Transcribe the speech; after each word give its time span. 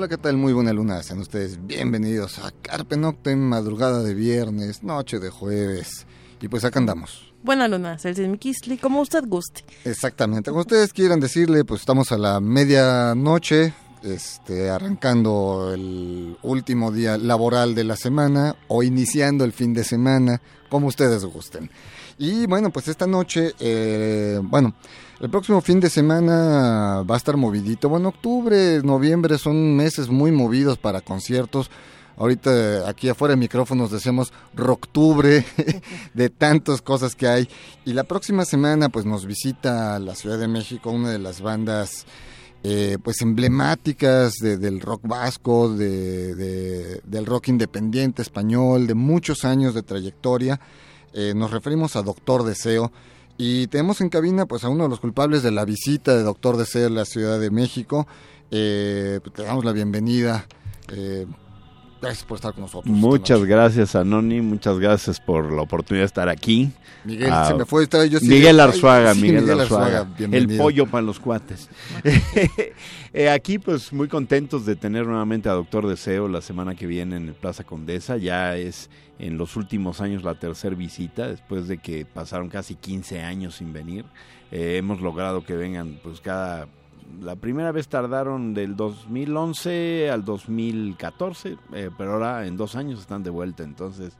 Hola, 0.00 0.08
¿qué 0.08 0.16
tal? 0.16 0.38
Muy 0.38 0.54
buena 0.54 0.72
luna. 0.72 1.02
Sean 1.02 1.18
ustedes 1.18 1.58
bienvenidos 1.66 2.38
a 2.38 2.52
Carpe 2.62 2.96
Noctem, 2.96 3.38
madrugada 3.38 4.02
de 4.02 4.14
viernes, 4.14 4.82
noche 4.82 5.18
de 5.18 5.28
jueves. 5.28 6.06
Y 6.40 6.48
pues 6.48 6.64
acá 6.64 6.78
andamos. 6.78 7.34
Buena 7.42 7.68
luna, 7.68 7.98
Celsius 7.98 8.26
Mikisli, 8.26 8.78
como 8.78 9.02
usted 9.02 9.24
guste. 9.26 9.62
Exactamente. 9.84 10.48
Como 10.48 10.62
ustedes 10.62 10.94
quieran 10.94 11.20
decirle, 11.20 11.66
pues 11.66 11.80
estamos 11.80 12.12
a 12.12 12.16
la 12.16 12.40
medianoche, 12.40 13.74
este, 14.02 14.70
arrancando 14.70 15.70
el 15.74 16.34
último 16.44 16.92
día 16.92 17.18
laboral 17.18 17.74
de 17.74 17.84
la 17.84 17.96
semana 17.96 18.56
o 18.68 18.82
iniciando 18.82 19.44
el 19.44 19.52
fin 19.52 19.74
de 19.74 19.84
semana, 19.84 20.40
como 20.70 20.86
ustedes 20.86 21.26
gusten. 21.26 21.70
Y 22.22 22.44
bueno, 22.44 22.68
pues 22.68 22.86
esta 22.86 23.06
noche, 23.06 23.54
eh, 23.60 24.38
bueno, 24.42 24.74
el 25.20 25.30
próximo 25.30 25.62
fin 25.62 25.80
de 25.80 25.88
semana 25.88 27.02
va 27.02 27.14
a 27.14 27.16
estar 27.16 27.38
movidito. 27.38 27.88
Bueno, 27.88 28.10
octubre, 28.10 28.82
noviembre 28.82 29.38
son 29.38 29.74
meses 29.74 30.10
muy 30.10 30.30
movidos 30.30 30.76
para 30.76 31.00
conciertos. 31.00 31.70
Ahorita 32.18 32.86
aquí 32.86 33.08
afuera 33.08 33.32
de 33.32 33.40
micrófonos 33.40 33.90
decimos 33.90 34.34
Roctubre, 34.54 35.46
de 36.12 36.28
tantas 36.28 36.82
cosas 36.82 37.16
que 37.16 37.26
hay. 37.26 37.48
Y 37.86 37.94
la 37.94 38.04
próxima 38.04 38.44
semana 38.44 38.90
pues 38.90 39.06
nos 39.06 39.24
visita 39.24 39.98
la 39.98 40.14
Ciudad 40.14 40.38
de 40.38 40.46
México 40.46 40.90
una 40.90 41.12
de 41.12 41.20
las 41.20 41.40
bandas 41.40 42.04
eh, 42.62 42.98
pues 43.02 43.22
emblemáticas 43.22 44.34
del 44.34 44.82
rock 44.82 45.08
vasco, 45.08 45.74
de, 45.74 47.00
del 47.02 47.24
rock 47.24 47.48
independiente 47.48 48.20
español, 48.20 48.86
de 48.86 48.94
muchos 48.94 49.46
años 49.46 49.72
de 49.72 49.82
trayectoria. 49.82 50.60
Eh, 51.12 51.32
nos 51.34 51.50
referimos 51.50 51.96
a 51.96 52.02
Doctor 52.02 52.44
Deseo. 52.44 52.92
Y 53.38 53.68
tenemos 53.68 54.00
en 54.00 54.10
cabina 54.10 54.44
pues 54.46 54.64
a 54.64 54.68
uno 54.68 54.84
de 54.84 54.90
los 54.90 55.00
culpables 55.00 55.42
de 55.42 55.50
la 55.50 55.64
visita 55.64 56.14
de 56.14 56.22
Doctor 56.22 56.56
Deseo 56.56 56.88
a 56.88 56.90
la 56.90 57.04
Ciudad 57.04 57.40
de 57.40 57.50
México. 57.50 58.06
Eh, 58.50 59.20
pues, 59.22 59.34
te 59.34 59.42
damos 59.42 59.64
la 59.64 59.72
bienvenida. 59.72 60.46
Eh, 60.88 61.26
gracias 62.00 62.24
por 62.24 62.36
estar 62.36 62.52
con 62.52 62.62
nosotros. 62.62 62.94
Muchas 62.94 63.44
gracias, 63.44 63.94
Anoni. 63.94 64.40
Muchas 64.40 64.78
gracias 64.78 65.20
por 65.20 65.52
la 65.52 65.62
oportunidad 65.62 66.02
de 66.02 66.06
estar 66.06 66.28
aquí. 66.28 66.72
Miguel, 67.04 67.32
se 67.46 67.54
me 67.54 67.64
fue. 67.64 67.82
Estaba 67.82 68.04
yo 68.06 68.18
Miguel 68.20 68.60
Arzuaga, 68.60 69.14
Miguel, 69.14 69.48
Arzuaga. 69.60 70.06
el 70.18 70.56
pollo 70.56 70.86
para 70.86 71.02
los 71.02 71.18
cuates. 71.18 71.68
eh, 73.12 73.30
aquí, 73.30 73.58
pues, 73.58 73.92
muy 73.92 74.08
contentos 74.08 74.66
de 74.66 74.76
tener 74.76 75.06
nuevamente 75.06 75.48
a 75.48 75.52
Doctor 75.52 75.86
Deseo 75.86 76.28
la 76.28 76.40
semana 76.40 76.74
que 76.74 76.86
viene 76.86 77.16
en 77.16 77.28
el 77.28 77.34
Plaza 77.34 77.64
Condesa. 77.64 78.16
Ya 78.16 78.56
es 78.56 78.90
en 79.18 79.38
los 79.38 79.56
últimos 79.56 80.00
años 80.00 80.22
la 80.24 80.34
tercera 80.34 80.74
visita, 80.74 81.28
después 81.28 81.68
de 81.68 81.78
que 81.78 82.04
pasaron 82.04 82.48
casi 82.48 82.74
15 82.74 83.22
años 83.22 83.56
sin 83.56 83.72
venir. 83.72 84.04
Eh, 84.50 84.76
hemos 84.78 85.00
logrado 85.00 85.44
que 85.44 85.54
vengan, 85.54 85.98
pues, 86.02 86.20
cada 86.20 86.68
la 87.20 87.36
primera 87.36 87.72
vez 87.72 87.88
tardaron 87.88 88.54
del 88.54 88.76
2011 88.76 90.10
al 90.10 90.24
2014, 90.24 91.56
eh, 91.72 91.90
pero 91.96 92.14
ahora 92.14 92.46
en 92.46 92.56
dos 92.56 92.76
años 92.76 93.00
están 93.00 93.22
de 93.22 93.30
vuelta, 93.30 93.62
entonces 93.62 94.16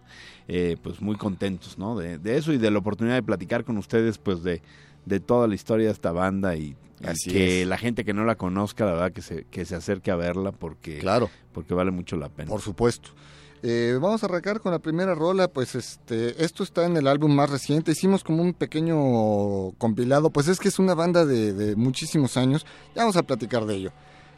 eh, 0.48 0.77
pues 0.82 1.00
muy 1.00 1.16
contentos 1.16 1.78
¿no? 1.78 1.97
De, 1.97 2.19
eso 2.36 2.52
y 2.52 2.58
de 2.58 2.70
la 2.70 2.78
oportunidad 2.78 3.14
de 3.14 3.22
platicar 3.22 3.65
con 3.65 3.76
ustedes 3.78 4.19
pues 4.19 4.42
de, 4.42 4.62
de 5.06 5.20
toda 5.20 5.47
la 5.47 5.54
historia 5.54 5.87
de 5.87 5.92
esta 5.92 6.12
banda 6.12 6.56
y, 6.56 6.76
que 7.25 7.65
la 7.65 7.78
gente 7.78 8.04
que 8.04 8.12
no 8.12 8.25
la 8.25 8.34
conozca 8.34 8.84
la 8.84 8.92
verdad 8.92 9.12
que 9.12 9.22
se, 9.22 9.44
que 9.44 9.65
se 9.65 9.75
acerque 9.75 10.10
a 10.10 10.16
verla 10.16 10.53
porque, 10.53 10.98
claro. 10.98 11.31
porque 11.53 11.72
vale 11.72 11.91
mucho 11.91 12.16
la 12.16 12.28
pena. 12.28 12.50
Por 12.50 12.60
supuesto. 12.60 13.10
Eh, 13.62 13.98
vamos 14.00 14.22
a 14.22 14.26
arrancar 14.26 14.60
con 14.60 14.72
la 14.72 14.78
primera 14.78 15.15
rola, 15.15 15.47
pues 15.48 15.75
este, 15.75 16.43
esto 16.43 16.62
está 16.62 16.87
en 16.87 16.97
el 16.97 17.06
álbum 17.06 17.34
más 17.34 17.50
reciente, 17.50 17.93
hicimos 17.93 18.25
como 18.25 18.43
un 18.43 18.54
pequeño 18.54 19.72
compilado, 19.72 20.31
pues 20.31 20.48
es 20.48 20.59
que 20.59 20.69
es 20.69 20.78
una 20.78 20.94
banda 20.94 21.26
de, 21.26 21.76
muchísimos 21.76 22.38
años, 22.38 22.65
ya 22.94 23.03
vamos 23.03 23.16
a 23.16 23.22
platicar 23.22 23.66
de 23.66 23.76
ello. 23.76 23.93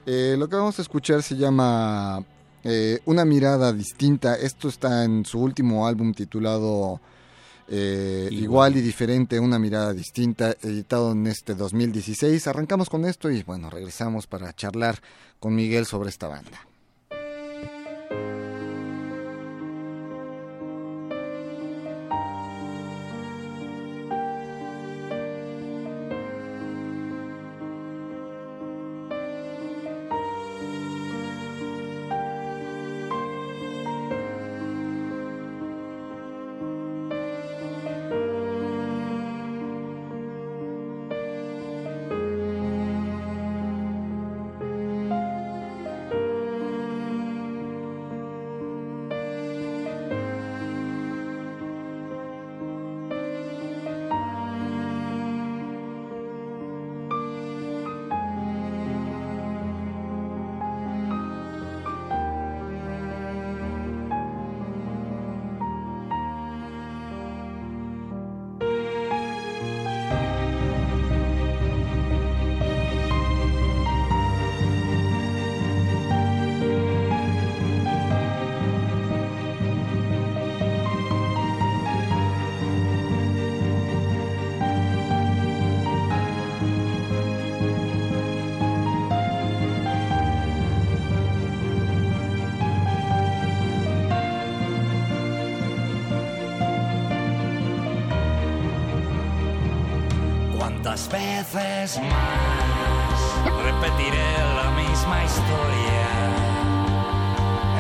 Eh, 0.06 0.34
lo 0.37 0.49
que 0.49 0.56
vamos 0.56 0.77
a 0.81 0.83
escuchar 0.83 1.22
se 1.22 1.37
llama 1.37 2.25
eh, 2.65 2.99
Una 3.05 3.25
mirada 3.25 3.72
distinta, 3.72 4.34
esto 4.34 4.69
está 4.69 5.05
en 5.05 5.25
su 5.25 5.39
último 5.39 5.87
álbum 5.87 6.12
titulado 6.12 7.00
Igual. 7.69 8.77
y 8.77 8.81
diferente, 8.81 9.39
Una 9.39 9.60
mirada 9.60 9.93
distinta, 9.93 10.56
editado 10.60 11.12
en 11.12 11.28
este 11.28 11.54
2016. 11.54 12.49
Arrancamos 12.49 12.91
con 12.91 13.04
esto 13.04 13.31
y 13.31 13.44
bueno, 13.44 13.71
regresamos 13.71 14.27
para 14.27 14.53
charlar 14.53 15.00
con 15.39 15.54
Miguel 15.54 15.87
sobre 15.87 16.10
esta 16.10 16.27
banda. 16.27 16.72
Veces 101.27 102.00
más 102.00 103.19
repetiré 103.65 104.31
la 104.56 104.71
misma 104.71 105.25
historia. 105.25 106.09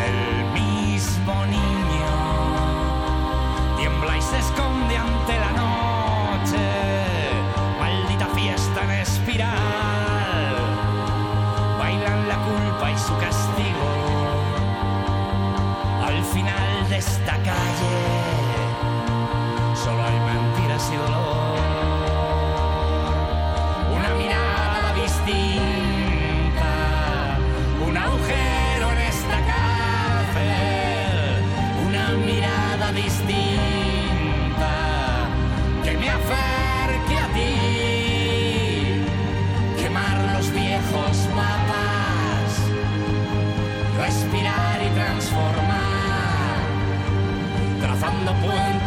El 0.06 0.18
mismo 0.52 1.34
niño 1.46 2.12
tiembla 3.78 4.16
y 4.16 4.22
se 4.22 4.38
esconde 4.38 4.96
ante 4.96 5.31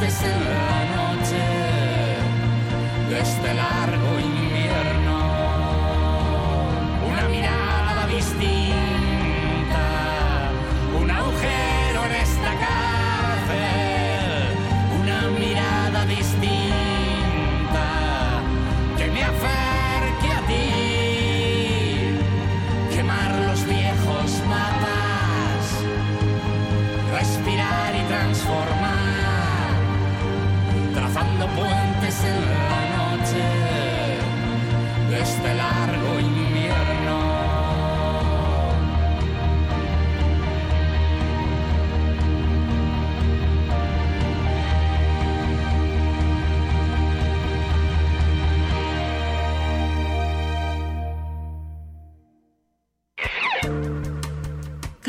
promising. 0.06 0.75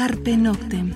Noctem. 0.07 0.95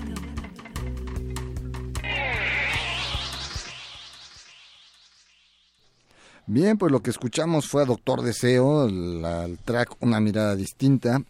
Bien, 6.47 6.77
pues 6.77 6.93
lo 6.93 7.01
que 7.01 7.09
escuchamos 7.09 7.67
fue 7.67 7.83
a 7.83 7.85
Doctor 7.85 8.21
Deseo, 8.21 8.87
el 8.87 9.59
track 9.65 9.97
Una 9.99 10.21
mirada 10.21 10.55
distinta, 10.55 11.23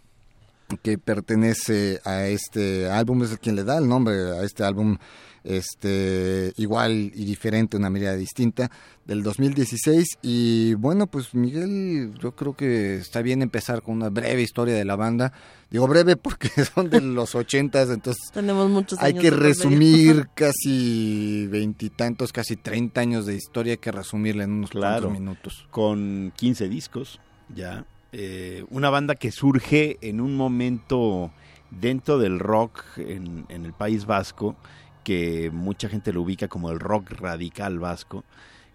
que 0.84 1.00
pertenece 1.00 2.00
a 2.06 2.28
este 2.28 2.88
álbum, 2.88 3.24
es 3.24 3.32
el 3.32 3.40
quien 3.40 3.56
le 3.56 3.64
da 3.64 3.80
el 3.80 3.88
nombre 3.88 4.14
a 4.38 4.44
este 4.44 4.64
álbum, 4.64 4.98
este 5.44 6.54
igual 6.58 7.12
y 7.16 7.26
diferente, 7.26 7.78
una 7.78 7.90
mirada 7.90 8.16
distinta, 8.16 8.70
del 9.06 9.24
2016. 9.24 10.20
Y 10.22 10.74
bueno, 10.76 11.08
pues 11.08 11.34
Miguel, 11.34 12.14
yo 12.22 12.36
creo 12.36 12.56
que 12.56 12.96
está 12.98 13.22
bien 13.22 13.42
empezar 13.42 13.82
con 13.82 13.96
una 13.96 14.10
breve 14.10 14.42
historia 14.42 14.76
de 14.76 14.86
la 14.86 14.96
banda. 14.96 15.34
Digo 15.70 15.88
breve 15.88 16.16
porque 16.18 16.50
son 16.76 16.90
de 16.90 17.02
los 17.02 17.34
ochentas, 17.36 17.90
entonces 17.90 18.32
Tenemos 18.34 18.70
muchos 18.70 19.00
hay 19.00 19.12
años 19.14 19.22
que 19.24 19.30
resumir 19.32 20.30
casi 20.36 21.48
veintitantos, 21.48 22.32
casi 22.34 22.56
treinta 22.56 23.02
años 23.02 23.26
de 23.26 23.36
historia, 23.36 23.74
hay 23.74 23.78
que 23.78 23.92
resumirla 23.92 24.44
en 24.44 24.52
unos 24.52 24.72
Claro. 24.72 25.08
cuantos 25.08 25.20
minutos. 25.20 25.68
con 25.72 26.34
15 26.36 26.70
discos 26.70 27.20
ya. 27.54 27.86
Eh, 28.14 28.66
una 28.70 28.90
banda 28.90 29.16
que 29.16 29.32
surge 29.32 29.98
en 30.02 30.20
un 30.20 30.36
momento 30.36 31.32
dentro 31.70 32.18
del 32.20 32.40
rock 32.40 32.84
en, 32.98 33.46
en 33.48 33.64
el 33.66 33.72
País 33.72 34.06
Vasco, 34.06 34.58
que 35.04 35.52
mucha 35.52 35.90
gente 35.90 36.14
lo 36.14 36.22
ubica 36.22 36.48
como 36.48 36.72
el 36.72 36.80
rock 36.80 37.12
radical 37.12 37.80
vasco, 37.80 38.24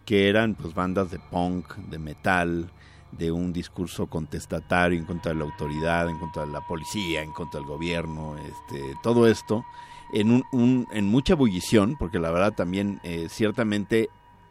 que 0.04 0.28
eran 0.28 0.54
pues 0.54 0.74
bandas 0.74 1.10
de 1.10 1.18
punk, 1.18 1.74
de 1.76 1.98
metal, 1.98 2.70
de 3.12 3.30
un 3.32 3.52
discurso 3.52 4.06
contestatario 4.06 4.98
en 4.98 5.04
contra 5.04 5.32
de 5.32 5.38
la 5.38 5.44
autoridad, 5.44 6.08
en 6.08 6.18
contra 6.18 6.44
de 6.44 6.52
la 6.52 6.60
policía, 6.60 7.22
en 7.22 7.32
contra 7.32 7.60
del 7.60 7.68
gobierno, 7.68 8.36
este, 8.38 8.82
todo 9.02 9.26
esto 9.26 9.64
en, 10.12 10.44
un, 10.52 10.86
en 10.92 11.06
mucha 11.06 11.32
ebullición, 11.32 11.96
porque 11.98 12.18
la 12.18 12.30
verdad 12.30 12.52
también 12.52 13.00
eh, 13.02 13.26
ciertamente 13.28 14.08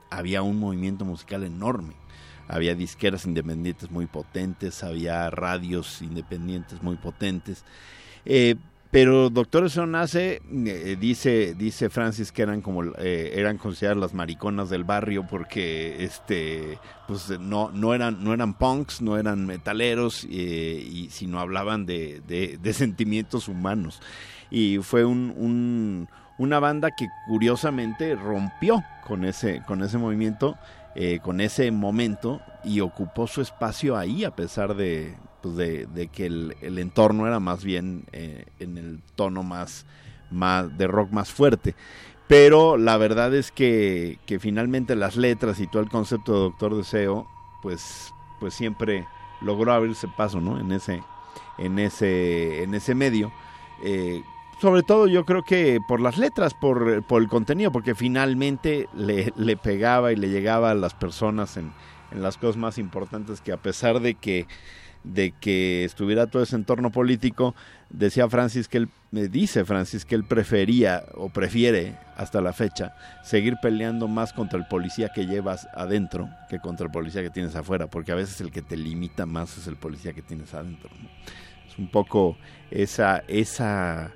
había 0.10 0.42
un 0.42 0.60
movimiento 0.60 1.06
musical 1.06 1.44
enorme. 1.44 1.94
Había 2.48 2.76
disqueras 2.76 3.26
independientes 3.26 3.90
muy 3.90 4.06
potentes, 4.06 4.84
había 4.84 5.30
radios 5.30 6.02
independientes 6.02 6.84
muy 6.84 6.96
potentes. 6.96 7.66
Eh, 8.26 8.56
pero 8.92 9.30
Doctor 9.30 9.64
Deseo 9.64 9.86
nace, 9.86 10.42
eh, 10.66 10.96
dice, 11.00 11.54
dice 11.56 11.90
Francis 11.90 12.32
que 12.32 12.42
eran 12.44 12.62
como 12.62 12.84
eh, 12.98 13.32
eran 13.36 13.58
consideradas 13.58 14.00
las 14.00 14.14
mariconas 14.14 14.70
del 14.70 14.84
barrio 14.86 15.26
porque 15.30 16.04
este 16.04 16.80
pues 17.08 17.30
no, 17.40 17.72
no 17.72 17.94
eran, 17.94 18.24
no 18.24 18.34
eran 18.34 18.54
punks, 18.54 19.02
no 19.02 19.18
eran 19.18 19.46
metaleros, 19.46 20.26
eh, 20.30 20.82
y 20.90 21.10
sino 21.10 21.40
hablaban 21.40 21.86
de, 21.86 22.22
de- 22.28 22.58
de 22.62 22.74
sentimientos 22.74 23.48
humanos. 23.48 24.02
Y 24.50 24.78
fue 24.80 25.04
un, 25.06 25.34
un- 25.36 26.08
una 26.38 26.60
banda 26.60 26.92
que 26.92 27.08
curiosamente 27.28 28.16
rompió 28.16 28.84
con 29.06 29.26
ese, 29.26 29.62
con 29.68 29.84
ese 29.84 29.98
movimiento 29.98 30.56
eh, 30.98 31.20
con 31.22 31.42
ese 31.42 31.70
momento 31.72 32.40
y 32.64 32.80
ocupó 32.80 33.28
su 33.28 33.42
espacio 33.42 33.98
ahí 33.98 34.24
a 34.24 34.32
pesar 34.34 34.76
de, 34.76 35.14
pues 35.46 35.58
de, 35.58 36.10
que 36.12 36.26
el, 36.26 36.56
el 36.62 36.80
entorno 36.80 37.28
era 37.28 37.40
más 37.40 37.64
bien 37.64 38.06
eh, 38.14 38.46
en 38.60 38.80
el 38.80 39.00
tono 39.16 39.44
más, 39.44 39.86
más 40.32 40.76
de 40.76 40.88
rock 40.88 41.12
más 41.12 41.32
fuerte. 41.32 41.76
Pero 42.28 42.78
la 42.78 42.98
verdad 42.98 43.32
es 43.36 43.52
que, 43.52 44.18
que 44.26 44.40
finalmente 44.40 44.96
las 44.96 45.16
letras 45.16 45.60
y 45.60 45.68
todo 45.68 45.84
el 45.84 45.90
concepto 45.90 46.34
de 46.34 46.40
Doctor 46.40 46.76
Deseo, 46.76 47.28
pues, 47.62 48.12
pues 48.40 48.56
siempre 48.56 49.06
logró 49.40 49.72
abrirse 49.72 50.08
paso, 50.08 50.42
¿no? 50.42 50.60
En 50.60 50.72
ese, 50.72 51.04
en 51.60 51.78
ese, 51.78 52.64
en 52.64 52.74
ese 52.74 52.96
medio. 52.96 53.32
Eh, 53.84 54.24
sobre 54.60 54.82
todo 54.82 55.06
yo 55.06 55.26
creo 55.26 55.44
que 55.44 55.78
por 55.88 56.02
las 56.02 56.18
letras, 56.18 56.56
por, 56.56 57.04
por 57.04 57.22
el 57.22 57.28
contenido, 57.28 57.72
porque 57.72 57.94
finalmente 57.94 58.90
le, 58.96 59.32
le 59.36 59.58
pegaba 59.58 60.12
y 60.12 60.16
le 60.16 60.30
llegaba 60.30 60.72
a 60.72 60.76
las 60.76 60.96
personas 60.96 61.56
en, 61.58 61.72
en 62.10 62.24
las 62.24 62.38
cosas 62.38 62.58
más 62.58 62.80
importantes 62.80 63.42
que 63.42 63.52
a 63.52 63.58
pesar 63.58 64.00
de 64.00 64.16
que 64.16 64.48
de 65.06 65.32
que 65.40 65.86
estuviera 65.86 66.28
todo 66.28 66.44
ese 66.44 66.56
entorno 66.56 66.92
político, 66.92 67.56
decía 67.90 68.28
Francis 68.28 68.68
que 68.68 68.78
él, 68.80 68.90
dice 69.12 69.64
Francis 69.66 70.06
que 70.06 70.16
él 70.16 70.24
prefería 70.24 71.04
o 71.14 71.30
prefiere 71.30 71.98
hasta 72.18 72.42
la 72.42 72.54
fecha 72.54 72.96
seguir 73.24 73.56
peleando 73.62 74.08
más 74.08 74.34
contra 74.34 74.58
el 74.58 74.66
policía 74.68 75.10
que 75.14 75.28
llevas 75.28 75.68
adentro 75.74 76.30
que 76.50 76.60
contra 76.60 76.86
el 76.86 76.92
policía 76.92 77.22
que 77.22 77.30
tienes 77.30 77.56
afuera, 77.56 77.88
porque 77.88 78.12
a 78.12 78.16
veces 78.16 78.42
el 78.42 78.52
que 78.52 78.62
te 78.62 78.78
limita 78.78 79.26
más 79.26 79.58
es 79.58 79.68
el 79.68 79.76
policía 79.76 80.14
que 80.14 80.22
tienes 80.22 80.54
adentro. 80.54 80.90
Es 81.68 81.78
un 81.78 81.90
poco 81.90 82.38
esa, 82.72 83.24
esa, 83.28 84.12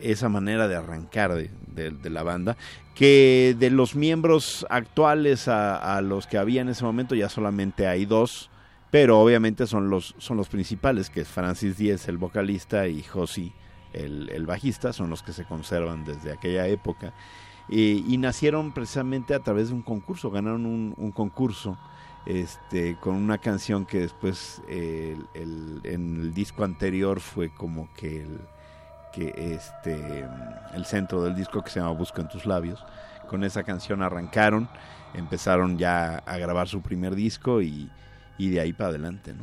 esa 0.00 0.28
manera 0.28 0.68
de 0.68 0.76
arrancar 0.76 1.34
de, 1.34 2.10
la 2.10 2.22
banda, 2.22 2.56
que 2.94 3.54
de 3.58 3.70
los 3.70 3.94
miembros 3.94 4.66
actuales 4.70 5.48
a 5.48 6.00
los 6.02 6.26
que 6.26 6.38
había 6.38 6.62
en 6.62 6.70
ese 6.70 6.84
momento 6.84 7.14
ya 7.14 7.28
solamente 7.28 7.86
hay 7.86 8.06
dos, 8.06 8.50
pero 8.90 9.20
obviamente 9.20 9.66
son 9.66 9.90
los, 9.90 10.14
son 10.18 10.36
los 10.36 10.48
principales, 10.48 11.10
que 11.10 11.20
es 11.22 11.28
Francis 11.28 11.76
Díez, 11.76 12.08
el 12.08 12.18
vocalista, 12.18 12.86
y 12.88 13.02
Josi, 13.02 13.52
el, 13.92 14.30
el 14.30 14.46
bajista, 14.46 14.92
son 14.92 15.10
los 15.10 15.22
que 15.22 15.32
se 15.32 15.44
conservan 15.44 16.04
desde 16.04 16.32
aquella 16.32 16.66
época. 16.66 17.12
Y, 17.68 18.16
nacieron 18.16 18.72
precisamente 18.72 19.34
a 19.34 19.40
través 19.40 19.68
de 19.68 19.74
un 19.74 19.82
concurso, 19.82 20.30
ganaron 20.30 20.64
un, 20.64 21.12
concurso 21.12 21.76
este, 22.24 22.96
con 22.98 23.14
una 23.14 23.36
canción 23.36 23.84
que 23.84 24.00
después 24.00 24.62
el- 24.68 25.26
en 25.84 26.16
el 26.20 26.32
disco 26.32 26.64
anterior 26.64 27.20
fue 27.20 27.50
como 27.54 27.92
que 27.94 28.22
el, 28.22 28.40
que 29.12 29.34
este 29.54 30.26
el 30.74 30.84
centro 30.86 31.22
del 31.22 31.34
disco 31.34 31.62
que 31.62 31.70
se 31.70 31.80
llama 31.80 31.92
Busco 31.92 32.22
en 32.22 32.28
tus 32.28 32.46
labios. 32.46 32.82
Con 33.28 33.44
esa 33.44 33.62
canción 33.64 34.02
arrancaron, 34.02 34.68
empezaron 35.12 35.76
ya 35.76 36.22
a 36.24 36.38
grabar 36.38 36.68
su 36.68 36.80
primer 36.80 37.14
disco 37.14 37.60
y, 37.60 37.90
y 38.38 38.50
de 38.50 38.60
ahí 38.60 38.72
para 38.72 38.90
adelante, 38.90 39.34
¿no? 39.34 39.42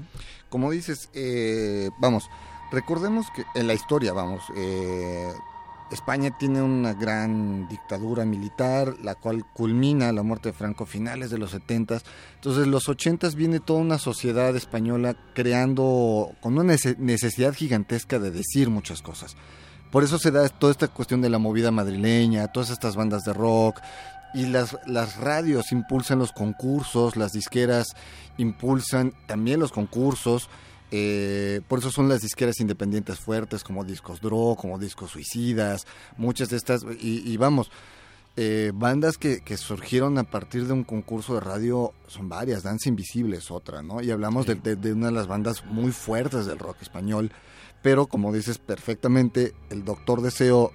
Como 0.50 0.72
dices, 0.72 1.10
eh, 1.14 1.90
vamos, 2.00 2.30
recordemos 2.72 3.28
que 3.36 3.44
en 3.56 3.68
la 3.68 3.74
historia, 3.74 4.14
vamos, 4.14 4.44
eh, 4.56 5.32
España 5.92 6.36
tiene 6.38 6.62
una 6.64 6.94
gran 6.94 7.68
dictadura 7.68 8.26
militar, 8.26 8.96
la 9.04 9.14
cual 9.16 9.46
culmina 9.54 10.12
la 10.12 10.24
muerte 10.24 10.50
de 10.50 10.54
Franco 10.54 10.86
finales 10.88 11.30
de 11.30 11.38
los 11.38 11.52
70. 11.52 12.02
Entonces, 12.36 12.66
los 12.68 12.90
80 12.90 13.30
viene 13.30 13.60
toda 13.60 13.82
una 13.82 14.00
sociedad 14.00 14.56
española 14.56 15.16
creando, 15.36 16.32
con 16.42 16.58
una 16.58 16.74
nece- 16.74 16.98
necesidad 16.98 17.54
gigantesca 17.54 18.18
de 18.18 18.32
decir 18.32 18.70
muchas 18.72 19.02
cosas. 19.04 19.36
Por 19.92 20.04
eso 20.04 20.18
se 20.18 20.32
da 20.32 20.50
toda 20.50 20.72
esta 20.72 20.88
cuestión 20.88 21.22
de 21.22 21.30
la 21.30 21.38
movida 21.38 21.70
madrileña, 21.72 22.48
todas 22.48 22.72
estas 22.72 22.96
bandas 22.96 23.24
de 23.24 23.34
rock, 23.34 23.80
y 24.36 24.46
las, 24.48 24.78
las 24.86 25.18
radios 25.18 25.72
impulsan 25.72 26.20
los 26.20 26.32
concursos, 26.32 27.16
las 27.16 27.32
disqueras 27.32 27.88
impulsan 28.38 29.14
también 29.28 29.60
los 29.60 29.72
concursos. 29.72 30.50
eh, 30.92 31.62
por 31.68 31.80
eso 31.80 31.90
son 31.92 32.08
las 32.10 32.22
disqueras 32.22 32.60
independientes 32.60 33.20
fuertes 33.20 33.64
como 33.64 33.84
Discos 33.84 34.22
Draw, 34.22 34.56
como 34.56 34.78
Discos 34.78 35.12
Suicidas, 35.12 35.86
muchas 36.18 36.50
de 36.50 36.58
estas. 36.58 36.84
Y, 37.02 37.30
y 37.30 37.38
vamos, 37.38 37.72
eh, 38.38 38.72
bandas 38.76 39.18
que, 39.18 39.42
que 39.42 39.58
surgieron 39.58 40.18
a 40.18 40.24
partir 40.26 40.68
de 40.68 40.74
un 40.74 40.84
concurso 40.84 41.34
de 41.36 41.40
radio 41.40 41.94
son 42.08 42.30
varias. 42.30 42.64
Danza 42.64 42.90
Invisible 42.90 43.38
es 43.38 43.50
otra, 43.50 43.82
¿no? 43.82 44.02
Y 44.02 44.12
hablamos 44.12 44.46
de, 44.46 44.56
de- 44.56 44.76
de 44.76 44.94
una 44.94 45.08
de 45.08 45.14
las 45.14 45.28
bandas 45.28 45.66
muy 45.66 45.92
fuertes 45.92 46.46
del 46.46 46.60
rock 46.60 46.78
español. 46.82 47.32
Pero 47.82 48.08
como 48.08 48.34
dices 48.34 48.58
perfectamente, 48.58 49.54
el 49.70 49.86
Doctor 49.86 50.22
Deseo, 50.22 50.72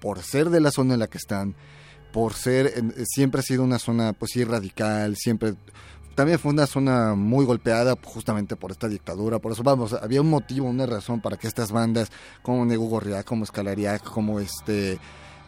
por 0.00 0.22
ser 0.22 0.50
de 0.50 0.60
la 0.60 0.70
zona 0.70 0.94
en 0.94 1.00
la 1.00 1.06
que 1.06 1.18
están, 1.18 1.54
por 2.14 2.34
ser, 2.34 2.72
siempre 3.06 3.40
ha 3.40 3.42
sido 3.42 3.64
una 3.64 3.80
zona 3.80 4.12
pues 4.12 4.30
sí 4.30 4.44
radical, 4.44 5.16
siempre 5.16 5.54
también 6.14 6.38
fue 6.38 6.52
una 6.52 6.68
zona 6.68 7.16
muy 7.16 7.44
golpeada 7.44 7.96
justamente 8.04 8.54
por 8.54 8.70
esta 8.70 8.86
dictadura, 8.86 9.40
por 9.40 9.50
eso 9.50 9.64
vamos, 9.64 9.94
había 9.94 10.20
un 10.20 10.30
motivo, 10.30 10.68
una 10.68 10.86
razón 10.86 11.20
para 11.20 11.36
que 11.36 11.48
estas 11.48 11.72
bandas 11.72 12.12
como 12.40 12.64
Nego 12.64 12.84
Gorriac, 12.84 13.26
como 13.26 13.42
Escalariac, 13.42 14.04
como 14.04 14.38
este 14.38 14.96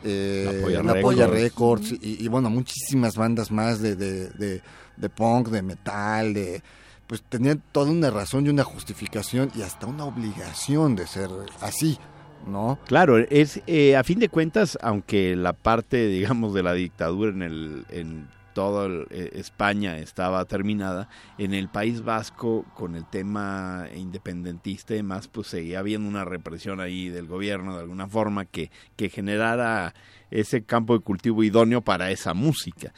eh, 0.03 0.81
la 0.83 1.01
Polla 1.01 1.29
Records, 1.29 1.95
y, 2.01 2.27
bueno, 2.27 2.51
muchísimas 2.51 3.15
bandas 3.15 3.53
más 3.53 3.81
de, 3.81 3.95
de, 3.95 4.61
de, 4.97 5.09
punk, 5.09 5.51
de 5.51 5.63
metal, 5.63 6.35
de 6.35 6.65
pues 7.07 7.23
tenían 7.29 7.63
toda 7.71 7.93
una 7.93 8.11
razón 8.11 8.45
y 8.45 8.49
una 8.49 8.65
justificación 8.65 9.53
y 9.55 9.63
hasta 9.63 9.87
una 9.87 10.05
obligación 10.05 10.97
de 10.97 11.07
ser 11.07 11.31
así. 11.61 11.97
¿No? 12.47 12.79
Claro, 12.87 13.19
es 13.19 13.61
eh, 13.67 13.97
a 13.97 14.05
fin 14.05 14.19
de 14.19 14.29
cuentas, 14.29 14.79
aunque 14.83 15.37
la 15.37 15.53
parte, 15.53 16.07
digamos, 16.07 16.55
de 16.55 16.62
la 16.62 16.73
dictadura 16.73 17.31
en 17.31 17.43
el 17.43 17.85
en 17.91 18.37
toda 18.57 18.88
eh, 19.11 19.33
España 19.35 19.99
estaba 19.99 20.43
terminada, 20.47 21.11
en 21.37 21.53
el 21.53 21.69
País 21.69 22.03
Vasco 22.03 22.65
con 22.75 22.97
el 22.97 23.05
tema 23.05 23.87
independentista 23.95 24.95
y 24.95 24.97
demás, 24.97 25.29
pues 25.29 25.49
seguía 25.49 25.81
habiendo 25.81 26.09
una 26.09 26.25
represión 26.25 26.81
ahí 26.81 27.11
del 27.11 27.26
gobierno 27.26 27.75
de 27.75 27.83
alguna 27.83 28.09
forma 28.09 28.47
que, 28.47 28.71
que 28.97 29.11
generara 29.11 29.93
ese 30.31 30.65
campo 30.65 30.95
de 30.95 31.00
cultivo 31.00 31.45
idóneo 31.45 31.83
para 31.83 32.11
esa 32.11 32.33
música. 32.33 32.95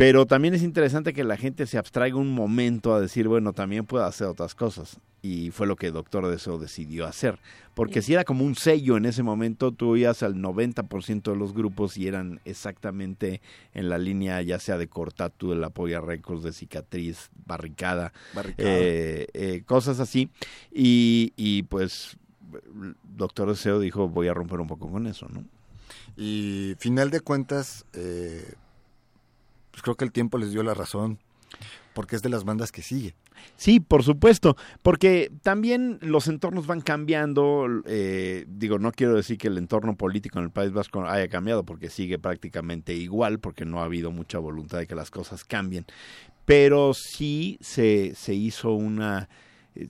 Pero 0.00 0.24
también 0.24 0.54
es 0.54 0.62
interesante 0.62 1.12
que 1.12 1.24
la 1.24 1.36
gente 1.36 1.66
se 1.66 1.76
abstraiga 1.76 2.16
un 2.16 2.32
momento 2.32 2.94
a 2.94 3.02
decir, 3.02 3.28
bueno, 3.28 3.52
también 3.52 3.84
puedo 3.84 4.02
hacer 4.02 4.28
otras 4.28 4.54
cosas. 4.54 4.98
Y 5.20 5.50
fue 5.50 5.66
lo 5.66 5.76
que 5.76 5.90
Doctor 5.90 6.26
Deseo 6.26 6.56
decidió 6.56 7.04
hacer. 7.04 7.38
Porque 7.74 8.00
si 8.00 8.14
era 8.14 8.24
como 8.24 8.46
un 8.46 8.54
sello 8.54 8.96
en 8.96 9.04
ese 9.04 9.22
momento, 9.22 9.72
tú 9.72 9.90
oías 9.90 10.22
al 10.22 10.36
90% 10.36 11.30
de 11.30 11.36
los 11.36 11.52
grupos 11.52 11.98
y 11.98 12.08
eran 12.08 12.40
exactamente 12.46 13.42
en 13.74 13.90
la 13.90 13.98
línea 13.98 14.40
ya 14.40 14.58
sea 14.58 14.78
de 14.78 14.88
Cortatu, 14.88 15.50
de 15.50 15.56
la 15.56 15.68
Polla 15.68 16.00
Records, 16.00 16.44
de 16.44 16.54
Cicatriz, 16.54 17.28
Barricada, 17.44 18.14
eh, 18.56 19.26
eh, 19.34 19.64
cosas 19.66 20.00
así. 20.00 20.30
Y, 20.72 21.34
y 21.36 21.64
pues 21.64 22.16
Doctor 23.04 23.50
Deseo 23.50 23.78
dijo, 23.80 24.08
voy 24.08 24.28
a 24.28 24.32
romper 24.32 24.60
un 24.60 24.66
poco 24.66 24.90
con 24.90 25.06
eso, 25.06 25.28
¿no? 25.28 25.44
Y 26.16 26.74
final 26.78 27.10
de 27.10 27.20
cuentas... 27.20 27.84
Eh 27.92 28.54
pues 29.80 29.84
creo 29.84 29.96
que 29.96 30.04
el 30.04 30.12
tiempo 30.12 30.36
les 30.36 30.50
dio 30.50 30.62
la 30.62 30.74
razón, 30.74 31.18
porque 31.94 32.14
es 32.14 32.20
de 32.20 32.28
las 32.28 32.44
bandas 32.44 32.70
que 32.70 32.82
sigue. 32.82 33.14
Sí, 33.56 33.80
por 33.80 34.02
supuesto, 34.02 34.54
porque 34.82 35.32
también 35.40 35.98
los 36.02 36.28
entornos 36.28 36.66
van 36.66 36.82
cambiando. 36.82 37.66
Eh, 37.86 38.44
digo, 38.46 38.78
no 38.78 38.92
quiero 38.92 39.14
decir 39.14 39.38
que 39.38 39.48
el 39.48 39.56
entorno 39.56 39.96
político 39.96 40.38
en 40.38 40.44
el 40.44 40.50
País 40.50 40.72
Vasco 40.72 41.02
haya 41.06 41.28
cambiado, 41.28 41.64
porque 41.64 41.88
sigue 41.88 42.18
prácticamente 42.18 42.92
igual, 42.92 43.38
porque 43.38 43.64
no 43.64 43.80
ha 43.80 43.84
habido 43.84 44.10
mucha 44.10 44.38
voluntad 44.38 44.78
de 44.78 44.86
que 44.86 44.94
las 44.94 45.10
cosas 45.10 45.44
cambien. 45.44 45.86
Pero 46.44 46.92
sí 46.92 47.56
se, 47.62 48.14
se 48.14 48.34
hizo 48.34 48.72
una 48.72 49.30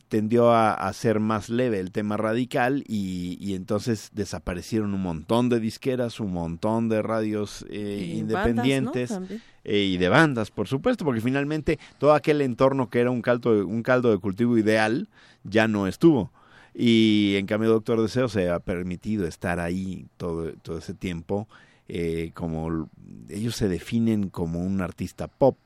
tendió 0.08 0.52
a, 0.52 0.92
ser 0.92 1.20
más 1.20 1.48
leve 1.48 1.80
el 1.80 1.90
tema 1.90 2.16
radical 2.16 2.84
y, 2.86 3.54
entonces 3.54 4.10
desaparecieron 4.12 4.94
un 4.94 5.02
montón 5.02 5.48
de 5.48 5.60
disqueras, 5.60 6.20
un 6.20 6.32
montón 6.32 6.88
de 6.88 7.02
radios 7.02 7.64
eh, 7.70 8.14
independientes 8.16 9.18
eh, 9.64 9.78
y 9.78 9.96
de 9.96 10.08
bandas, 10.08 10.50
por 10.50 10.68
supuesto, 10.68 11.04
porque 11.04 11.20
finalmente 11.20 11.78
todo 11.98 12.14
aquel 12.14 12.40
entorno 12.40 12.90
que 12.90 13.00
era 13.00 13.10
un 13.10 13.22
caldo, 13.22 13.66
un 13.66 13.82
caldo 13.82 14.10
de 14.10 14.18
cultivo 14.18 14.58
ideal 14.58 15.08
ya 15.44 15.68
no 15.68 15.86
estuvo. 15.86 16.30
Y 16.74 17.34
en 17.36 17.46
cambio 17.46 17.70
Doctor 17.70 18.00
Deseo 18.00 18.28
se 18.28 18.48
ha 18.48 18.60
permitido 18.60 19.26
estar 19.26 19.58
ahí 19.58 20.06
todo, 20.16 20.52
todo 20.62 20.78
ese 20.78 20.94
tiempo 20.94 21.48
eh, 21.92 22.30
como 22.34 22.88
ellos 23.28 23.56
se 23.56 23.68
definen 23.68 24.28
como 24.30 24.60
un 24.60 24.80
artista 24.80 25.26
pop. 25.26 25.58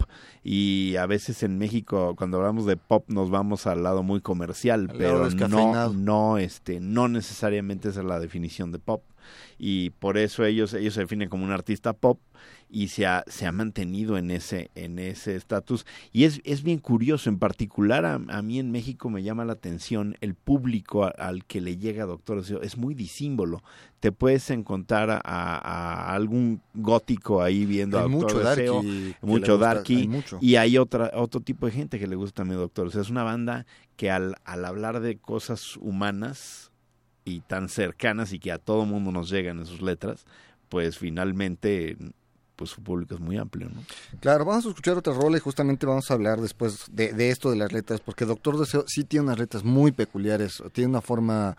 Y 0.42 0.96
a 0.96 1.06
veces 1.06 1.42
en 1.42 1.58
México 1.58 2.14
cuando 2.16 2.38
hablamos 2.38 2.66
de 2.66 2.76
pop 2.76 3.04
nos 3.08 3.30
vamos 3.30 3.66
al 3.66 3.82
lado 3.82 4.02
muy 4.02 4.20
comercial, 4.20 4.90
pero 4.96 5.28
no 5.30 5.92
no 5.92 6.38
este 6.38 6.80
no 6.80 7.08
necesariamente 7.08 7.90
esa 7.90 8.00
es 8.00 8.06
la 8.06 8.20
definición 8.20 8.72
de 8.72 8.78
pop 8.78 9.02
y 9.58 9.90
por 9.90 10.18
eso 10.18 10.44
ellos 10.44 10.74
ellos 10.74 10.94
se 10.94 11.00
definen 11.00 11.28
como 11.28 11.44
un 11.44 11.52
artista 11.52 11.92
pop 11.92 12.18
y 12.74 12.88
se 12.88 13.06
ha, 13.06 13.24
se 13.28 13.46
ha 13.46 13.52
mantenido 13.52 14.18
en 14.18 14.32
ese 14.32 14.70
en 14.74 14.98
ese 14.98 15.36
estatus. 15.36 15.86
Y 16.12 16.24
es, 16.24 16.40
es 16.44 16.62
bien 16.62 16.78
curioso 16.78 17.28
en 17.28 17.38
particular 17.38 18.04
a, 18.04 18.18
mí 18.42 18.58
en 18.58 18.72
México 18.72 19.10
me 19.10 19.22
llama 19.22 19.44
la 19.44 19.52
atención 19.52 20.16
el 20.20 20.34
público 20.34 21.10
al 21.18 21.44
que 21.44 21.60
le 21.60 21.76
llega 21.76 22.04
Doctor 22.04 22.42
es 22.62 22.76
muy 22.76 22.94
disímbolo. 22.94 23.62
Te 24.00 24.12
puedes 24.12 24.50
encontrar 24.50 25.22
a, 25.24 26.14
algún 26.14 26.60
gótico 26.74 27.42
ahí 27.42 27.64
viendo 27.64 27.98
a 27.98 28.08
mucho 28.08 28.40
Deseo, 28.40 28.82
mucho 29.22 29.56
darky 29.56 30.10
y 30.40 30.56
hay 30.56 30.76
otra 30.76 31.12
otro 31.14 31.40
tipo 31.40 31.66
de 31.66 31.72
gente 31.72 31.98
que 31.98 32.06
le 32.06 32.16
gusta 32.16 32.42
a 32.42 32.44
mi 32.44 32.54
Doctor 32.54 32.88
es 32.88 33.08
una 33.08 33.22
banda 33.22 33.66
que 33.96 34.10
al, 34.10 34.34
al 34.44 34.64
hablar 34.64 35.00
de 35.00 35.16
cosas 35.16 35.76
humanas 35.76 36.72
y 37.24 37.40
tan 37.40 37.68
cercanas 37.68 38.32
y 38.32 38.38
que 38.38 38.52
a 38.52 38.58
todo 38.58 38.84
mundo 38.84 39.12
nos 39.12 39.30
llegan 39.30 39.58
en 39.58 39.66
sus 39.66 39.82
letras 39.82 40.26
pues 40.68 40.98
finalmente 40.98 41.96
pues 42.56 42.70
su 42.70 42.82
público 42.82 43.14
es 43.14 43.20
muy 43.20 43.36
amplio, 43.36 43.68
¿no? 43.68 43.82
Claro, 44.20 44.44
vamos 44.44 44.66
a 44.66 44.68
escuchar 44.68 44.96
otra 44.96 45.12
rola 45.12 45.36
y 45.36 45.40
justamente 45.40 45.86
vamos 45.86 46.10
a 46.10 46.14
hablar 46.14 46.40
después 46.40 46.86
de, 46.90 47.30
esto 47.30 47.50
de 47.50 47.56
las 47.56 47.72
letras, 47.72 48.00
porque 48.00 48.24
Doctor 48.24 48.58
Deseo 48.58 48.84
sí 48.86 49.04
tiene 49.04 49.26
unas 49.26 49.38
letras 49.38 49.64
muy 49.64 49.92
peculiares, 49.92 50.62
tiene 50.72 50.90
una 50.90 51.00
forma 51.00 51.56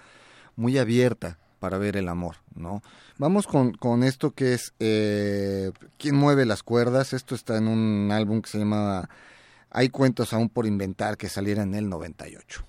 muy 0.56 0.78
abierta 0.78 1.38
para 1.60 1.78
ver 1.78 1.98
el 1.98 2.08
amor, 2.08 2.38
¿no? 2.56 2.82
Vamos 3.18 3.48
con, 3.48 3.74
con 3.74 4.04
esto 4.04 4.32
que 4.32 4.54
es 4.54 4.74
eh, 4.80 5.72
¿Quién 5.98 6.16
mueve 6.16 6.46
las 6.46 6.64
cuerdas? 6.64 7.14
Esto 7.14 7.36
está 7.36 7.58
en 7.58 7.68
un 7.68 8.12
álbum 8.12 8.42
que 8.42 8.50
se 8.50 8.60
llama 8.60 9.10
Hay 9.70 9.90
cuentos 9.90 10.34
aún 10.34 10.50
por 10.50 10.66
inventar 10.66 11.18
que 11.18 11.30
saliera 11.30 11.64
en 11.64 11.74
el 11.74 11.90
98. 11.90 12.66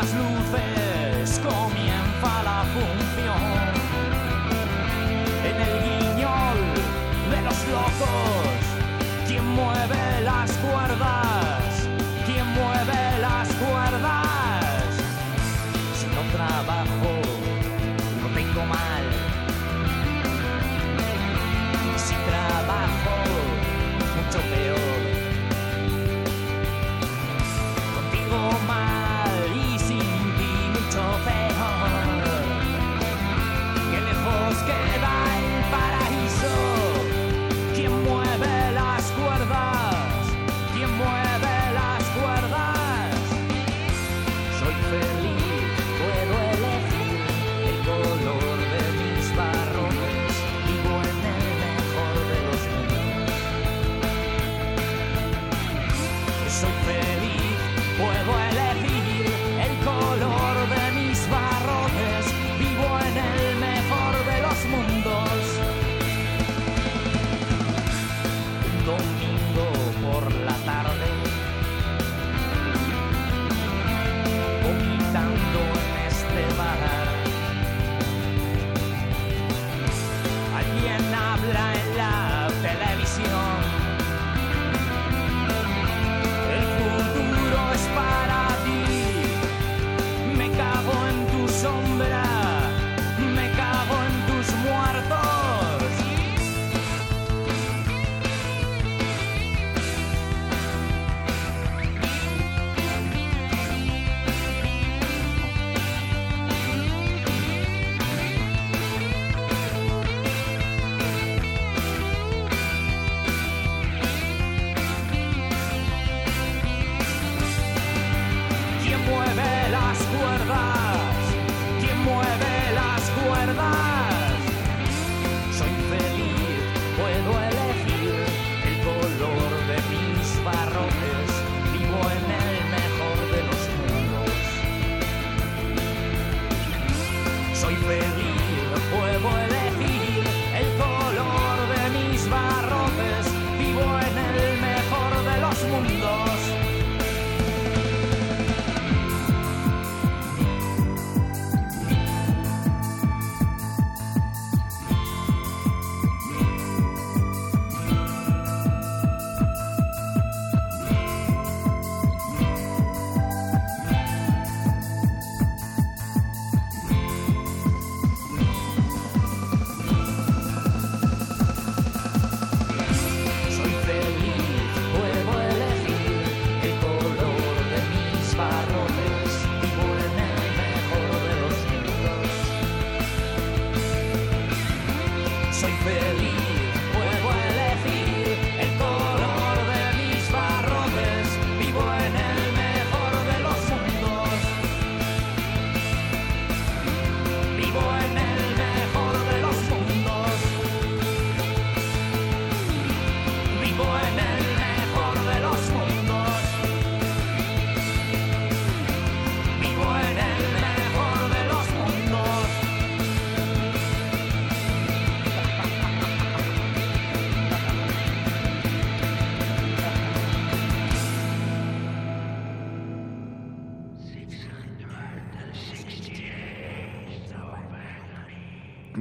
Las 0.00 0.14
luces 0.14 0.37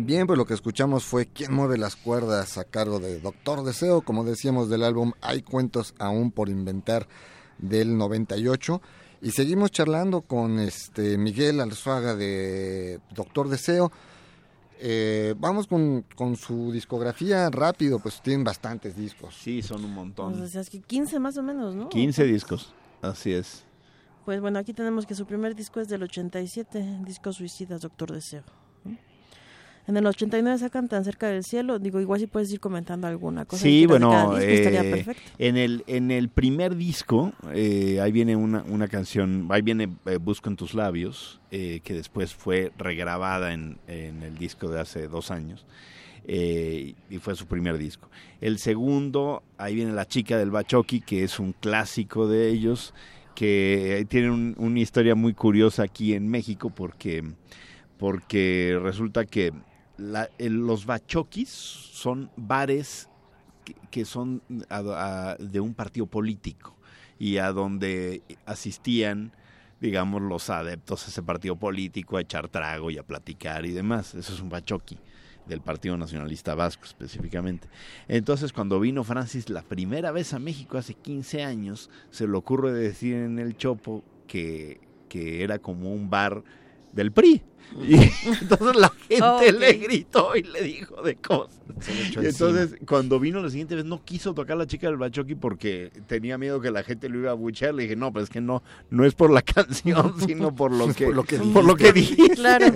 Bien, 0.07 0.25
pues 0.25 0.37
lo 0.37 0.45
que 0.45 0.53
escuchamos 0.53 1.03
fue 1.03 1.25
¿Quién 1.25 1.53
mueve 1.53 1.77
las 1.77 1.97
cuerdas? 1.97 2.57
a 2.57 2.63
cargo 2.63 3.01
de 3.01 3.19
Doctor 3.19 3.65
Deseo, 3.65 3.99
como 3.99 4.23
decíamos 4.23 4.69
del 4.69 4.83
álbum 4.83 5.11
Hay 5.19 5.41
cuentos 5.41 5.93
aún 5.99 6.31
por 6.31 6.47
inventar 6.47 7.09
del 7.57 7.97
98. 7.97 8.81
Y 9.21 9.31
seguimos 9.31 9.69
charlando 9.69 10.21
con 10.21 10.59
este 10.59 11.17
Miguel 11.17 11.59
Alzuaga 11.59 12.15
de 12.15 13.01
Doctor 13.13 13.49
Deseo. 13.49 13.91
Eh, 14.79 15.35
vamos 15.39 15.67
con, 15.67 16.05
con, 16.15 16.37
su 16.37 16.71
discografía 16.71 17.49
rápido, 17.49 17.99
pues 17.99 18.21
tienen 18.21 18.45
bastantes 18.45 18.95
discos. 18.95 19.35
Sí, 19.35 19.61
son 19.61 19.83
un 19.83 19.93
montón. 19.93 20.31
Pues 20.31 20.43
decías 20.43 20.69
que 20.69 20.79
15 20.79 21.19
más 21.19 21.37
o 21.37 21.43
menos, 21.43 21.75
¿no? 21.75 21.89
15 21.89 22.23
discos, 22.23 22.73
así 23.01 23.33
es. 23.33 23.65
Pues 24.23 24.39
bueno, 24.39 24.57
aquí 24.57 24.71
tenemos 24.71 25.05
que 25.05 25.15
su 25.15 25.25
primer 25.25 25.53
disco 25.53 25.81
es 25.81 25.89
del 25.89 26.03
87, 26.03 26.99
disco 27.03 27.33
Suicidas, 27.33 27.81
Doctor 27.81 28.13
Deseo. 28.13 28.43
En 29.87 29.95
el 29.95 30.05
89 30.05 30.59
sacan 30.59 30.89
Tan 30.89 31.05
cerca 31.05 31.27
del 31.27 31.45
cielo. 31.45 31.79
Digo, 31.79 32.01
igual 32.01 32.19
si 32.19 32.27
puedes 32.27 32.51
ir 32.51 32.59
comentando 32.59 33.07
alguna 33.07 33.45
cosa. 33.45 33.63
Sí, 33.63 33.85
bueno, 33.85 34.37
eh, 34.37 35.05
en 35.37 35.55
el 35.55 35.83
en 35.87 36.11
el 36.11 36.27
primer 36.27 36.75
disco 36.75 37.31
eh, 37.53 37.99
ahí 38.01 38.11
viene 38.11 38.35
una, 38.35 38.63
una 38.63 38.89
canción, 38.89 39.47
ahí 39.49 39.61
viene 39.61 39.89
eh, 40.05 40.17
Busco 40.17 40.49
en 40.49 40.57
tus 40.57 40.73
labios, 40.73 41.39
que 41.49 41.81
después 41.87 42.35
fue 42.35 42.73
regrabada 42.77 43.53
en, 43.53 43.77
en, 43.87 44.21
el 44.23 44.37
disco 44.37 44.69
de 44.69 44.81
hace 44.81 45.07
dos 45.07 45.31
años. 45.31 45.65
y 46.27 46.95
fue 47.21 47.35
su 47.35 47.45
primer 47.45 47.77
disco. 47.77 48.09
El 48.41 48.59
segundo, 48.59 49.43
ahí 49.57 49.75
viene 49.75 49.93
La 49.93 50.05
chica 50.05 50.37
del 50.37 50.51
Bachoqui, 50.51 50.99
que 50.99 51.23
es 51.23 51.39
un 51.39 51.53
clásico 51.53 52.27
de 52.27 52.49
ellos, 52.49 52.93
que 53.35 54.05
tiene 54.09 54.31
una 54.57 54.79
historia 54.79 55.15
muy 55.15 55.33
curiosa 55.33 55.83
aquí 55.83 56.13
en 56.13 56.27
México 56.27 56.69
porque 56.69 57.23
porque 57.97 58.79
resulta 58.81 59.25
que 59.25 59.51
los 59.97 60.85
bachoquis 60.85 61.49
son 61.49 62.29
bares 62.35 63.09
que, 63.91 64.05
son 64.05 64.41
de 64.47 65.59
un 65.59 65.73
partido 65.73 66.05
político 66.05 66.75
y 67.19 67.37
a 67.37 67.51
donde 67.51 68.21
asistían 68.45 69.31
digamos 69.81 70.21
los 70.21 70.49
adeptos 70.49 71.05
a 71.05 71.09
ese 71.09 71.21
partido 71.23 71.55
político 71.55 72.17
a 72.17 72.21
echar 72.21 72.47
trago 72.47 72.91
y 72.91 72.97
a 72.97 73.03
platicar 73.03 73.65
y 73.65 73.71
demás 73.71 74.15
eso 74.15 74.33
es 74.33 74.39
un 74.39 74.49
bachoqui 74.49 74.99
del 75.47 75.61
Partido 75.61 75.97
Nacionalista 75.97 76.55
Vasco 76.55 76.85
específicamente. 76.85 77.67
Entonces, 78.07 78.53
cuando 78.53 78.79
vino 78.79 79.03
Francis 79.03 79.49
la 79.49 79.61
primera 79.61 80.11
vez 80.11 80.33
a 80.33 80.39
México 80.39 80.77
hace 80.77 80.93
15 80.93 81.43
años, 81.43 81.89
se 82.11 82.27
le 82.27 82.35
ocurre 82.35 82.71
decir 82.73 83.15
en 83.15 83.39
el 83.39 83.55
Chopo 83.55 84.03
que, 84.27 84.81
que 85.09 85.43
era 85.43 85.59
como 85.59 85.93
un 85.93 86.09
bar 86.09 86.43
del 86.97 87.11
PRI. 87.11 87.41
Y 87.81 87.95
entonces 88.41 88.75
la 88.75 88.91
gente 89.07 89.51
le 89.51 89.73
gritó 89.73 90.35
y 90.35 90.43
le 90.43 90.63
dijo 90.63 91.01
de 91.01 91.15
cosas. 91.15 91.59
Y 92.19 92.25
entonces, 92.25 92.75
cuando 92.87 93.19
vino 93.19 93.41
la 93.41 93.49
siguiente 93.49 93.75
vez, 93.75 93.85
no 93.85 94.03
quiso 94.03 94.33
tocar 94.33 94.57
la 94.57 94.65
chica 94.65 94.87
del 94.87 94.97
Bachoqui 94.97 95.35
porque 95.35 95.91
tenía 96.07 96.37
miedo 96.37 96.59
que 96.59 96.71
la 96.71 96.83
gente 96.83 97.07
lo 97.07 97.19
iba 97.19 97.31
a 97.31 97.35
buchear. 97.35 97.73
Le 97.75 97.83
dije, 97.83 97.95
no, 97.95 98.11
pero 98.11 98.23
es 98.23 98.29
que 98.29 98.41
no, 98.41 98.63
no 98.89 99.05
es 99.05 99.13
por 99.13 99.29
la 99.29 99.41
canción, 99.43 100.19
sino 100.25 100.55
por 100.55 100.71
lo 100.71 100.93
que, 100.93 101.07
por 101.53 101.63
lo 101.63 101.75
que, 101.75 101.93
dije. 101.93 102.29
Claro. 102.35 102.67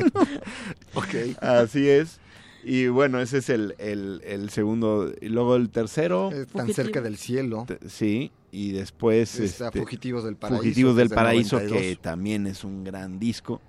okay. 0.93 1.35
Así 1.41 1.89
es. 1.89 2.19
Y 2.63 2.87
bueno, 2.87 3.19
ese 3.19 3.39
es 3.39 3.49
el, 3.49 3.73
el, 3.79 4.49
segundo. 4.51 5.11
Y 5.19 5.29
luego 5.29 5.55
el 5.55 5.69
tercero. 5.69 6.29
tan 6.53 6.71
cerca 6.71 7.01
del 7.01 7.17
cielo. 7.17 7.65
Sí. 7.87 8.31
Y 8.51 8.71
después. 8.73 9.39
Está 9.39 9.71
Fugitivos 9.71 10.25
del 10.25 10.35
Paraíso. 10.35 10.61
Fugitivos 10.61 10.95
del 10.95 11.09
Paraíso, 11.09 11.57
que 11.59 11.97
también 11.99 12.45
es 12.45 12.63
un 12.63 12.83
gran 12.83 13.17
disco. 13.17 13.61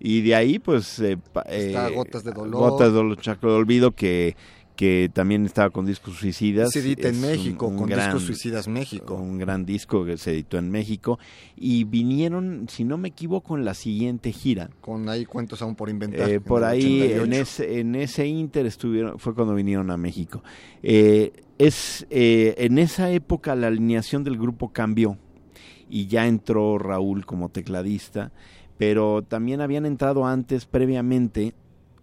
Y 0.00 0.22
de 0.22 0.34
ahí, 0.34 0.58
pues... 0.58 1.00
Eh, 1.00 1.18
Está 1.46 1.88
eh, 1.88 1.94
Gotas 1.94 2.24
de 2.24 2.32
Dolor. 2.32 2.70
Gotas 2.70 2.88
de 2.88 2.94
Dolor, 2.94 3.20
Chacro 3.20 3.50
de 3.52 3.56
Olvido, 3.56 3.92
que, 3.92 4.36
que 4.76 5.10
también 5.12 5.44
estaba 5.44 5.70
con 5.70 5.86
discos 5.86 6.16
suicidas. 6.16 6.70
Se 6.70 6.78
edita 6.78 7.08
en 7.08 7.20
México, 7.20 7.74
con 7.74 7.88
discos 7.88 8.22
suicidas 8.22 8.68
México. 8.68 9.14
Un 9.14 9.38
gran 9.38 9.66
disco 9.66 10.04
que 10.04 10.16
se 10.16 10.32
editó 10.32 10.58
en 10.58 10.70
México. 10.70 11.18
Y 11.56 11.84
vinieron, 11.84 12.66
si 12.68 12.84
no 12.84 12.96
me 12.96 13.08
equivoco, 13.08 13.56
en 13.56 13.64
la 13.64 13.74
siguiente 13.74 14.30
gira. 14.32 14.70
Con 14.80 15.08
ahí 15.08 15.24
cuentos 15.24 15.62
aún 15.62 15.74
por 15.74 15.90
inventar. 15.90 16.30
Eh, 16.30 16.40
por 16.40 16.62
ahí, 16.62 17.02
en 17.02 17.32
ese, 17.32 17.80
en 17.80 17.96
ese 17.96 18.26
inter 18.26 18.66
estuvieron, 18.66 19.18
fue 19.18 19.34
cuando 19.34 19.54
vinieron 19.54 19.90
a 19.90 19.96
México. 19.96 20.42
Eh, 20.82 21.32
es 21.58 22.06
En 22.10 22.78
esa 22.78 23.10
época 23.10 23.56
la 23.56 23.66
alineación 23.66 24.22
del 24.22 24.38
grupo 24.38 24.72
cambió. 24.72 25.18
Y 25.90 26.06
ya 26.06 26.26
entró 26.26 26.76
Raúl 26.78 27.24
como 27.24 27.48
tecladista 27.48 28.30
pero 28.78 29.22
también 29.22 29.60
habían 29.60 29.84
entrado 29.84 30.24
antes, 30.24 30.64
previamente, 30.64 31.52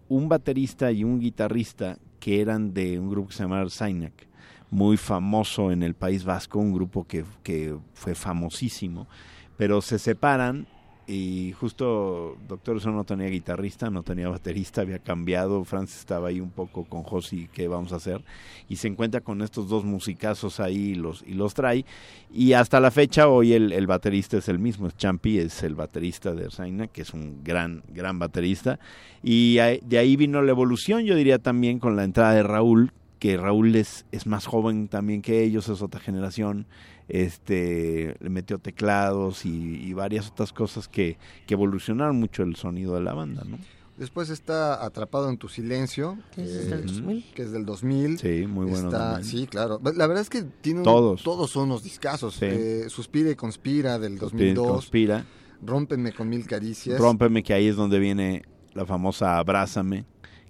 un 0.08 0.28
baterista 0.28 0.92
y 0.92 1.02
un 1.02 1.18
guitarrista 1.18 1.98
que 2.20 2.40
eran 2.40 2.74
de 2.74 3.00
un 3.00 3.10
grupo 3.10 3.28
que 3.28 3.34
se 3.34 3.42
llamaba 3.42 3.68
Zaynak, 3.70 4.28
muy 4.70 4.96
famoso 4.96 5.72
en 5.72 5.82
el 5.82 5.94
País 5.94 6.24
Vasco, 6.24 6.58
un 6.58 6.72
grupo 6.72 7.04
que, 7.04 7.24
que 7.42 7.76
fue 7.94 8.14
famosísimo, 8.14 9.08
pero 9.56 9.80
se 9.80 9.98
separan 9.98 10.66
y 11.08 11.52
justo 11.52 12.36
Doctor 12.48 12.78
Eso 12.78 12.90
no 12.90 13.04
tenía 13.04 13.28
guitarrista, 13.28 13.90
no 13.90 14.02
tenía 14.02 14.28
baterista, 14.28 14.80
había 14.80 14.98
cambiado, 14.98 15.64
Francis 15.64 16.00
estaba 16.00 16.28
ahí 16.28 16.40
un 16.40 16.50
poco 16.50 16.84
con 16.84 17.04
Josi, 17.04 17.48
¿qué 17.52 17.68
vamos 17.68 17.92
a 17.92 17.96
hacer? 17.96 18.22
Y 18.68 18.76
se 18.76 18.88
encuentra 18.88 19.20
con 19.20 19.40
estos 19.42 19.68
dos 19.68 19.84
musicazos 19.84 20.58
ahí 20.58 20.90
y 20.90 20.94
los, 20.96 21.22
y 21.26 21.34
los 21.34 21.54
trae. 21.54 21.84
Y 22.32 22.54
hasta 22.54 22.80
la 22.80 22.90
fecha 22.90 23.28
hoy 23.28 23.52
el, 23.52 23.86
baterista 23.86 24.38
es 24.38 24.48
el 24.48 24.58
mismo, 24.58 24.90
Champi, 24.90 25.38
es 25.38 25.62
el 25.62 25.76
baterista 25.76 26.34
de 26.34 26.44
Erzaina, 26.44 26.88
que 26.88 27.02
es 27.02 27.14
un 27.14 27.44
gran, 27.44 27.84
gran 27.88 28.18
baterista. 28.18 28.80
Y 29.22 29.56
de 29.56 29.98
ahí 29.98 30.16
vino 30.16 30.42
la 30.42 30.50
evolución, 30.50 31.04
yo 31.04 31.14
diría 31.14 31.38
también 31.38 31.78
con 31.78 31.94
la 31.94 32.02
entrada 32.02 32.34
de 32.34 32.42
Raúl, 32.42 32.92
que 33.18 33.36
Raúl 33.36 33.76
es, 33.76 34.06
es 34.12 34.26
más 34.26 34.46
joven 34.46 34.88
también 34.88 35.22
que 35.22 35.42
ellos, 35.42 35.68
es 35.68 35.82
otra 35.82 36.00
generación 36.00 36.66
este 37.08 38.16
le 38.20 38.30
metió 38.30 38.58
teclados 38.58 39.46
y, 39.46 39.92
varias 39.92 40.28
otras 40.28 40.52
cosas 40.52 40.88
que, 40.88 41.16
que, 41.46 41.54
evolucionaron 41.54 42.16
mucho 42.16 42.42
el 42.42 42.56
sonido 42.56 42.94
de 42.94 43.00
la 43.00 43.14
banda, 43.14 43.44
¿no? 43.46 43.58
Después 43.96 44.28
está 44.28 44.84
Atrapado 44.84 45.30
en 45.30 45.38
tu 45.38 45.48
silencio, 45.48 46.18
que, 46.34 46.42
es, 46.42 46.68
del 46.68 46.84
2000. 46.84 47.24
que 47.34 47.42
es 47.42 47.52
del 47.52 47.64
2000. 47.64 48.18
Sí, 48.18 48.46
muy 48.46 48.66
bueno. 48.66 49.22
sí, 49.22 49.46
claro. 49.46 49.80
La 49.82 50.06
verdad 50.06 50.20
es 50.20 50.28
que 50.28 50.42
tiene 50.42 50.82
todos, 50.82 51.22
todos 51.22 51.50
son 51.50 51.64
unos 51.70 51.82
discazos. 51.82 52.36
Eh, 52.42 52.90
Suspira 52.90 53.30
y 53.30 53.36
conspira 53.36 53.98
del 53.98 54.18
2002. 54.18 54.68
conspira. 54.68 55.24
Rómpeme 55.62 56.12
con 56.12 56.28
mil 56.28 56.46
caricias. 56.46 57.00
Rómpeme 57.00 57.42
que 57.42 57.54
ahí 57.54 57.68
es 57.68 57.76
donde 57.76 57.98
viene 57.98 58.42
la 58.74 58.84
famosa 58.84 59.38
Abrázame, 59.38 60.04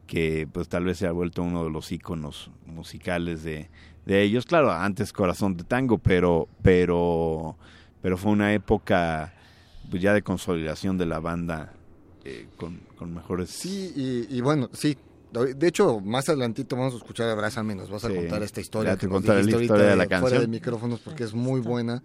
que 0.07 0.49
pues 0.51 0.69
tal 0.69 0.85
vez 0.85 0.99
se 0.99 1.07
ha 1.07 1.13
vuelto 1.13 1.43
uno 1.43 1.65
de 1.65 1.71
los 1.71 1.91
íconos 1.93 2.51
musicales 2.67 3.43
de, 3.43 3.69
de 4.05 4.23
ellos. 4.23 4.47
Claro, 4.47 4.71
antes 4.73 5.13
Corazón 5.13 5.57
de 5.57 5.65
Tango, 5.65 5.99
pero, 5.99 6.49
pero, 6.63 7.57
pero 8.01 8.17
fue 8.17 8.33
una 8.33 8.55
época 8.55 9.35
pues, 9.91 10.01
ya 10.01 10.15
de 10.15 10.23
consolidación 10.23 10.97
de 10.97 11.07
la 11.07 11.19
banda 11.19 11.73
eh, 12.25 12.47
con, 12.57 12.81
con, 12.97 13.15
mejores... 13.15 13.51
Sí, 13.51 13.93
y, 14.31 14.41
bueno, 14.41 14.71
sí. 14.73 14.97
De 15.33 15.69
hecho, 15.69 16.01
más 16.01 16.29
adelantito 16.29 16.77
vamos 16.77 16.95
a 16.95 16.97
escuchar 16.97 17.29
a 17.29 17.33
Abrázame, 17.33 17.75
nos 17.75 17.91
vas 17.91 18.05
a 18.05 18.09
contar 18.09 18.43
esta 18.43 18.61
historia. 18.61 18.97
te 18.97 19.09
contaré 19.09 19.45
la 19.45 19.61
historia 19.61 19.87
de 19.87 19.97
la 19.97 20.07
canción. 20.07 20.31
Fuera 20.31 20.41
de 20.41 20.49
micrófonos 20.49 21.01
porque 21.01 21.25
es 21.25 21.35
muy 21.35 21.61
buena 21.61 22.03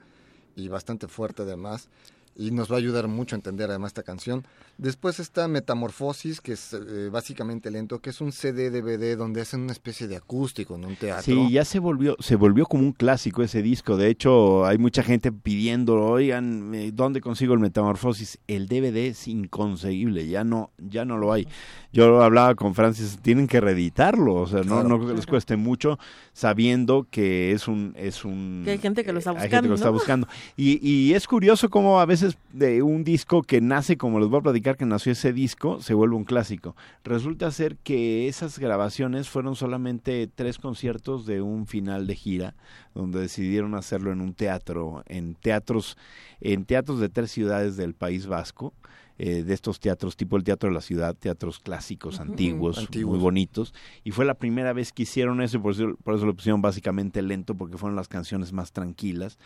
y 0.55 0.67
bastante 0.67 1.07
fuerte 1.07 1.43
además 1.43 1.87
y 2.35 2.51
nos 2.51 2.71
va 2.71 2.75
a 2.75 2.79
ayudar 2.79 3.07
mucho 3.07 3.35
a 3.35 3.37
entender 3.37 3.69
además 3.69 3.89
esta 3.89 4.03
canción. 4.03 4.45
Después 4.77 5.19
está 5.19 5.47
Metamorfosis, 5.47 6.41
que 6.41 6.53
es 6.53 6.73
eh, 6.73 7.09
básicamente 7.11 7.69
lento, 7.69 7.99
que 7.99 8.09
es 8.09 8.21
un 8.21 8.31
CD 8.31 8.69
DVD 8.69 9.17
donde 9.17 9.41
hacen 9.41 9.61
una 9.61 9.71
especie 9.71 10.07
de 10.07 10.15
acústico 10.15 10.75
en 10.75 10.85
un 10.85 10.95
teatro. 10.95 11.23
Sí, 11.23 11.51
ya 11.51 11.65
se 11.65 11.79
volvió 11.79 12.15
se 12.19 12.35
volvió 12.35 12.65
como 12.65 12.83
un 12.83 12.93
clásico 12.93 13.43
ese 13.43 13.61
disco. 13.61 13.97
De 13.97 14.07
hecho, 14.07 14.65
hay 14.65 14.77
mucha 14.77 15.03
gente 15.03 15.31
pidiendo, 15.31 15.95
"Oigan, 15.95 16.95
¿dónde 16.95 17.21
consigo 17.21 17.53
el 17.53 17.59
Metamorfosis?" 17.59 18.39
El 18.47 18.67
DVD 18.67 19.07
es 19.07 19.27
inconseguible, 19.27 20.27
ya 20.27 20.43
no 20.43 20.71
ya 20.77 21.05
no 21.05 21.17
lo 21.17 21.33
hay. 21.33 21.47
Yo 21.93 22.21
hablaba 22.23 22.55
con 22.55 22.73
Francis, 22.73 23.19
tienen 23.21 23.47
que 23.47 23.59
reeditarlo, 23.59 24.35
o 24.35 24.47
sea, 24.47 24.63
no 24.63 24.83
no 24.83 25.13
les 25.13 25.25
cueste 25.25 25.57
mucho 25.57 25.99
sabiendo 26.33 27.05
que 27.09 27.51
es 27.51 27.67
un 27.67 27.93
es 27.97 28.23
un 28.23 28.61
que 28.63 28.71
hay 28.71 28.77
gente 28.77 29.03
que 29.03 29.11
lo 29.11 29.19
está 29.19 29.31
buscando. 29.31 29.43
Hay 29.45 29.51
gente 29.51 29.63
que 29.63 29.69
lo 29.69 29.75
está 29.75 29.89
buscando. 29.89 30.27
Y, 30.55 30.79
y 30.87 31.13
es 31.13 31.27
curioso 31.27 31.69
cómo 31.69 31.99
a 31.99 32.05
veces 32.05 32.37
de 32.53 32.81
un 32.81 33.03
disco 33.03 33.41
que 33.43 33.59
nace, 33.61 33.97
como 33.97 34.19
les 34.19 34.29
voy 34.29 34.39
a 34.39 34.43
platicar 34.43 34.77
que 34.77 34.85
nació 34.85 35.11
ese 35.11 35.33
disco, 35.33 35.81
se 35.81 35.93
vuelve 35.93 36.15
un 36.15 36.23
clásico. 36.23 36.75
Resulta 37.03 37.51
ser 37.51 37.75
que 37.77 38.27
esas 38.27 38.59
grabaciones 38.59 39.29
fueron 39.29 39.55
solamente 39.55 40.29
tres 40.33 40.57
conciertos 40.57 41.25
de 41.25 41.41
un 41.41 41.67
final 41.67 42.07
de 42.07 42.15
gira, 42.15 42.55
donde 42.95 43.19
decidieron 43.19 43.75
hacerlo 43.75 44.11
en 44.11 44.21
un 44.21 44.33
teatro, 44.33 45.03
en 45.07 45.35
teatros, 45.35 45.97
en 46.39 46.65
teatros 46.65 46.99
de 46.99 47.09
tres 47.09 47.31
ciudades 47.31 47.75
del 47.75 47.93
País 47.93 48.27
Vasco. 48.27 48.73
Eh, 49.17 49.43
de 49.43 49.53
estos 49.53 49.79
teatros, 49.79 50.15
tipo 50.17 50.35
el 50.35 50.43
Teatro 50.43 50.69
de 50.69 50.73
la 50.73 50.81
Ciudad, 50.81 51.15
teatros 51.15 51.59
clásicos, 51.59 52.19
antiguos, 52.19 52.89
muy 53.05 53.19
bonitos. 53.19 53.73
Y 54.03 54.11
fue 54.11 54.25
la 54.25 54.33
primera 54.33 54.73
vez 54.73 54.91
que 54.91 55.03
hicieron 55.03 55.41
eso, 55.41 55.61
por 55.61 55.73
eso, 55.73 55.95
por 56.03 56.15
eso 56.15 56.25
lo 56.25 56.33
pusieron 56.33 56.61
básicamente 56.61 57.21
lento, 57.21 57.55
porque 57.55 57.77
fueron 57.77 57.95
las 57.95 58.07
canciones 58.07 58.51
más 58.51 58.71
tranquilas. 58.71 59.37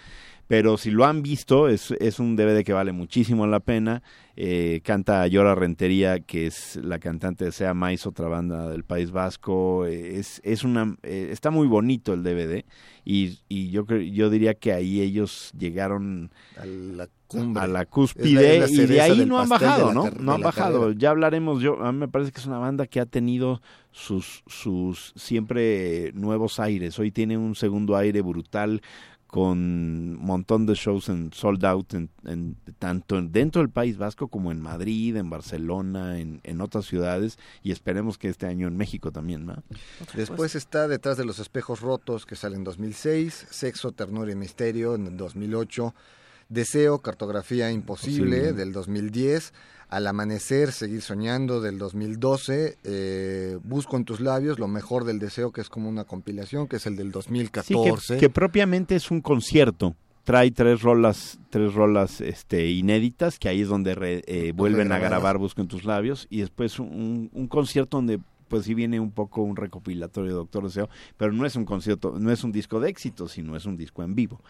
Pero 0.47 0.77
si 0.77 0.91
lo 0.91 1.05
han 1.05 1.23
visto, 1.23 1.67
es, 1.67 1.91
es 1.99 2.19
un 2.19 2.35
DVD 2.35 2.63
que 2.63 2.73
vale 2.73 2.91
muchísimo 2.91 3.47
la 3.47 3.59
pena. 3.59 4.03
Eh, 4.37 4.81
canta 4.83 5.25
Llora 5.27 5.55
Rentería, 5.55 6.19
que 6.19 6.45
es 6.45 6.75
la 6.75 6.99
cantante 6.99 7.45
de 7.45 7.51
Sea 7.51 7.73
Mais, 7.73 8.05
otra 8.05 8.27
banda 8.27 8.69
del 8.69 8.83
País 8.83 9.11
Vasco. 9.11 9.85
es, 9.85 10.41
es 10.43 10.63
una, 10.63 10.97
eh, 11.03 11.29
está 11.31 11.51
muy 11.51 11.67
bonito 11.67 12.13
el 12.13 12.21
DVD 12.21 12.65
y, 13.05 13.39
y 13.47 13.69
yo, 13.69 13.85
yo 13.85 14.29
diría 14.29 14.55
que 14.55 14.73
ahí 14.73 14.99
ellos 14.99 15.51
llegaron 15.57 16.31
a 16.57 16.65
la, 16.65 17.09
a 17.61 17.67
la 17.67 17.85
cúspide 17.85 18.65
y 18.67 18.77
de 18.85 19.01
ahí 19.01 19.25
no 19.25 19.39
han 19.39 19.47
bajado, 19.47 19.93
¿no? 19.93 20.09
No 20.19 20.33
han 20.33 20.41
bajado. 20.41 20.91
Ya 20.91 21.11
hablaremos, 21.11 21.61
yo 21.61 21.81
a 21.81 21.91
mí 21.91 21.99
me 21.99 22.07
parece 22.07 22.31
que 22.31 22.39
es 22.39 22.45
una 22.45 22.57
banda 22.57 22.87
que 22.87 22.99
ha 22.99 23.05
tenido 23.05 23.61
sus, 23.91 24.43
sus 24.47 25.13
siempre 25.15 26.11
nuevos 26.13 26.59
aires. 26.59 26.99
Hoy 26.99 27.11
tiene 27.11 27.37
un 27.37 27.55
segundo 27.55 27.95
aire 27.95 28.21
brutal 28.21 28.81
con 29.35 29.57
un 29.57 30.25
montón 30.25 30.65
de 30.65 30.75
shows 30.75 31.09
en 31.09 31.33
sold 31.33 31.65
out, 31.65 31.93
en, 31.93 32.55
tanto 32.79 33.21
dentro 33.21 33.61
del 33.61 33.69
País 33.69 33.97
Vasco 33.97 34.29
como 34.29 34.49
en 34.49 34.61
Madrid, 34.61 35.17
en 35.17 35.29
Barcelona, 35.29 36.21
en, 36.21 36.39
en 36.45 36.61
otras 36.61 36.85
ciudades, 36.85 37.37
y 37.61 37.73
esperemos 37.73 38.17
que 38.17 38.29
este 38.29 38.45
año 38.45 38.69
en 38.69 38.77
México 38.77 39.11
también. 39.11 39.45
¿no? 39.45 39.61
Después 40.13 40.55
está 40.55 40.87
Detrás 40.87 41.17
de 41.17 41.25
los 41.25 41.39
Espejos 41.39 41.81
Rotos, 41.81 42.25
que 42.25 42.37
sale 42.37 42.55
en 42.55 42.63
2006, 42.63 43.47
Sexo, 43.49 43.91
Ternura 43.91 44.31
y 44.31 44.35
Misterio 44.35 44.95
en 44.95 45.17
2008, 45.17 45.93
Deseo, 46.47 46.99
Cartografía 46.99 47.69
Imposible 47.71 48.53
del 48.53 48.71
2010, 48.71 49.51
al 49.89 50.07
amanecer, 50.07 50.71
seguir 50.71 51.01
soñando 51.01 51.61
del 51.61 51.77
2012, 51.77 52.77
eh, 52.83 53.57
Busco 53.63 53.97
en 53.97 54.05
tus 54.05 54.19
labios, 54.19 54.59
lo 54.59 54.67
mejor 54.67 55.05
del 55.05 55.19
deseo, 55.19 55.51
que 55.51 55.61
es 55.61 55.69
como 55.69 55.89
una 55.89 56.05
compilación, 56.05 56.67
que 56.67 56.77
es 56.77 56.85
el 56.85 56.95
del 56.95 57.11
2014. 57.11 58.17
que, 58.17 58.29
propiamente 58.29 58.95
es 58.95 59.11
un 59.11 59.21
concierto. 59.21 59.95
Trae 60.23 60.49
tres 60.49 60.81
rolas, 60.81 61.37
tres 61.51 61.75
rolas 61.75 62.19
este, 62.19 62.67
inéditas, 62.67 63.37
que 63.37 63.47
ahí 63.47 63.61
es 63.61 63.67
donde 63.67 64.23
eh, 64.25 64.53
vuelven 64.55 64.91
a 64.91 64.97
grabar 64.97 65.37
Busco 65.37 65.61
en 65.61 65.67
tus 65.67 65.85
labios, 65.85 66.25
y 66.31 66.39
después 66.39 66.79
un, 66.79 67.29
un 67.31 67.47
concierto 67.47 67.97
donde 67.97 68.19
pues 68.47 68.65
sí 68.65 68.73
viene 68.73 68.99
un 68.99 69.11
poco 69.11 69.41
un 69.41 69.55
recopilatorio 69.55 70.31
de 70.31 70.35
Doctor 70.35 70.63
Deseo, 70.63 70.89
pero 71.17 71.31
no 71.31 71.45
es 71.45 71.55
un 71.55 71.65
concierto, 71.65 72.15
no 72.19 72.31
es 72.31 72.43
un 72.43 72.51
disco 72.51 72.79
de 72.79 72.89
éxito, 72.89 73.27
sino 73.27 73.55
es 73.55 73.65
un 73.65 73.77
disco 73.77 74.03
en 74.03 74.15
vivo 74.15 74.41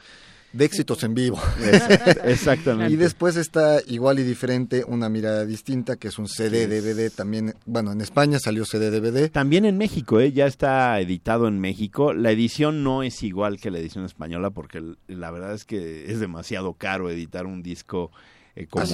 de 0.56 0.66
éxitos 0.66 1.04
en 1.04 1.14
vivo. 1.14 1.38
Exactamente. 2.24 2.94
y 2.94 2.96
después 2.96 3.36
está 3.36 3.82
igual 3.88 4.20
y 4.20 4.24
diferente, 4.24 4.86
una 4.88 5.10
mirada 5.10 5.46
distinta, 5.46 5.98
que 5.98 6.08
es 6.08 6.18
un 6.18 6.30
CD 6.30 6.68
DVD 6.68 7.12
también. 7.12 7.56
Bueno, 7.66 7.92
en 7.92 8.00
España 8.00 8.40
salió 8.40 8.64
CD 8.66 8.90
DVD. 8.90 9.30
También 9.30 9.66
en 9.66 9.78
México, 9.78 10.20
¿eh? 10.20 10.32
ya 10.32 10.46
está 10.46 11.00
editado 11.02 11.48
en 11.48 11.60
México. 11.60 12.14
La 12.14 12.32
edición 12.32 12.84
no 12.84 13.04
es 13.04 13.22
igual 13.24 13.60
que 13.60 13.70
la 13.70 13.80
edición 13.80 14.06
española, 14.06 14.50
porque 14.50 14.82
la 15.08 15.30
verdad 15.30 15.54
es 15.54 15.66
que 15.66 16.10
es 16.10 16.22
demasiado 16.22 16.74
caro 16.74 17.10
editar 17.10 17.46
un 17.46 17.62
disco. 17.62 18.12
Eh, 18.58 18.68
como, 18.68 18.88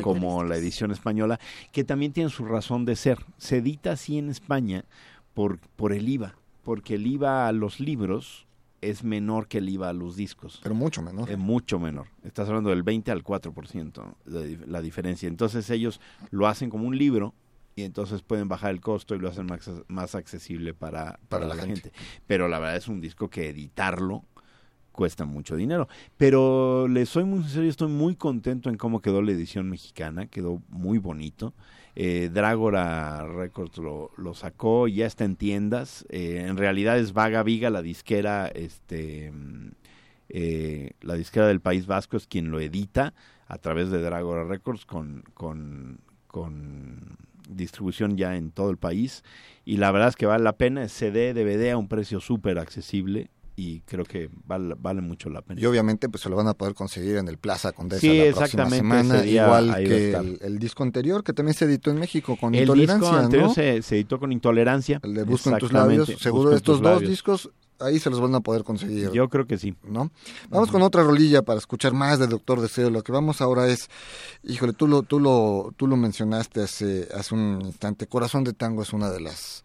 como 0.00 0.44
la 0.44 0.56
edición 0.56 0.92
española, 0.92 1.40
que 1.72 1.82
también 1.82 2.12
tiene 2.12 2.30
su 2.30 2.44
razón 2.44 2.84
de 2.84 2.94
ser. 2.94 3.18
Se 3.36 3.56
edita 3.56 3.90
así 3.90 4.16
en 4.16 4.30
España 4.30 4.84
por, 5.34 5.58
por 5.74 5.92
el 5.92 6.08
IVA, 6.08 6.36
porque 6.62 6.94
el 6.94 7.04
IVA 7.04 7.48
a 7.48 7.52
los 7.52 7.80
libros 7.80 8.46
es 8.80 9.04
menor 9.04 9.48
que 9.48 9.58
el 9.58 9.68
IVA 9.68 9.90
a 9.90 9.92
los 9.92 10.16
discos. 10.16 10.60
Pero 10.62 10.74
mucho 10.74 11.02
menor. 11.02 11.30
Es 11.30 11.38
mucho 11.38 11.78
menor. 11.78 12.06
Estás 12.24 12.48
hablando 12.48 12.70
del 12.70 12.82
20 12.82 13.10
al 13.10 13.24
4% 13.24 14.14
de 14.24 14.58
la 14.66 14.80
diferencia. 14.80 15.28
Entonces 15.28 15.68
ellos 15.70 16.00
lo 16.30 16.46
hacen 16.46 16.70
como 16.70 16.86
un 16.86 16.96
libro 16.96 17.34
y 17.74 17.82
entonces 17.82 18.22
pueden 18.22 18.48
bajar 18.48 18.70
el 18.70 18.80
costo 18.80 19.14
y 19.14 19.18
lo 19.18 19.28
hacen 19.28 19.46
más, 19.46 19.70
más 19.88 20.14
accesible 20.14 20.74
para, 20.74 21.18
para, 21.28 21.46
la, 21.46 21.54
gente. 21.56 21.92
Pero 22.26 22.48
la 22.48 22.58
verdad 22.58 22.76
es 22.76 22.88
un 22.88 23.00
disco 23.00 23.28
que 23.28 23.48
editarlo 23.48 24.24
cuesta 24.98 25.24
mucho 25.24 25.54
dinero. 25.54 25.86
Pero 26.16 26.88
le 26.88 27.06
soy 27.06 27.22
muy 27.22 27.44
sincero, 27.44 27.68
estoy 27.68 27.88
muy 27.88 28.16
contento 28.16 28.68
en 28.68 28.76
cómo 28.76 29.00
quedó 29.00 29.22
la 29.22 29.30
edición 29.30 29.70
mexicana, 29.70 30.26
quedó 30.26 30.60
muy 30.68 30.98
bonito. 30.98 31.54
Eh, 32.00 32.30
Dragora 32.32 33.26
Records 33.26 33.76
lo, 33.78 34.34
sacó, 34.34 34.86
ya 34.86 35.04
está 35.04 35.24
en 35.24 35.34
tiendas. 35.34 36.06
Eh, 36.10 36.44
en 36.46 36.56
realidad 36.56 36.96
es 36.96 37.12
Vaga 37.12 37.42
Viga, 37.42 37.70
la 37.70 37.82
disquera, 37.82 38.46
este, 38.46 39.32
eh, 40.28 40.92
la 41.00 41.14
disquera 41.14 41.48
del 41.48 41.60
País 41.60 41.86
Vasco 41.86 42.16
es 42.16 42.28
quien 42.28 42.52
lo 42.52 42.60
edita 42.60 43.14
a 43.48 43.58
través 43.58 43.90
de 43.90 44.00
Dragora 44.00 44.44
Records 44.44 44.86
con, 44.86 45.24
con, 45.34 45.98
con 46.28 47.16
distribución 47.48 48.16
ya 48.16 48.36
en 48.36 48.52
todo 48.52 48.70
el 48.70 48.76
país. 48.76 49.24
Y 49.64 49.78
la 49.78 49.90
verdad 49.90 50.10
es 50.10 50.14
que 50.14 50.26
vale 50.26 50.44
la 50.44 50.56
pena, 50.56 50.84
es 50.84 50.92
CD, 50.92 51.34
DVD 51.34 51.72
a 51.72 51.78
un 51.78 51.88
precio 51.88 52.20
súper 52.20 52.60
accesible 52.60 53.28
y 53.58 53.80
creo 53.80 54.04
que 54.04 54.30
vale, 54.46 54.76
vale, 54.78 55.00
mucho 55.00 55.28
la 55.30 55.42
pena. 55.42 55.60
Y 55.60 55.66
obviamente 55.66 56.08
pues 56.08 56.22
se 56.22 56.28
lo 56.28 56.36
van 56.36 56.46
a 56.46 56.54
poder 56.54 56.74
conseguir 56.74 57.16
en 57.16 57.26
el 57.26 57.38
Plaza 57.38 57.72
Condesa 57.72 58.00
sí, 58.00 58.16
la 58.16 58.36
próxima 58.36 58.70
semana, 58.70 59.26
igual 59.26 59.74
que 59.78 60.12
el, 60.42 60.60
disco 60.60 60.84
anterior 60.84 61.24
que 61.24 61.32
también 61.32 61.54
se 61.54 61.64
editó 61.64 61.90
en 61.90 61.98
México 61.98 62.36
con 62.40 62.54
Intolerancia, 62.54 63.08
El 63.08 63.10
disco 63.10 63.16
anterior 63.16 63.82
se, 63.82 63.96
editó 63.96 64.20
con 64.20 64.30
Intolerancia. 64.30 65.00
El 65.02 65.12
de 65.12 65.24
Busco 65.24 65.50
en 65.50 65.58
tus 65.58 65.72
labios, 65.72 66.06
seguro 66.20 66.54
estos 66.54 66.80
dos 66.80 67.00
discos 67.00 67.50
ahí 67.80 67.98
se 67.98 68.10
los 68.10 68.20
van 68.20 68.34
a 68.36 68.40
poder 68.40 68.62
conseguir. 68.62 69.10
Yo 69.10 69.28
creo 69.28 69.46
que 69.48 69.58
sí. 69.58 69.74
¿No? 69.82 70.10
Vamos 70.50 70.70
con 70.70 70.82
otra 70.82 71.02
rolilla 71.02 71.42
para 71.42 71.58
escuchar 71.58 71.94
más 71.94 72.20
de 72.20 72.28
Doctor 72.28 72.60
Deseo. 72.60 72.90
Lo 72.90 73.02
que 73.02 73.10
vamos 73.10 73.40
ahora 73.40 73.66
es, 73.66 73.88
híjole, 74.44 74.72
tú 74.72 74.86
lo, 74.86 75.02
tú 75.02 75.18
lo, 75.18 75.72
tú 75.76 75.88
lo 75.88 75.96
mencionaste 75.96 76.62
hace, 76.62 77.08
hace 77.12 77.34
un 77.34 77.60
instante. 77.64 78.06
Corazón 78.06 78.44
de 78.44 78.52
Tango 78.52 78.82
es 78.82 78.92
una 78.92 79.10
de 79.10 79.20
las 79.20 79.64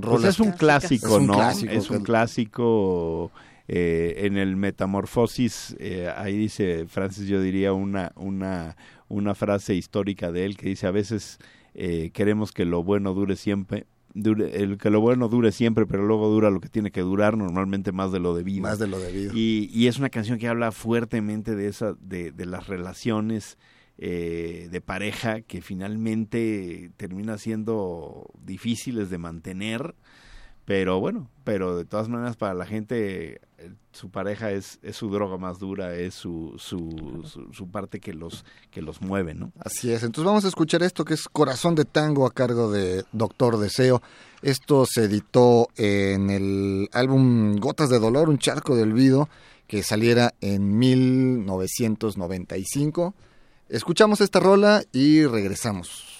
pues 0.00 0.24
es 0.24 0.40
un 0.40 0.52
clásico, 0.52 1.20
¿no? 1.20 1.50
es 1.50 1.90
un 1.90 2.02
clásico. 2.02 3.30
Eh, 3.68 4.26
en 4.26 4.36
el 4.36 4.56
Metamorfosis, 4.56 5.76
eh, 5.78 6.12
ahí 6.16 6.36
dice 6.36 6.84
Francis, 6.88 7.28
yo 7.28 7.40
diría 7.40 7.72
una, 7.72 8.12
una, 8.16 8.76
una 9.08 9.34
frase 9.36 9.74
histórica 9.74 10.32
de 10.32 10.44
él 10.44 10.56
que 10.56 10.68
dice, 10.68 10.88
a 10.88 10.90
veces 10.90 11.38
eh, 11.72 12.10
queremos 12.12 12.50
que 12.50 12.64
lo 12.64 12.82
bueno 12.82 13.14
dure 13.14 13.36
siempre, 13.36 13.86
Dure, 14.14 14.54
el, 14.62 14.76
que 14.76 14.90
lo 14.90 15.00
bueno 15.00 15.28
dure 15.28 15.52
siempre, 15.52 15.86
pero 15.86 16.04
luego 16.04 16.28
dura 16.28 16.50
lo 16.50 16.60
que 16.60 16.68
tiene 16.68 16.90
que 16.90 17.00
durar, 17.00 17.38
normalmente 17.38 17.92
más 17.92 18.12
de 18.12 18.18
lo 18.18 18.34
debido. 18.34 18.60
Más 18.60 18.78
de 18.78 18.86
lo 18.86 18.98
debido. 18.98 19.32
Y, 19.34 19.70
y 19.72 19.86
es 19.86 19.98
una 19.98 20.10
canción 20.10 20.38
que 20.38 20.48
habla 20.48 20.70
fuertemente 20.70 21.54
de 21.54 21.68
esa, 21.68 21.94
de, 21.98 22.30
de 22.30 22.44
las 22.44 22.66
relaciones 22.66 23.56
eh, 24.04 24.66
de 24.68 24.80
pareja 24.80 25.42
que 25.42 25.62
finalmente 25.62 26.90
termina 26.96 27.38
siendo 27.38 28.32
difíciles 28.44 29.10
de 29.10 29.18
mantener, 29.18 29.94
pero 30.64 30.98
bueno, 30.98 31.30
pero 31.44 31.76
de 31.76 31.84
todas 31.84 32.08
maneras 32.08 32.34
para 32.34 32.52
la 32.52 32.66
gente 32.66 33.40
eh, 33.58 33.70
su 33.92 34.10
pareja 34.10 34.50
es, 34.50 34.80
es 34.82 34.96
su 34.96 35.08
droga 35.08 35.36
más 35.36 35.60
dura, 35.60 35.94
es 35.94 36.14
su, 36.14 36.56
su, 36.58 37.22
su, 37.52 37.68
parte 37.68 38.00
que 38.00 38.12
los, 38.12 38.44
que 38.72 38.82
los 38.82 39.02
mueve, 39.02 39.34
¿no? 39.34 39.52
Así 39.60 39.92
es, 39.92 40.02
entonces 40.02 40.26
vamos 40.26 40.44
a 40.46 40.48
escuchar 40.48 40.82
esto 40.82 41.04
que 41.04 41.14
es 41.14 41.28
Corazón 41.28 41.76
de 41.76 41.84
Tango 41.84 42.26
a 42.26 42.32
cargo 42.32 42.72
de 42.72 43.04
Doctor 43.12 43.56
Deseo. 43.56 44.02
Esto 44.42 44.84
se 44.84 45.04
editó 45.04 45.68
en 45.76 46.28
el 46.28 46.88
álbum 46.92 47.54
Gotas 47.54 47.88
de 47.88 48.00
Dolor, 48.00 48.28
un 48.28 48.38
charco 48.38 48.74
de 48.74 48.82
olvido, 48.82 49.28
que 49.68 49.84
saliera 49.84 50.34
en 50.40 50.76
1995 50.76 53.14
Escuchamos 53.72 54.20
esta 54.20 54.38
rola 54.38 54.82
y 54.92 55.24
regresamos. 55.24 56.11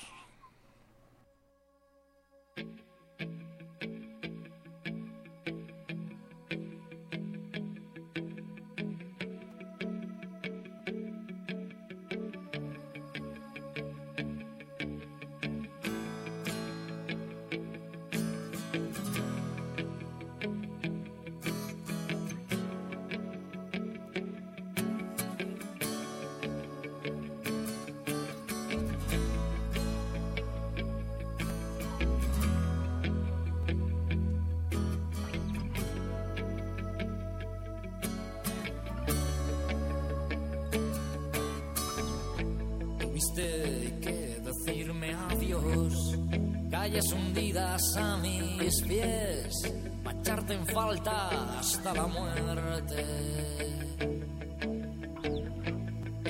Hasta 51.58 51.94
la 51.94 52.06
muerte. 52.06 53.04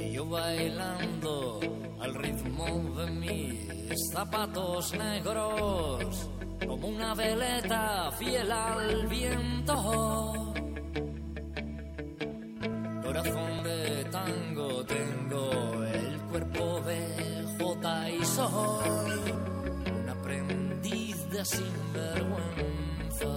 Y 0.01 0.13
yo 0.13 0.27
bailando 0.27 1.61
al 2.01 2.15
ritmo 2.15 2.67
de 2.97 3.11
mis 3.11 4.11
zapatos 4.13 4.93
negros, 4.95 6.31
como 6.67 6.89
una 6.89 7.15
veleta 7.15 8.11
fiel 8.19 8.51
al 8.51 9.07
viento. 9.07 10.55
Corazón 13.03 13.63
de 13.65 14.05
tango 14.11 14.85
tengo 14.85 15.23
soy 18.25 19.33
un 19.33 19.33
aprendiz 19.33 19.42
de 21.33 21.45
sinvergüenza. 21.47 23.33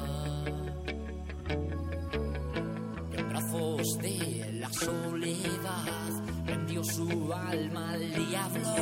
En 3.13 3.29
brazos 3.29 3.97
de 3.99 4.51
la 4.59 4.71
soledad 4.73 6.23
vendió 6.45 6.83
su 6.83 7.33
alma 7.33 7.91
al 7.91 8.13
diablo. 8.13 8.75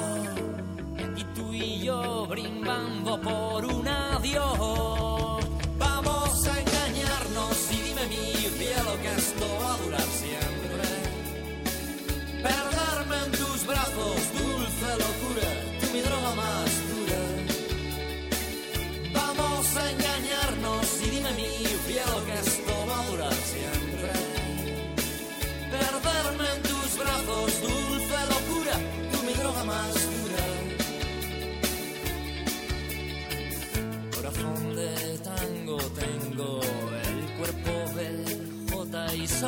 Y 1.16 1.24
tú 1.36 1.54
y 1.54 1.84
yo 1.84 2.26
brimbando 2.28 3.22
por 3.22 3.66
un 3.66 3.88
adiós. 3.88 5.33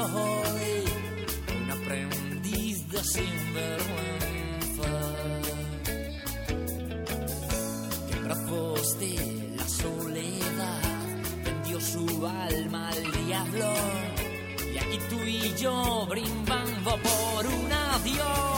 Soy 0.03 0.83
un 1.55 1.71
aprendiz 1.71 2.89
de 2.89 3.03
sinvergüenza. 3.03 4.91
Que 8.07 8.15
brazos 8.19 8.99
de 8.99 9.53
la 9.57 9.67
soledad 9.67 10.81
vendió 11.45 11.79
su 11.79 12.27
alma 12.27 12.89
al 12.89 13.25
diablo. 13.25 13.73
Y 14.73 14.77
aquí 14.77 14.99
tú 15.09 15.19
y 15.21 15.55
yo 15.57 16.05
brimbando 16.09 16.97
por 16.97 17.45
un 17.47 17.71
adiós. 17.71 18.54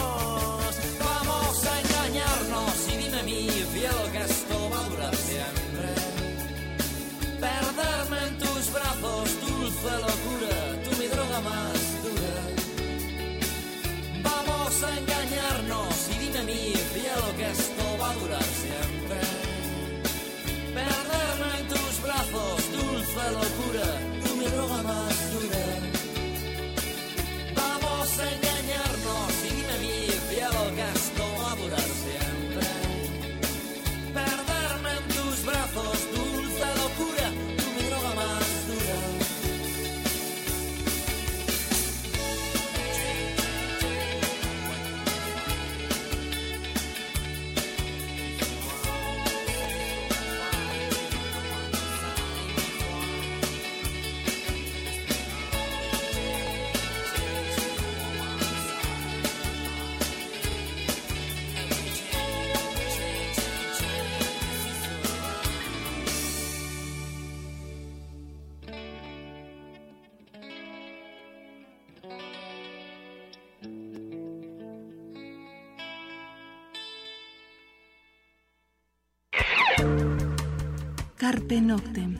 Carpe 81.29 81.59
Noctem. 81.59 82.15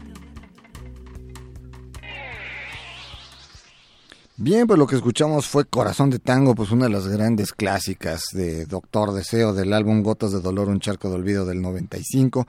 Bien, 4.36 4.67
pues 4.67 4.78
lo 4.78 4.86
que 4.86 4.98
escuchamos 4.98 5.48
fue 5.48 5.63
Corazón 5.63 6.10
de 6.10 6.20
Tango, 6.20 6.56
pues 6.56 6.72
una 6.72 6.88
de 6.88 6.91
las 6.91 7.08
grandes 7.08 7.54
clásicas 7.54 8.24
de 8.34 8.65
Doctor 8.65 9.13
Deseo 9.13 9.54
del 9.54 9.72
álbum 9.72 10.04
Gotas 10.04 10.34
de 10.34 10.41
Dolor, 10.41 10.67
un 10.67 10.82
charco 10.82 11.08
de 11.08 11.15
olvido 11.15 11.46
del 11.46 11.62
95. 11.62 12.46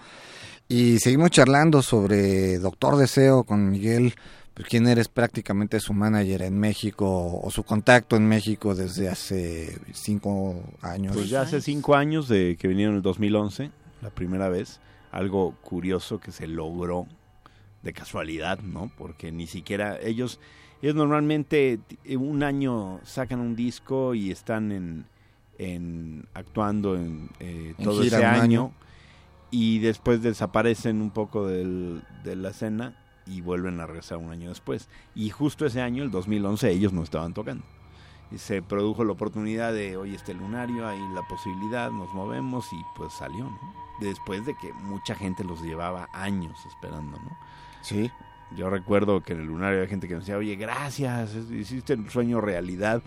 Y 0.66 0.99
seguimos 0.99 1.31
charlando 1.31 1.81
sobre 1.81 2.59
Doctor 2.59 2.97
Deseo 2.97 3.44
con 3.44 3.71
Miguel, 3.71 4.14
pues 4.55 4.66
quien 4.66 4.88
eres 4.88 5.07
prácticamente 5.07 5.79
su 5.79 5.92
manager 5.92 6.42
en 6.42 6.59
México 6.59 7.40
o 7.40 7.49
su 7.53 7.62
contacto 7.62 8.16
en 8.16 8.27
México 8.27 8.75
desde 8.75 9.09
hace 9.09 9.79
cinco 9.92 10.61
años. 10.83 11.14
Pues 11.14 11.31
ya 11.31 11.42
hace 11.42 11.61
cinco 11.61 11.94
años 11.94 12.27
de 12.27 12.57
que 12.59 12.66
vinieron 12.66 12.94
en 12.94 12.97
el 12.97 13.03
2011, 13.03 13.71
la 14.03 14.11
primera 14.11 14.49
vez. 14.49 14.81
Algo 15.11 15.53
curioso 15.62 16.21
que 16.21 16.33
se 16.33 16.47
logró 16.47 17.07
de 17.83 17.92
casualidad, 17.92 18.59
¿no? 18.61 18.90
Porque 18.99 19.31
ni 19.33 19.47
siquiera 19.47 19.99
ellos, 20.01 20.40
ellos 20.83 20.94
normalmente 20.94 21.79
t- 21.87 22.16
un 22.16 22.42
año 22.42 23.01
sacan 23.05 23.40
un 23.40 23.55
disco 23.57 24.14
y 24.14 24.31
están 24.31 24.73
en, 24.73 25.05
en 25.59 26.27
actuando 26.35 26.97
en 26.97 27.31
eh, 27.40 27.75
En 27.79 27.85
todo 27.85 28.03
ese 28.03 28.16
año. 28.42 28.73
y 29.51 29.79
después 29.79 30.21
desaparecen 30.23 31.01
un 31.01 31.11
poco 31.11 31.47
del- 31.47 32.03
de 32.25 32.37
la 32.37 32.51
escena 32.51 32.94
y 33.27 33.40
vuelven 33.40 33.81
a 33.81 33.87
regresar 33.87 34.18
un 34.18 34.31
año 34.31 34.49
después. 34.51 34.88
Y 35.14 35.31
justo 35.31 35.64
ese 35.66 35.81
año, 35.81 36.03
el 36.03 36.11
2011, 36.11 36.71
ellos 36.71 36.92
no 36.92 37.03
estaban 37.03 37.33
tocando. 37.35 37.64
Y 38.31 38.38
se 38.38 38.61
produjo 38.62 39.05
la 39.05 39.12
oportunidad 39.12 39.73
de, 39.73 39.97
oye, 39.97 40.14
este 40.14 40.35
lunario, 40.35 40.87
hay 40.87 41.01
la 41.14 41.23
posibilidad, 41.23 41.91
nos 41.91 42.12
movemos 42.12 42.71
y 42.73 42.81
pues 42.97 43.12
salió, 43.14 43.45
¿no? 43.45 43.75
Después 44.01 44.45
de 44.47 44.55
que 44.57 44.73
mucha 44.75 45.14
gente 45.14 45.45
los 45.45 45.62
llevaba 45.62 46.09
años 46.12 46.59
esperando, 46.67 47.19
¿no? 47.19 47.38
Sí. 47.83 48.11
Yo 48.57 48.71
recuerdo 48.71 49.21
que 49.23 49.35
en 49.35 49.41
el 49.41 49.47
lunario 49.47 49.77
había 49.77 49.91
gente 49.91 50.09
que 50.09 50.14
decía, 50.14 50.38
oye, 50.38 50.57
gracias, 50.57 51.35
hiciste 51.35 51.93
el 51.93 52.09
sueño 52.09 52.41
realidad. 52.41 53.03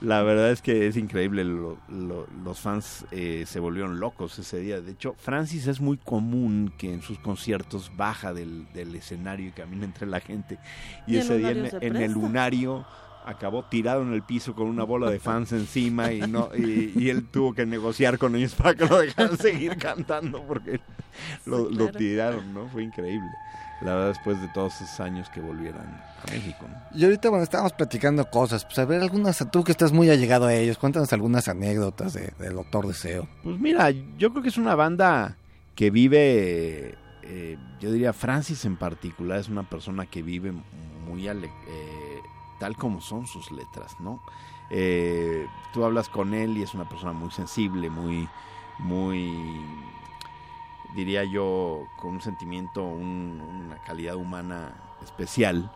La 0.00 0.22
verdad 0.22 0.50
es 0.50 0.62
que 0.62 0.86
es 0.86 0.96
increíble, 0.96 1.44
lo- 1.44 1.76
lo- 1.88 2.26
los 2.42 2.60
fans 2.60 3.04
eh, 3.10 3.44
se 3.46 3.60
volvieron 3.60 4.00
locos 4.00 4.38
ese 4.38 4.58
día. 4.60 4.80
De 4.80 4.92
hecho, 4.92 5.14
Francis 5.18 5.66
es 5.66 5.82
muy 5.82 5.98
común 5.98 6.72
que 6.78 6.94
en 6.94 7.02
sus 7.02 7.18
conciertos 7.18 7.92
baja 7.94 8.32
del, 8.32 8.72
del 8.72 8.94
escenario 8.94 9.48
y 9.48 9.52
camina 9.52 9.84
entre 9.84 10.06
la 10.06 10.20
gente. 10.20 10.58
Y, 11.06 11.16
ese 11.18 11.36
día 11.36 11.50
en, 11.50 11.96
el 11.96 12.12
lunario 12.12 12.86
acabó 13.26 13.64
tirado 13.64 14.02
en 14.02 14.12
el 14.12 14.22
piso 14.22 14.54
con 14.54 14.68
una 14.68 14.84
bola 14.84 15.10
de 15.10 15.18
fans 15.18 15.52
encima 15.52 16.12
y 16.12 16.20
no 16.28 16.48
y, 16.56 16.92
y 16.96 17.10
él 17.10 17.26
tuvo 17.30 17.52
que 17.54 17.66
negociar 17.66 18.18
con 18.18 18.36
ellos 18.36 18.54
para 18.54 18.74
que 18.74 18.86
lo 18.86 18.98
dejaran 19.00 19.36
seguir 19.38 19.76
cantando 19.76 20.42
porque 20.42 20.80
lo, 21.44 21.68
Sí, 21.68 21.74
lo 21.74 21.84
claro. 21.88 21.98
tiraron, 21.98 22.54
¿no? 22.54 22.68
Fue 22.68 22.82
increíble. 22.84 23.30
La 23.82 23.92
verdad, 23.94 24.08
después 24.08 24.40
de 24.40 24.48
todos 24.48 24.74
esos 24.80 25.00
años 25.00 25.28
que 25.28 25.40
volvieran 25.40 25.84
a 26.26 26.30
México. 26.30 26.66
¿no? 26.66 26.98
Y 26.98 27.04
ahorita, 27.04 27.28
bueno, 27.28 27.42
estábamos 27.42 27.74
platicando 27.74 28.24
cosas, 28.30 28.64
pues 28.64 28.78
a 28.78 28.86
ver 28.86 29.02
algunas, 29.02 29.44
tú 29.50 29.64
que 29.64 29.72
estás 29.72 29.92
muy 29.92 30.08
allegado 30.08 30.46
a 30.46 30.54
ellos, 30.54 30.78
cuéntanos 30.78 31.12
algunas 31.12 31.46
anécdotas 31.48 32.14
de, 32.14 32.32
de 32.38 32.48
Doctor 32.50 32.86
Deseo. 32.86 33.28
Pues 33.42 33.58
mira, 33.58 33.90
yo 33.90 34.30
creo 34.30 34.42
que 34.42 34.48
es 34.48 34.56
una 34.56 34.74
banda 34.76 35.36
que 35.74 35.90
vive, 35.90 36.94
eh, 37.22 37.58
yo 37.80 37.92
diría 37.92 38.14
Francis 38.14 38.64
en 38.64 38.76
particular 38.78 39.40
es 39.40 39.48
una 39.50 39.68
persona 39.68 40.06
que 40.06 40.22
vive 40.22 40.52
muy 41.06 41.28
ale- 41.28 41.50
eh, 41.68 42.05
tal 42.58 42.76
como 42.76 43.00
son 43.00 43.26
sus 43.26 43.50
letras, 43.52 44.00
¿no? 44.00 44.20
Eh, 44.70 45.46
tú 45.72 45.84
hablas 45.84 46.08
con 46.08 46.34
él 46.34 46.56
y 46.58 46.62
es 46.62 46.74
una 46.74 46.88
persona 46.88 47.12
muy 47.12 47.30
sensible, 47.30 47.90
muy, 47.90 48.28
muy, 48.78 49.62
diría 50.94 51.24
yo, 51.24 51.88
con 51.96 52.14
un 52.14 52.20
sentimiento, 52.20 52.84
un- 52.84 53.40
una 53.40 53.78
calidad 53.82 54.16
humana 54.16 54.74
especial. 55.02 55.70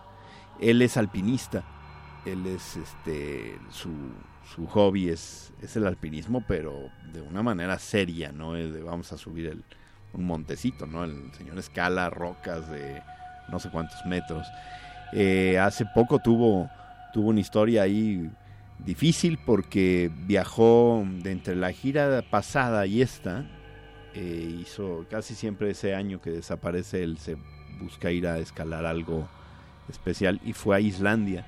Él 0.58 0.82
es 0.82 0.96
alpinista, 0.96 1.64
él 2.24 2.46
es, 2.46 2.76
este, 2.76 3.58
su, 3.70 3.90
su 4.54 4.66
hobby 4.66 5.08
es, 5.08 5.52
es 5.62 5.76
el 5.76 5.86
alpinismo, 5.86 6.44
pero 6.46 6.90
de 7.12 7.22
una 7.22 7.42
manera 7.42 7.78
seria, 7.78 8.32
¿no? 8.32 8.56
Es 8.56 8.72
de 8.72 8.82
vamos 8.82 9.12
a 9.12 9.18
subir 9.18 9.46
el, 9.46 9.64
un 10.12 10.26
montecito, 10.26 10.86
¿no? 10.86 11.04
El 11.04 11.32
señor 11.34 11.58
escala 11.58 12.10
rocas 12.10 12.68
de 12.70 13.02
no 13.48 13.58
sé 13.58 13.70
cuántos 13.70 14.04
metros. 14.06 14.46
Eh, 15.12 15.58
hace 15.58 15.86
poco 15.86 16.18
tuvo, 16.18 16.70
tuvo 17.12 17.30
una 17.30 17.40
historia 17.40 17.82
ahí 17.82 18.30
difícil 18.78 19.38
porque 19.44 20.10
viajó 20.26 21.04
de 21.22 21.32
entre 21.32 21.56
la 21.56 21.72
gira 21.72 22.22
pasada 22.30 22.86
y 22.86 23.02
esta, 23.02 23.44
eh, 24.14 24.58
hizo 24.60 25.06
casi 25.10 25.34
siempre 25.34 25.70
ese 25.70 25.94
año 25.94 26.20
que 26.20 26.30
desaparece 26.30 27.02
él 27.02 27.18
se 27.18 27.36
busca 27.80 28.10
ir 28.10 28.26
a 28.26 28.38
escalar 28.38 28.86
algo 28.86 29.28
especial 29.88 30.40
y 30.44 30.52
fue 30.52 30.76
a 30.76 30.80
Islandia 30.80 31.46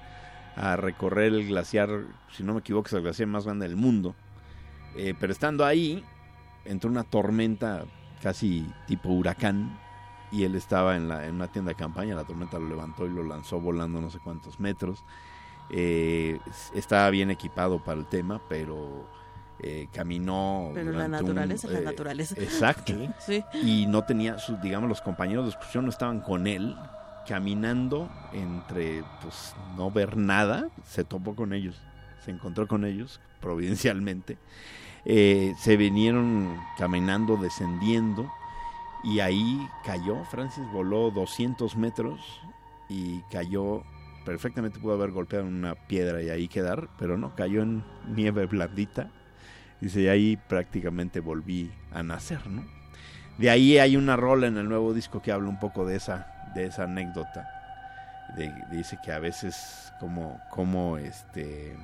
a 0.56 0.76
recorrer 0.76 1.32
el 1.32 1.48
glaciar, 1.48 1.88
si 2.30 2.42
no 2.42 2.52
me 2.52 2.60
equivoco, 2.60 2.88
es 2.88 2.92
el 2.92 3.02
glaciar 3.02 3.28
más 3.28 3.44
grande 3.44 3.66
del 3.66 3.76
mundo. 3.76 4.14
Eh, 4.96 5.14
pero 5.18 5.32
estando 5.32 5.64
ahí, 5.64 6.04
entró 6.64 6.90
una 6.90 7.04
tormenta 7.04 7.84
casi 8.22 8.66
tipo 8.86 9.08
huracán 9.08 9.78
y 10.32 10.44
él 10.44 10.54
estaba 10.54 10.96
en, 10.96 11.08
la, 11.08 11.26
en 11.26 11.34
una 11.34 11.48
tienda 11.48 11.68
de 11.68 11.74
campaña, 11.74 12.14
la 12.14 12.24
tormenta 12.24 12.58
lo 12.58 12.66
levantó 12.66 13.06
y 13.06 13.10
lo 13.10 13.22
lanzó 13.22 13.60
volando 13.60 14.00
no 14.00 14.10
sé 14.10 14.18
cuántos 14.18 14.58
metros. 14.58 15.04
Eh, 15.70 16.40
estaba 16.74 17.08
bien 17.10 17.30
equipado 17.30 17.78
para 17.84 18.00
el 18.00 18.06
tema, 18.06 18.40
pero 18.48 19.06
eh, 19.60 19.88
caminó. 19.92 20.70
Pero 20.74 20.92
la 20.92 21.06
naturaleza 21.06 21.68
es 21.68 21.74
la 21.74 21.80
naturaleza. 21.82 22.34
Exacto. 22.38 22.94
Y 23.62 23.86
no 23.86 24.04
tenía, 24.04 24.38
sus, 24.38 24.60
digamos, 24.60 24.88
los 24.88 25.00
compañeros 25.02 25.44
de 25.44 25.50
excursión 25.50 25.84
no 25.84 25.90
estaban 25.90 26.20
con 26.20 26.46
él, 26.46 26.76
caminando 27.28 28.10
entre, 28.32 29.04
pues, 29.20 29.54
no 29.76 29.90
ver 29.90 30.16
nada, 30.16 30.68
se 30.84 31.04
topó 31.04 31.36
con 31.36 31.52
ellos, 31.52 31.80
se 32.24 32.30
encontró 32.30 32.66
con 32.66 32.84
ellos, 32.84 33.20
providencialmente. 33.40 34.38
Eh, 35.04 35.54
se 35.58 35.76
vinieron 35.76 36.56
caminando, 36.78 37.36
descendiendo, 37.36 38.30
y 39.02 39.20
ahí 39.20 39.68
cayó, 39.84 40.24
Francis 40.24 40.64
voló 40.72 41.10
200 41.10 41.76
metros 41.76 42.20
y 42.88 43.20
cayó, 43.30 43.82
perfectamente 44.24 44.78
pudo 44.78 44.94
haber 44.94 45.10
golpeado 45.10 45.44
una 45.44 45.74
piedra 45.74 46.22
y 46.22 46.30
ahí 46.30 46.48
quedar, 46.48 46.88
pero 46.98 47.18
no, 47.18 47.34
cayó 47.34 47.62
en 47.62 47.84
nieve 48.08 48.46
blandita. 48.46 49.10
Dice, 49.80 50.02
y 50.02 50.08
ahí 50.08 50.36
prácticamente 50.36 51.18
volví 51.18 51.72
a 51.90 52.04
nacer, 52.04 52.46
¿no? 52.46 52.64
De 53.38 53.50
ahí 53.50 53.78
hay 53.78 53.96
una 53.96 54.14
rola 54.14 54.46
en 54.46 54.56
el 54.56 54.68
nuevo 54.68 54.94
disco 54.94 55.20
que 55.20 55.32
habla 55.32 55.48
un 55.48 55.58
poco 55.58 55.84
de 55.84 55.96
esa, 55.96 56.50
de 56.54 56.66
esa 56.66 56.84
anécdota. 56.84 57.48
dice 58.70 58.98
que 59.04 59.10
a 59.10 59.18
veces 59.18 59.92
como, 59.98 60.40
como 60.50 60.98
este, 60.98 61.74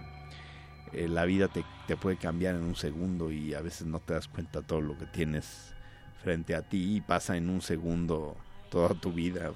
eh, 0.92 1.08
la 1.08 1.24
vida 1.24 1.48
te, 1.48 1.64
te, 1.88 1.96
puede 1.96 2.16
cambiar 2.16 2.54
en 2.54 2.62
un 2.62 2.76
segundo 2.76 3.32
y 3.32 3.54
a 3.54 3.60
veces 3.60 3.86
no 3.88 3.98
te 3.98 4.14
das 4.14 4.28
cuenta 4.28 4.62
todo 4.62 4.80
lo 4.80 4.96
que 4.96 5.06
tienes 5.06 5.74
frente 6.22 6.54
a 6.54 6.62
ti 6.62 6.96
y 6.96 7.00
pasa 7.00 7.36
en 7.36 7.48
un 7.48 7.60
segundo 7.60 8.36
toda 8.70 8.94
tu 8.94 9.12
vida 9.12 9.52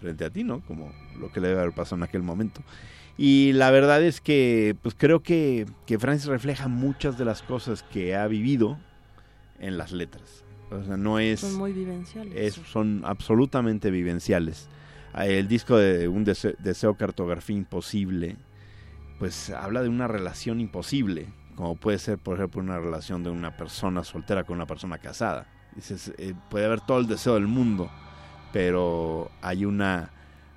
frente 0.00 0.24
a 0.24 0.30
ti, 0.30 0.44
¿no? 0.44 0.60
Como 0.60 0.92
lo 1.18 1.30
que 1.30 1.40
le 1.40 1.48
debe 1.48 1.60
haber 1.60 1.74
pasado 1.74 1.96
en 1.96 2.02
aquel 2.04 2.22
momento. 2.22 2.62
Y 3.18 3.52
la 3.52 3.70
verdad 3.70 4.02
es 4.02 4.20
que, 4.20 4.76
pues 4.82 4.94
creo 4.96 5.20
que, 5.22 5.66
que 5.86 5.98
Francis 5.98 6.26
refleja 6.26 6.68
muchas 6.68 7.18
de 7.18 7.24
las 7.24 7.42
cosas 7.42 7.82
que 7.82 8.16
ha 8.16 8.26
vivido 8.26 8.78
en 9.58 9.76
las 9.76 9.92
letras. 9.92 10.44
O 10.70 10.82
sea, 10.84 10.96
no 10.96 11.18
es... 11.18 11.40
Son 11.40 11.56
muy 11.56 11.72
vivenciales. 11.72 12.54
son 12.54 13.02
absolutamente 13.04 13.90
vivenciales. 13.90 14.68
Ah, 15.12 15.26
el 15.26 15.48
disco 15.48 15.76
de 15.76 16.08
Un 16.08 16.24
deseo, 16.24 16.94
Cartografía 16.94 17.56
Imposible, 17.56 18.36
pues 19.18 19.50
habla 19.50 19.82
de 19.82 19.88
una 19.88 20.06
relación 20.06 20.60
imposible, 20.60 21.26
como 21.56 21.76
puede 21.76 21.98
ser, 21.98 22.18
por 22.18 22.36
ejemplo, 22.38 22.60
una 22.62 22.78
relación 22.78 23.24
de 23.24 23.30
una 23.30 23.56
persona 23.56 24.04
soltera 24.04 24.44
con 24.44 24.56
una 24.56 24.66
persona 24.66 24.98
casada. 24.98 25.46
Dices, 25.74 26.12
eh, 26.18 26.34
puede 26.48 26.66
haber 26.66 26.80
todo 26.80 26.98
el 26.98 27.06
deseo 27.06 27.34
del 27.34 27.46
mundo, 27.46 27.90
pero 28.52 29.30
hay 29.42 29.64
una 29.64 30.10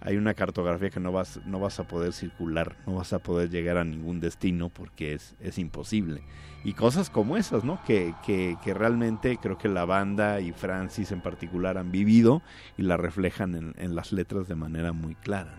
hay 0.05 0.17
una 0.17 0.33
cartografía 0.33 0.89
que 0.89 0.99
no 0.99 1.13
vas 1.13 1.39
no 1.45 1.59
vas 1.59 1.79
a 1.79 1.87
poder 1.87 2.11
circular, 2.13 2.75
no 2.85 2.95
vas 2.95 3.13
a 3.13 3.19
poder 3.19 3.49
llegar 3.49 3.77
a 3.77 3.83
ningún 3.83 4.19
destino 4.19 4.69
porque 4.69 5.13
es, 5.13 5.35
es 5.39 5.57
imposible 5.57 6.21
y 6.63 6.73
cosas 6.73 7.09
como 7.09 7.35
esas, 7.35 7.63
¿no? 7.63 7.83
Que, 7.83 8.13
que, 8.25 8.73
realmente 8.73 9.37
creo 9.37 9.57
que 9.57 9.67
la 9.67 9.85
banda 9.85 10.39
y 10.39 10.53
Francis 10.53 11.11
en 11.11 11.21
particular 11.21 11.77
han 11.77 11.91
vivido 11.91 12.41
y 12.77 12.83
la 12.83 12.95
reflejan 12.95 13.73
en, 13.77 13.95
las 13.95 14.11
letras 14.13 14.47
de 14.47 14.55
manera 14.55 14.93
muy 14.93 15.15
clara. 15.15 15.53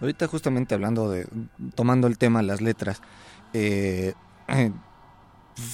Ahorita 0.00 0.26
justamente 0.26 0.74
hablando 0.74 1.10
de, 1.10 1.28
tomando 1.74 2.06
el 2.08 2.18
tema 2.18 2.42
las 2.42 2.60
letras, 2.60 3.02
eh, 3.52 4.14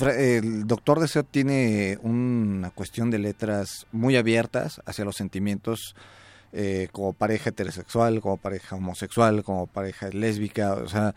el 0.01 0.66
Doctor 0.66 1.01
Deseo 1.01 1.24
tiene 1.24 1.99
una 2.03 2.70
cuestión 2.70 3.11
de 3.11 3.18
letras 3.18 3.87
muy 3.93 4.16
abiertas 4.16 4.80
hacia 4.87 5.05
los 5.05 5.16
sentimientos 5.16 5.95
eh, 6.53 6.89
como 6.93 7.12
pareja 7.12 7.51
heterosexual, 7.51 8.20
como 8.20 8.37
pareja 8.37 8.76
homosexual, 8.76 9.43
como 9.43 9.66
pareja 9.66 10.09
lésbica, 10.11 10.74
o 10.74 10.89
sea, 10.89 11.14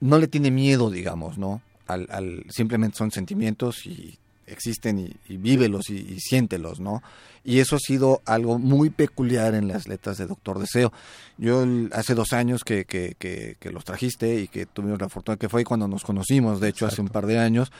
no 0.00 0.18
le 0.18 0.28
tiene 0.28 0.50
miedo, 0.50 0.90
digamos, 0.90 1.38
¿no? 1.38 1.60
al, 1.86 2.44
simplemente 2.48 2.96
son 2.96 3.10
sentimientos 3.10 3.86
y 3.86 4.18
existen 4.52 4.98
y, 4.98 5.16
y 5.28 5.36
vívelos 5.36 5.90
y, 5.90 6.18
siéntelos, 6.20 6.80
¿no? 6.80 7.02
Y 7.44 7.58
eso 7.58 7.76
ha 7.76 7.78
sido 7.80 8.22
algo 8.24 8.58
muy 8.58 8.90
peculiar 8.90 9.54
en 9.54 9.66
las 9.66 9.88
letras 9.88 10.18
de 10.18 10.26
Doctor 10.26 10.60
Deseo. 10.60 10.92
Yo 11.38 11.64
hace 11.92 12.14
dos 12.14 12.32
años 12.32 12.62
que, 12.62 12.84
que, 12.84 13.16
que, 13.18 13.70
los 13.70 13.84
trajiste 13.84 14.40
y 14.40 14.48
que 14.48 14.66
tuvimos 14.66 15.00
la 15.00 15.08
fortuna, 15.08 15.36
que 15.36 15.48
fue 15.48 15.64
cuando 15.64 15.88
nos 15.88 16.04
conocimos, 16.04 16.60
de 16.60 16.68
hecho 16.68 16.86
hace 16.86 17.00
un 17.00 17.08
par 17.08 17.26
de 17.26 17.38
años, 17.38 17.72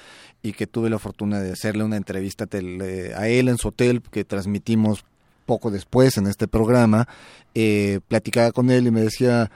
y 0.43 0.53
que 0.53 0.67
tuve 0.67 0.91
la 0.91 0.99
fortuna 0.99 1.41
de 1.41 1.53
hacerle 1.53 1.85
una 1.85 1.97
entrevista 1.97 2.47
a 2.53 3.29
él 3.29 3.49
en 3.49 3.59
su 3.59 3.69
hotel 3.69 4.03
que 4.03 4.25
transmitimos 4.25 5.05
poco 5.47 5.71
después 5.71 6.17
en 6.19 6.27
este 6.27 6.49
programa, 6.49 7.07
eh, 7.55 8.01
platicaba 8.09 8.53
con 8.53 8.71
él 8.71 8.87
y 8.87 8.91
me 8.91 9.03
decía, 9.03 9.51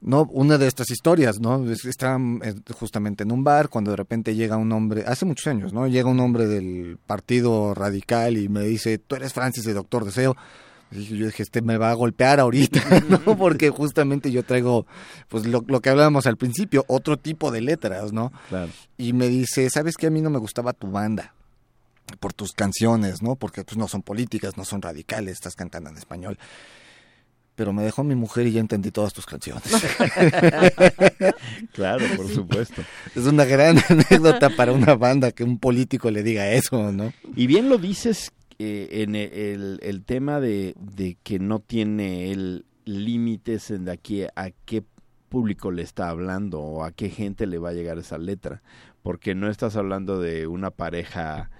no 0.00 0.28
una 0.30 0.58
de 0.58 0.66
estas 0.66 0.90
historias, 0.90 1.40
¿no? 1.40 1.70
Está 1.70 2.18
eh, 2.42 2.54
justamente 2.72 3.24
en 3.24 3.32
un 3.32 3.42
bar 3.42 3.68
cuando 3.68 3.90
de 3.90 3.96
repente 3.96 4.34
llega 4.34 4.56
un 4.56 4.70
hombre, 4.72 5.04
hace 5.06 5.24
muchos 5.24 5.46
años, 5.48 5.72
¿no? 5.72 5.86
Llega 5.86 6.08
un 6.08 6.20
hombre 6.20 6.46
del 6.46 6.98
Partido 7.06 7.74
Radical 7.74 8.36
y 8.36 8.48
me 8.48 8.62
dice, 8.62 8.98
tú 8.98 9.16
eres 9.16 9.32
Francis, 9.32 9.66
el 9.66 9.74
doctor 9.74 10.04
Deseo. 10.04 10.36
Y 10.90 11.04
yo 11.04 11.26
dije, 11.26 11.42
este 11.42 11.60
me 11.60 11.76
va 11.76 11.90
a 11.90 11.94
golpear 11.94 12.40
ahorita, 12.40 12.80
¿no? 13.08 13.36
Porque 13.36 13.70
justamente 13.70 14.30
yo 14.30 14.42
traigo, 14.42 14.86
pues 15.28 15.46
lo, 15.46 15.62
lo 15.66 15.80
que 15.80 15.90
hablábamos 15.90 16.26
al 16.26 16.36
principio, 16.36 16.84
otro 16.88 17.18
tipo 17.18 17.50
de 17.50 17.60
letras, 17.60 18.12
¿no? 18.12 18.32
Claro. 18.48 18.70
Y 18.96 19.12
me 19.12 19.28
dice, 19.28 19.68
¿sabes 19.68 19.96
que 19.96 20.06
A 20.06 20.10
mí 20.10 20.22
no 20.22 20.30
me 20.30 20.38
gustaba 20.38 20.72
tu 20.72 20.90
banda 20.90 21.34
por 22.20 22.32
tus 22.32 22.52
canciones, 22.52 23.20
¿no? 23.20 23.34
Porque 23.36 23.64
pues 23.64 23.76
no 23.76 23.86
son 23.86 24.02
políticas, 24.02 24.56
no 24.56 24.64
son 24.64 24.80
radicales, 24.80 25.34
estás 25.34 25.56
cantando 25.56 25.90
en 25.90 25.98
español 25.98 26.38
pero 27.58 27.72
me 27.72 27.82
dejó 27.82 28.04
mi 28.04 28.14
mujer 28.14 28.46
y 28.46 28.52
ya 28.52 28.60
entendí 28.60 28.92
todas 28.92 29.12
tus 29.12 29.26
canciones. 29.26 29.64
claro, 31.72 32.04
por 32.16 32.28
supuesto. 32.28 32.82
Es 33.16 33.26
una 33.26 33.44
gran 33.44 33.78
anécdota 33.88 34.48
para 34.50 34.70
una 34.70 34.94
banda 34.94 35.32
que 35.32 35.42
un 35.42 35.58
político 35.58 36.08
le 36.12 36.22
diga 36.22 36.52
eso, 36.52 36.92
¿no? 36.92 37.12
Y 37.34 37.48
bien 37.48 37.68
lo 37.68 37.78
dices 37.78 38.30
eh, 38.60 39.02
en 39.02 39.16
el, 39.16 39.80
el, 39.82 40.04
tema 40.04 40.38
de, 40.38 40.76
de, 40.78 41.16
que 41.24 41.40
no 41.40 41.58
tiene 41.58 42.30
el 42.30 42.64
límites 42.84 43.72
en 43.72 43.86
de 43.86 43.90
aquí 43.90 44.22
a 44.22 44.50
qué 44.64 44.84
público 45.28 45.72
le 45.72 45.82
está 45.82 46.10
hablando 46.10 46.60
o 46.60 46.84
a 46.84 46.92
qué 46.92 47.10
gente 47.10 47.48
le 47.48 47.58
va 47.58 47.70
a 47.70 47.74
llegar 47.74 47.98
esa 47.98 48.18
letra, 48.18 48.62
porque 49.02 49.34
no 49.34 49.50
estás 49.50 49.74
hablando 49.74 50.20
de 50.20 50.46
una 50.46 50.70
pareja 50.70 51.50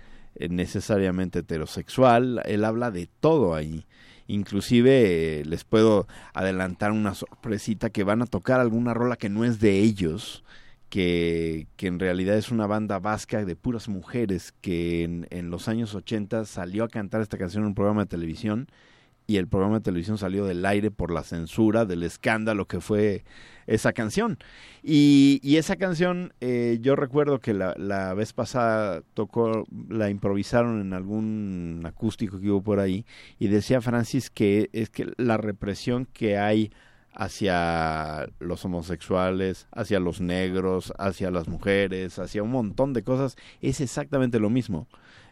necesariamente 0.49 1.41
heterosexual, 1.41 2.43
él 2.45 2.64
habla 2.64 2.91
de 2.91 3.09
todo 3.20 3.55
ahí. 3.55 3.86
Inclusive 4.26 5.41
eh, 5.41 5.45
les 5.45 5.64
puedo 5.64 6.07
adelantar 6.34 6.93
una 6.93 7.14
sorpresita 7.14 7.91
que 7.91 8.05
van 8.05 8.22
a 8.22 8.26
tocar 8.26 8.61
alguna 8.61 8.95
rola 8.95 9.16
que 9.16 9.30
no 9.30 9.45
es 9.45 9.59
de 9.59 9.80
ellos, 9.80 10.45
que, 10.91 11.66
que 11.76 11.86
en 11.86 11.99
realidad 11.99 12.36
es 12.36 12.51
una 12.51 12.66
banda 12.66 12.99
vasca 12.99 13.45
de 13.45 13.57
puras 13.57 13.89
mujeres 13.89 14.53
que 14.61 15.03
en, 15.05 15.26
en 15.30 15.51
los 15.51 15.68
años 15.68 15.95
80 15.95 16.45
salió 16.45 16.84
a 16.84 16.89
cantar 16.89 17.22
esta 17.22 17.39
canción 17.39 17.62
en 17.62 17.68
un 17.68 17.74
programa 17.74 18.03
de 18.03 18.09
televisión 18.09 18.68
y 19.26 19.36
el 19.36 19.47
programa 19.47 19.76
de 19.76 19.82
televisión 19.82 20.16
salió 20.16 20.47
del 20.47 20.64
aire 20.64 20.91
por 20.91 21.11
la 21.11 21.22
censura, 21.22 21.84
del 21.84 22.03
escándalo 22.03 22.66
que 22.66 22.80
fue 22.80 23.24
esa 23.68 23.92
canción. 23.92 24.38
Y, 24.82 25.40
y 25.42 25.56
esa 25.56 25.76
canción, 25.76 26.32
eh, 26.40 26.78
yo 26.80 26.96
recuerdo 26.96 27.38
que 27.38 27.54
la, 27.54 27.74
la, 27.76 28.14
vez 28.14 28.32
pasada 28.32 29.02
tocó, 29.14 29.66
la 29.88 30.10
improvisaron 30.10 30.80
en 30.80 30.94
algún 30.94 31.82
acústico 31.84 32.40
que 32.40 32.50
hubo 32.50 32.62
por 32.62 32.80
ahí, 32.80 33.04
y 33.38 33.48
decía 33.48 33.80
Francis 33.80 34.30
que 34.30 34.70
es 34.72 34.90
que 34.90 35.12
la 35.16 35.36
represión 35.36 36.06
que 36.06 36.38
hay 36.38 36.72
hacia 37.12 38.28
los 38.38 38.64
homosexuales, 38.64 39.66
hacia 39.72 40.00
los 40.00 40.20
negros, 40.20 40.92
hacia 40.98 41.30
las 41.30 41.48
mujeres, 41.48 42.18
hacia 42.18 42.42
un 42.42 42.50
montón 42.50 42.92
de 42.92 43.02
cosas, 43.02 43.36
es 43.60 43.80
exactamente 43.80 44.40
lo 44.40 44.50
mismo 44.50 44.88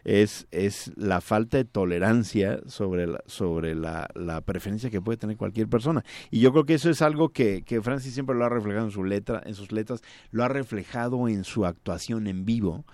es, 0.07 0.47
es 0.51 0.93
la 0.95 1.19
falta 1.19 1.57
de 1.57 1.65
tolerancia 1.65 2.61
sobre, 2.65 3.07
la, 3.07 3.21
sobre 3.25 3.75
la, 3.75 4.07
la, 4.15 4.39
preferencia 4.39 4.89
que 4.89 5.01
puede 5.01 5.17
tener 5.17 5.35
cualquier 5.35 5.67
persona. 5.67 6.05
Y 6.31 6.39
yo 6.39 6.53
creo 6.53 6.65
que 6.65 6.75
eso 6.75 6.89
es 6.89 7.01
algo 7.01 7.29
que, 7.29 7.63
que 7.63 7.81
Francis 7.81 8.13
siempre 8.13 8.33
lo 8.33 8.45
ha 8.45 8.49
reflejado 8.49 8.85
en, 8.85 8.91
su 8.91 9.03
letra, 9.03 9.43
en 9.45 9.53
sus 9.53 9.73
letras, 9.73 10.01
lo 10.31 10.45
ha 10.45 10.47
reflejado 10.47 11.27
en 11.27 11.43
su 11.43 11.65
actuación 11.65 12.27
en 12.27 12.45
vivo, 12.45 12.85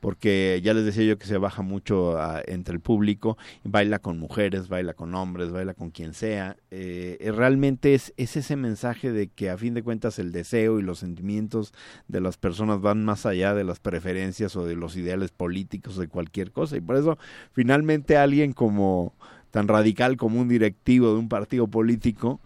porque 0.00 0.60
ya 0.64 0.74
les 0.74 0.84
decía 0.84 1.04
yo 1.04 1.18
que 1.18 1.26
se 1.26 1.38
baja 1.38 1.62
mucho 1.62 2.18
entre 2.46 2.74
el 2.74 2.80
público, 2.80 3.36
baila 3.64 3.98
con 3.98 4.18
mujeres, 4.18 4.68
baila 4.68 4.94
con 4.94 5.14
hombres, 5.14 5.50
baila 5.50 5.74
con 5.74 5.90
quien 5.90 6.14
sea. 6.14 6.56
Eh, 6.70 7.18
eh, 7.20 7.32
realmente 7.32 7.94
es, 7.94 8.12
es 8.16 8.36
ese 8.36 8.56
mensaje 8.56 9.12
de 9.12 9.28
que 9.28 9.50
a 9.50 9.58
fin 9.58 9.74
de 9.74 9.82
cuentas 9.82 10.18
el 10.18 10.32
deseo 10.32 10.78
y 10.78 10.82
los 10.82 10.98
sentimientos 10.98 11.72
de 12.08 12.20
las 12.20 12.38
personas 12.38 12.80
van 12.80 13.04
más 13.04 13.26
allá 13.26 13.54
de 13.54 13.64
las 13.64 13.78
preferencias 13.78 14.56
o 14.56 14.64
de 14.64 14.74
los 14.74 14.96
ideales 14.96 15.30
políticos 15.30 15.96
de 15.96 16.08
cualquier 16.08 16.50
cosa. 16.50 16.76
Y 16.76 16.80
por 16.80 16.96
eso 16.96 17.18
finalmente 17.52 18.16
alguien 18.16 18.52
como 18.52 19.14
tan 19.50 19.68
radical 19.68 20.16
como 20.16 20.40
un 20.40 20.48
directivo 20.48 21.12
de 21.12 21.18
un 21.18 21.28
partido 21.28 21.66
político, 21.66 22.40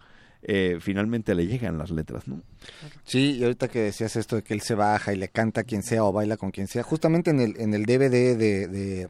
eh, 0.47 0.77
finalmente 0.79 1.33
le 1.33 1.47
llegan 1.47 1.79
las 1.79 1.89
letras, 1.89 2.27
¿no? 2.27 2.39
Sí, 3.03 3.37
y 3.39 3.43
ahorita 3.43 3.67
que 3.67 3.79
decías 3.79 4.15
esto 4.15 4.35
de 4.35 4.43
que 4.43 4.53
él 4.53 4.61
se 4.61 4.75
baja 4.75 5.11
y 5.11 5.17
le 5.17 5.29
canta 5.29 5.61
a 5.61 5.63
quien 5.63 5.81
sea 5.81 6.03
o 6.03 6.11
baila 6.11 6.37
con 6.37 6.51
quien 6.51 6.67
sea, 6.67 6.83
justamente 6.83 7.31
en 7.31 7.39
el, 7.39 7.59
en 7.59 7.73
el 7.73 7.83
DVD 7.85 8.37
de, 8.37 9.09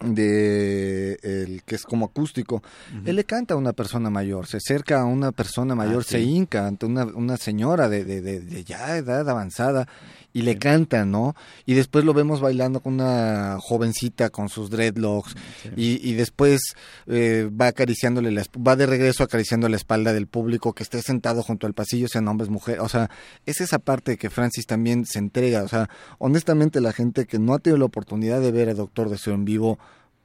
de, 0.00 1.18
el 1.22 1.62
que 1.62 1.76
es 1.76 1.84
como 1.84 2.06
acústico, 2.06 2.60
él 3.04 3.14
le 3.14 3.22
canta 3.22 3.54
a 3.54 3.56
una 3.56 3.72
persona 3.72 4.10
mayor, 4.10 4.48
se 4.48 4.56
acerca 4.56 5.00
a 5.00 5.04
una 5.04 5.30
persona 5.30 5.76
mayor, 5.76 6.02
ah, 6.04 6.10
se 6.10 6.20
hinca 6.20 6.66
ante 6.66 6.86
una, 6.86 7.04
una 7.04 7.36
señora 7.36 7.88
de, 7.88 8.04
de, 8.04 8.20
de, 8.20 8.64
ya 8.64 8.96
edad 8.96 9.28
avanzada 9.28 9.86
y 10.32 10.42
le 10.42 10.58
canta, 10.58 11.04
¿no? 11.04 11.34
Y 11.66 11.74
después 11.74 12.04
lo 12.04 12.14
vemos 12.14 12.40
bailando 12.40 12.80
con 12.80 12.94
una 12.94 13.58
jovencita 13.60 14.30
con 14.30 14.48
sus 14.48 14.70
dreadlocks 14.70 15.34
y, 15.76 16.08
y, 16.08 16.14
después 16.14 16.60
eh, 17.06 17.50
va 17.50 17.68
acariciándole, 17.68 18.30
la, 18.30 18.44
va 18.66 18.76
de 18.76 18.86
regreso 18.86 19.24
acariciando 19.24 19.68
la 19.68 19.76
espalda 19.76 20.12
del 20.12 20.26
público 20.26 20.74
que 20.74 20.82
esté 20.82 21.00
sentado 21.02 21.42
junto 21.42 21.66
al 21.66 21.74
pasillo, 21.74 22.08
sean 22.08 22.28
hombres, 22.28 22.50
mujeres, 22.50 22.82
o 22.82 22.88
sea, 22.88 23.10
es 23.46 23.60
esa 23.60 23.78
parte 23.78 24.16
que 24.18 24.30
Francis 24.30 24.66
también 24.66 25.06
se 25.06 25.18
entrega, 25.18 25.62
o 25.62 25.68
sea, 25.68 25.88
honestamente 26.18 26.80
la 26.80 26.92
gente 26.92 27.26
que 27.26 27.38
no 27.38 27.54
ha 27.54 27.58
tenido 27.58 27.78
la 27.78 27.86
oportunidad 27.86 28.40
de 28.40 28.52
ver 28.52 28.68
a 28.68 28.74
Doctor 28.74 29.08
Deseo 29.08 29.34
en 29.34 29.44
vivo, 29.44 29.78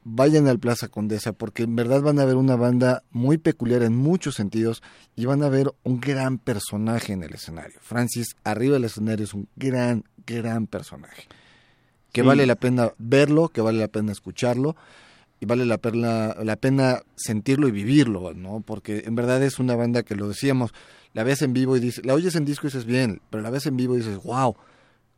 vayan 0.04 0.46
al 0.46 0.58
Plaza 0.58 0.88
Condesa 0.88 1.32
porque 1.32 1.64
en 1.64 1.74
verdad 1.74 2.02
van 2.02 2.18
a 2.18 2.24
ver 2.24 2.36
una 2.36 2.56
banda 2.56 3.02
muy 3.10 3.38
peculiar 3.38 3.82
en 3.82 3.96
muchos 3.96 4.34
sentidos 4.34 4.82
y 5.16 5.24
van 5.24 5.42
a 5.42 5.48
ver 5.48 5.72
un 5.82 6.00
gran 6.00 6.38
personaje 6.38 7.12
en 7.12 7.22
el 7.22 7.34
escenario. 7.34 7.78
Francis 7.80 8.36
arriba 8.44 8.74
del 8.74 8.84
escenario 8.84 9.24
es 9.24 9.34
un 9.34 9.48
gran, 9.56 10.04
gran 10.26 10.66
personaje. 10.66 11.24
Que 12.12 12.22
vale 12.22 12.46
la 12.46 12.54
pena 12.54 12.92
verlo, 12.98 13.48
que 13.48 13.60
vale 13.60 13.80
la 13.80 13.88
pena 13.88 14.12
escucharlo 14.12 14.76
y 15.40 15.46
vale 15.46 15.64
la 15.64 15.78
pena, 15.78 16.36
la 16.44 16.56
pena 16.56 17.02
sentirlo 17.16 17.66
y 17.66 17.72
vivirlo, 17.72 18.34
¿no? 18.34 18.60
Porque 18.60 19.02
en 19.06 19.16
verdad 19.16 19.42
es 19.42 19.58
una 19.58 19.74
banda 19.74 20.04
que 20.04 20.14
lo 20.14 20.28
decíamos, 20.28 20.72
la 21.12 21.24
ves 21.24 21.42
en 21.42 21.52
vivo 21.52 21.76
y 21.76 21.80
dices, 21.80 22.04
la 22.06 22.14
oyes 22.14 22.36
en 22.36 22.44
disco 22.44 22.66
y 22.66 22.70
dices 22.70 22.84
bien, 22.84 23.20
pero 23.30 23.42
la 23.42 23.50
ves 23.50 23.66
en 23.66 23.76
vivo 23.76 23.94
y 23.94 23.98
dices, 23.98 24.18
wow, 24.22 24.54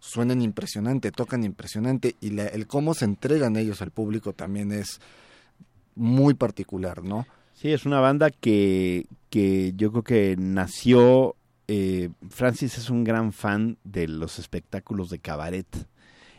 suenan 0.07 0.41
impresionante, 0.41 1.11
tocan 1.11 1.43
impresionante 1.43 2.15
y 2.21 2.39
el 2.39 2.67
cómo 2.67 2.95
se 2.95 3.05
entregan 3.05 3.57
ellos 3.57 3.83
al 3.83 3.91
público 3.91 4.33
también 4.33 4.71
es 4.73 5.01
muy 5.97 6.35
particular, 6.35 7.03
¿no? 7.03 7.27
Sí, 7.55 7.73
es 7.73 7.87
una 7.87 8.01
banda 8.01 8.31
que, 8.31 9.07
que 9.31 9.73
yo 9.77 9.91
creo 9.91 10.05
que 10.05 10.37
nació, 10.39 11.35
eh, 11.69 12.11
Francis 12.29 12.79
es 12.79 12.91
un 12.91 13.03
gran 13.03 13.33
fan 13.33 13.79
de 13.83 14.07
los 14.07 14.39
espectáculos 14.39 15.11
de 15.11 15.19
cabaret 15.19 15.67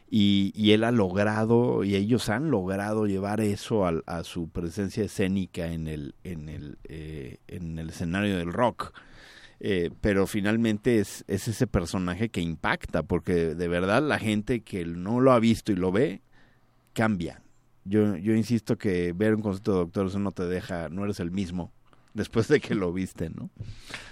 y, 0.09 0.53
y 0.55 0.71
él 0.71 0.83
ha 0.83 0.91
logrado, 0.91 1.83
y 1.83 1.95
ellos 1.95 2.29
han 2.29 2.49
logrado 2.49 3.07
llevar 3.07 3.41
eso 3.41 3.85
a, 3.85 4.01
a 4.05 4.23
su 4.23 4.47
presencia 4.47 5.03
escénica 5.03 5.67
en 5.67 5.87
el, 5.87 6.15
en 6.23 6.47
el, 6.47 6.77
eh, 6.85 7.39
en 7.47 7.77
el 7.79 7.89
escenario 7.89 8.37
del 8.37 8.53
rock. 8.53 8.93
Eh, 9.59 9.89
pero 10.01 10.27
finalmente 10.27 10.99
es, 10.99 11.23
es 11.27 11.47
ese 11.47 11.65
personaje 11.65 12.29
que 12.29 12.41
impacta, 12.41 13.03
porque 13.03 13.55
de 13.55 13.67
verdad 13.67 14.03
la 14.03 14.19
gente 14.19 14.61
que 14.61 14.85
no 14.85 15.19
lo 15.19 15.31
ha 15.31 15.39
visto 15.39 15.71
y 15.71 15.75
lo 15.75 15.91
ve, 15.91 16.21
cambia. 16.93 17.41
Yo, 17.85 18.17
yo 18.17 18.35
insisto 18.35 18.77
que 18.77 19.13
ver 19.13 19.33
un 19.33 19.41
concierto 19.41 19.71
de 19.71 19.77
doctores 19.79 20.15
no 20.15 20.31
te 20.31 20.45
deja, 20.45 20.89
no 20.89 21.05
eres 21.05 21.19
el 21.19 21.31
mismo 21.31 21.71
después 22.17 22.47
de 22.47 22.59
que 22.59 22.73
lo 22.73 22.91
viste, 22.91 23.29
¿no? 23.29 23.51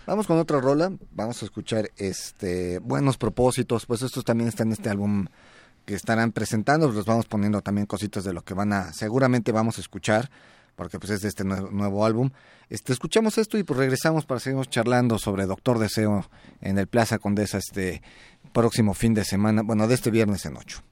Vamos 0.05 0.27
con 0.27 0.37
otra 0.37 0.61
rola, 0.61 0.91
vamos 1.11 1.41
a 1.41 1.45
escuchar 1.45 1.89
este 1.97 2.77
buenos 2.79 3.17
propósitos, 3.17 3.87
pues 3.87 4.03
estos 4.03 4.23
también 4.23 4.47
están 4.47 4.67
en 4.67 4.73
este 4.73 4.89
álbum 4.89 5.25
que 5.85 5.95
estarán 5.95 6.31
presentando, 6.31 6.91
los 6.91 7.05
vamos 7.05 7.25
poniendo 7.25 7.61
también 7.61 7.87
cositas 7.87 8.23
de 8.23 8.31
lo 8.31 8.43
que 8.43 8.53
van 8.53 8.73
a, 8.73 8.93
seguramente 8.93 9.51
vamos 9.51 9.79
a 9.79 9.81
escuchar 9.81 10.29
porque 10.75 10.99
pues 10.99 11.11
es 11.11 11.21
de 11.21 11.29
este 11.29 11.43
nuevo, 11.43 12.05
álbum. 12.05 12.31
Este, 12.69 12.93
escuchamos 12.93 13.37
esto 13.37 13.57
y 13.57 13.63
pues 13.63 13.77
regresamos 13.77 14.25
para 14.25 14.39
seguir 14.39 14.65
charlando 14.67 15.17
sobre 15.17 15.45
Doctor 15.45 15.79
Deseo 15.79 16.29
en 16.61 16.77
el 16.77 16.87
Plaza 16.87 17.19
Condesa 17.19 17.57
este 17.57 18.01
próximo 18.53 18.93
fin 18.93 19.13
de 19.13 19.23
semana, 19.23 19.61
bueno, 19.63 19.87
de 19.87 19.95
este 19.95 20.11
viernes 20.11 20.45
en 20.45 20.57
8. 20.57 20.83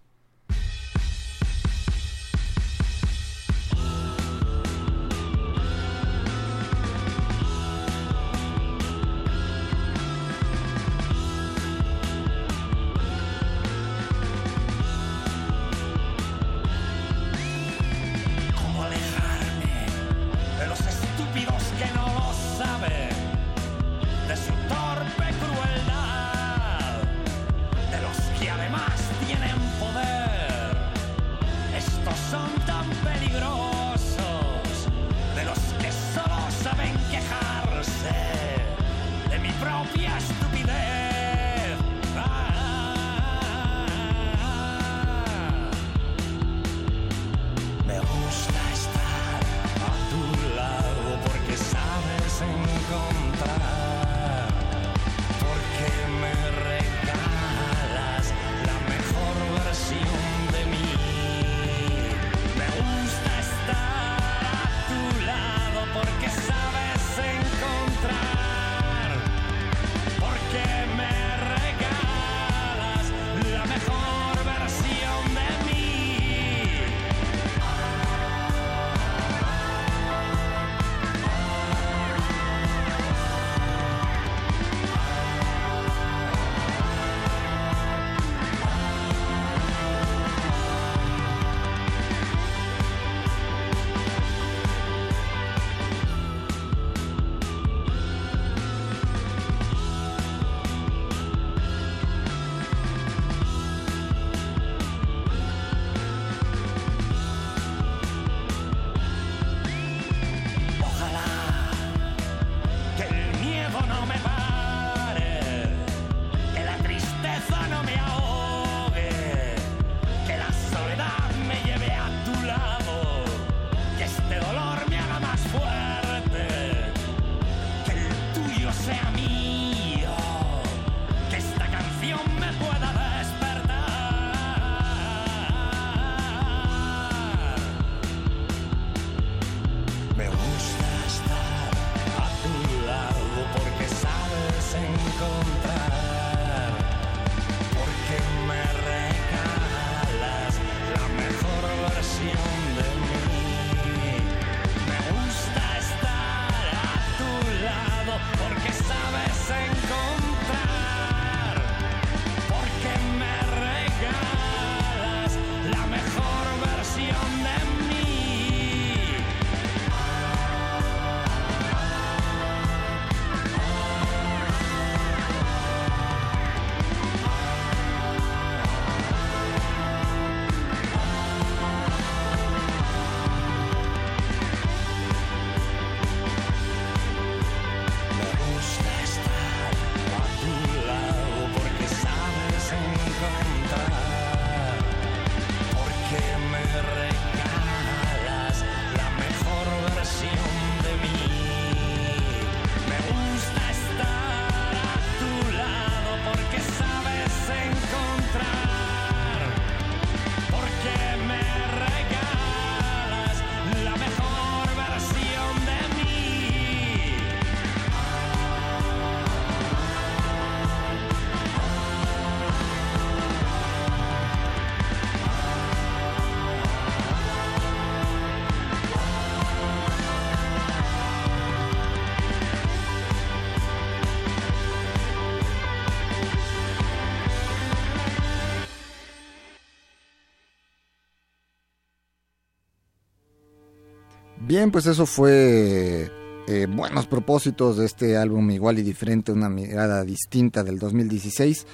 Bien, 244.54 244.70
pues 244.70 244.86
eso 244.86 245.08
fue 245.08 246.12
eh, 246.48 246.68
buenos 246.70 247.08
propósitos 247.08 247.76
de 247.78 247.88
este 247.88 248.18
álbum 248.18 248.52
igual 248.52 248.78
y 248.78 248.84
diferente, 248.84 249.32
una 249.32 249.50
mirada 249.50 250.04
distinta 250.04 250.64
del 250.64 250.78
2016. 250.78 251.66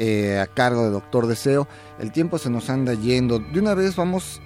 Eh, 0.00 0.36
a 0.40 0.48
cargo 0.48 0.82
de 0.82 0.90
Doctor 0.90 1.28
Deseo. 1.28 1.68
El 2.00 2.10
tiempo 2.10 2.38
se 2.38 2.50
nos 2.50 2.70
anda 2.70 2.94
yendo. 2.94 3.38
De 3.38 3.60
una 3.60 3.74
vez 3.74 3.94
vamos 3.94 4.42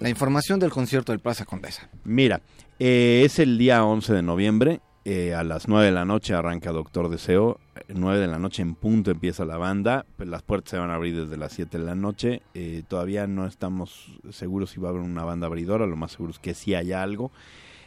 la 0.00 0.08
información 0.08 0.58
del 0.58 0.72
concierto 0.72 1.12
del 1.12 1.20
Plaza 1.20 1.44
Condesa. 1.44 1.88
Mira, 2.02 2.40
eh, 2.80 3.22
es 3.24 3.38
el 3.38 3.58
día 3.58 3.84
11 3.84 4.14
de 4.14 4.22
noviembre. 4.22 4.80
Eh, 5.10 5.34
a 5.34 5.42
las 5.42 5.68
9 5.68 5.86
de 5.86 5.92
la 5.92 6.04
noche 6.04 6.34
arranca 6.34 6.70
Doctor 6.70 7.08
Deseo. 7.08 7.58
9 7.88 8.20
de 8.20 8.26
la 8.26 8.38
noche 8.38 8.60
en 8.60 8.74
punto 8.74 9.10
empieza 9.10 9.46
la 9.46 9.56
banda. 9.56 10.04
Pues 10.18 10.28
las 10.28 10.42
puertas 10.42 10.72
se 10.72 10.76
van 10.76 10.90
a 10.90 10.96
abrir 10.96 11.16
desde 11.16 11.38
las 11.38 11.54
7 11.54 11.78
de 11.78 11.84
la 11.84 11.94
noche. 11.94 12.42
todavía 12.88 13.26
no 13.26 13.46
estamos 13.46 14.18
seguros 14.28 14.68
si 14.68 14.80
va 14.80 14.88
a 14.88 14.90
haber 14.90 15.00
una 15.00 15.24
banda 15.24 15.46
abridora. 15.46 15.86
Lo 15.86 15.96
más 15.96 16.12
seguro 16.12 16.32
es 16.32 16.38
que 16.38 16.52
sí 16.52 16.74
haya 16.74 17.02
algo. 17.02 17.30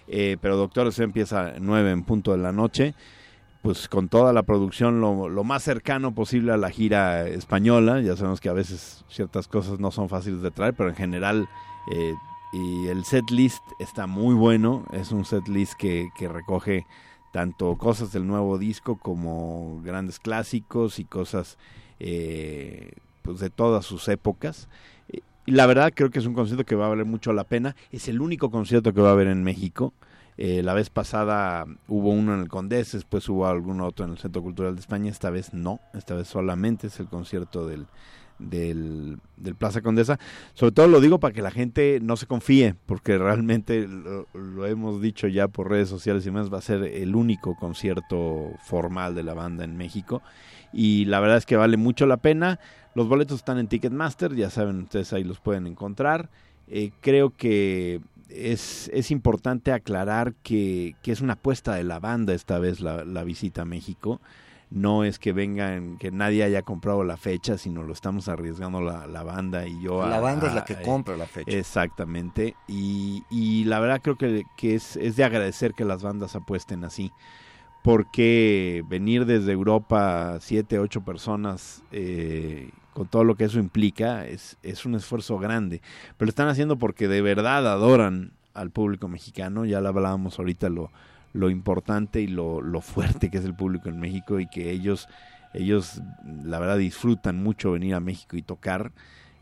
pero 0.07 0.57
Doctor 0.57 0.86
Deseo 0.86 1.05
empieza 1.05 1.53
9 1.59 1.91
en 1.91 2.03
punto 2.05 2.32
de 2.32 2.39
la 2.39 2.51
noche 2.51 2.95
pues 3.61 3.88
con 3.88 4.09
toda 4.09 4.34
la 4.34 4.41
producción 4.41 4.99
lo, 4.99 5.43
más 5.43 5.61
cercano 5.61 6.15
posible 6.15 6.53
a 6.53 6.57
la 6.57 6.72
gira 6.72 7.28
española. 7.28 8.01
Ya 8.01 8.15
sabemos 8.15 8.41
que 8.41 8.49
a 8.49 8.53
veces 8.53 9.05
ciertas 9.07 9.47
cosas 9.47 9.80
no 9.80 9.91
son 9.91 10.09
fáciles 10.09 10.41
de 10.41 10.49
traer, 10.49 10.74
pero 10.74 10.89
en 10.89 10.95
general 10.95 11.47
eh, 11.91 12.15
y 12.51 12.88
el 12.88 13.05
set 13.05 13.30
list 13.30 13.63
está 13.80 14.07
muy 14.07 14.34
bueno. 14.34 14.86
Es 14.91 15.11
un 15.11 15.24
set 15.24 15.47
list 15.47 15.74
que, 15.76 16.09
que 16.17 16.28
recoge 16.28 16.88
tanto 17.32 17.77
cosas 17.77 18.11
del 18.11 18.27
nuevo 18.27 18.57
disco 18.57 18.97
como 18.97 19.82
grandes 19.84 20.19
clásicos 20.19 20.99
y 20.99 21.05
cosas 21.05 21.57
eh, 21.99 22.91
pues 23.21 23.39
de 23.39 23.49
todas 23.49 23.86
sus 23.86 24.07
épocas. 24.07 24.67
Y 25.45 25.51
la 25.51 25.65
verdad 25.65 25.91
creo 25.95 26.09
que 26.09 26.19
es 26.19 26.25
un 26.25 26.34
concierto 26.34 26.65
que 26.65 26.75
va 26.75 26.86
a 26.86 26.89
valer 26.89 27.05
mucho 27.05 27.34
la 27.34 27.43
pena. 27.43 27.75
Es 27.91 28.07
el 28.07 28.21
único 28.21 28.51
concierto 28.51 28.93
que 28.93 29.01
va 29.01 29.09
a 29.09 29.13
haber 29.13 29.27
en 29.27 29.43
México. 29.43 29.93
Eh, 30.38 30.63
la 30.63 30.73
vez 30.73 30.89
pasada 30.89 31.65
hubo 31.88 32.09
uno 32.09 32.34
en 32.34 32.41
el 32.41 32.47
Condés, 32.47 32.93
después 32.93 33.27
hubo 33.29 33.47
algún 33.47 33.82
otro 33.82 34.05
en 34.05 34.11
el 34.11 34.17
Centro 34.17 34.41
Cultural 34.41 34.73
de 34.75 34.82
España, 34.82 35.11
esta 35.11 35.29
vez 35.29 35.53
no, 35.53 35.82
esta 35.93 36.15
vez 36.15 36.29
solamente 36.29 36.88
es 36.88 36.99
el 36.99 37.07
concierto 37.07 37.67
del, 37.67 37.86
del, 38.49 39.19
Plaza 39.57 39.81
Condesa. 39.81 40.19
Sobre 40.53 40.71
todo 40.71 40.87
lo 40.87 40.99
digo 41.01 41.19
para 41.19 41.33
que 41.33 41.41
la 41.41 41.51
gente 41.51 41.99
no 42.01 42.17
se 42.17 42.27
confíe, 42.27 42.75
porque 42.85 43.17
realmente 43.17 43.87
lo, 43.87 44.65
hemos 44.65 45.01
dicho 45.01 45.27
ya 45.27 45.47
por 45.47 45.69
redes 45.69 45.89
sociales 45.89 46.25
y 46.25 46.31
más, 46.31 46.51
va 46.51 46.59
a 46.59 46.61
ser 46.61 46.83
el 46.83 47.15
único 47.15 47.55
concierto 47.55 48.51
formal 48.63 49.15
de 49.15 49.23
la 49.23 49.33
banda 49.33 49.63
en 49.63 49.77
México. 49.77 50.21
Y 50.73 51.05
la 51.05 51.19
verdad 51.19 51.37
es 51.37 51.45
que 51.45 51.55
vale 51.55 51.77
mucho 51.77 52.05
la 52.05 52.17
pena. 52.17 52.59
Los 52.95 53.07
boletos 53.07 53.37
están 53.37 53.57
en 53.57 53.67
Ticketmaster, 53.67 54.35
ya 54.35 54.49
saben, 54.49 54.81
ustedes 54.81 55.11
ahí 55.13 55.23
los 55.23 55.39
pueden 55.39 55.67
encontrar. 55.67 56.29
Eh, 56.67 56.91
creo 57.01 57.31
que 57.31 58.01
es, 58.29 58.89
es 58.93 59.11
importante 59.11 59.71
aclarar 59.71 60.33
que, 60.43 60.95
que, 61.01 61.11
es 61.11 61.21
una 61.21 61.33
apuesta 61.33 61.75
de 61.75 61.83
la 61.83 61.99
banda 61.99 62.33
esta 62.33 62.59
vez 62.59 62.79
la, 62.79 63.03
la, 63.03 63.23
visita 63.23 63.63
a 63.63 63.65
México. 63.65 64.21
No 64.72 65.03
es 65.03 65.19
que 65.19 65.34
vengan, 65.34 65.97
que 65.97 66.11
nadie 66.11 66.43
haya 66.43 66.61
comprado 66.61 67.03
la 67.03 67.17
fecha, 67.17 67.57
sino 67.57 67.84
lo 67.84 67.91
estamos 67.91 68.30
arriesgando 68.30 68.82
la, 68.82 69.05
la 69.05 69.22
banda 69.22 69.67
y 69.67 69.82
yo. 69.82 70.07
La 70.07 70.22
banda 70.22 70.47
es 70.47 70.55
la 70.55 70.63
que 70.63 70.82
compra 70.82 71.17
la 71.17 71.28
fecha. 71.28 71.51
Exactamente. 71.51 72.55
Y, 72.67 73.24
y 73.30 73.65
la 73.65 73.80
verdad 73.82 74.01
creo 74.01 74.17
que, 74.17 74.45
que 74.55 74.76
es, 74.76 74.95
es 74.95 75.17
de 75.17 75.26
agradecer 75.26 75.74
que 75.74 75.84
las 75.84 76.01
bandas 76.01 76.36
apuesten 76.36 76.86
así 76.86 77.11
porque 77.82 78.84
venir 78.88 79.26
desde 79.26 79.51
Europa 79.51 80.38
siete, 80.39 80.80
ocho 80.80 81.01
personas 81.01 81.84
eh, 81.91 82.69
con 82.93 83.07
todo 83.07 83.24
lo 83.24 83.36
que 83.36 83.45
eso 83.45 83.59
implica, 83.59 84.28
es, 84.28 84.57
es 84.63 84.86
un 84.86 84.95
esfuerzo 84.95 85.38
grande. 85.39 85.82
Pero 86.17 86.28
lo 86.28 86.30
están 86.30 86.47
haciendo 86.47 86.78
porque 86.78 87.07
de 87.07 87.22
verdad 87.22 87.67
adoran 87.67 88.34
al 88.53 88.69
público 88.69 89.07
mexicano. 89.07 89.65
Ya 89.65 89.82
lo 89.82 89.89
hablábamos 89.89 90.38
ahorita 90.38 90.69
lo, 90.69 90.91
lo 91.34 91.49
importante 91.49 92.21
y 92.21 92.27
lo, 92.27 92.61
lo 92.61 92.82
fuerte 92.82 93.29
que 93.29 93.38
es 93.38 93.45
el 93.45 93.55
público 93.55 93.89
en 93.89 93.99
México 93.99 94.39
y 94.39 94.47
que 94.47 94.71
ellos, 94.71 95.07
ellos 95.53 96.01
la 96.43 96.59
verdad 96.59 96.77
disfrutan 96.77 97.41
mucho 97.41 97.71
venir 97.71 97.95
a 97.95 97.99
México 97.99 98.38
y 98.38 98.41
tocar 98.41 98.91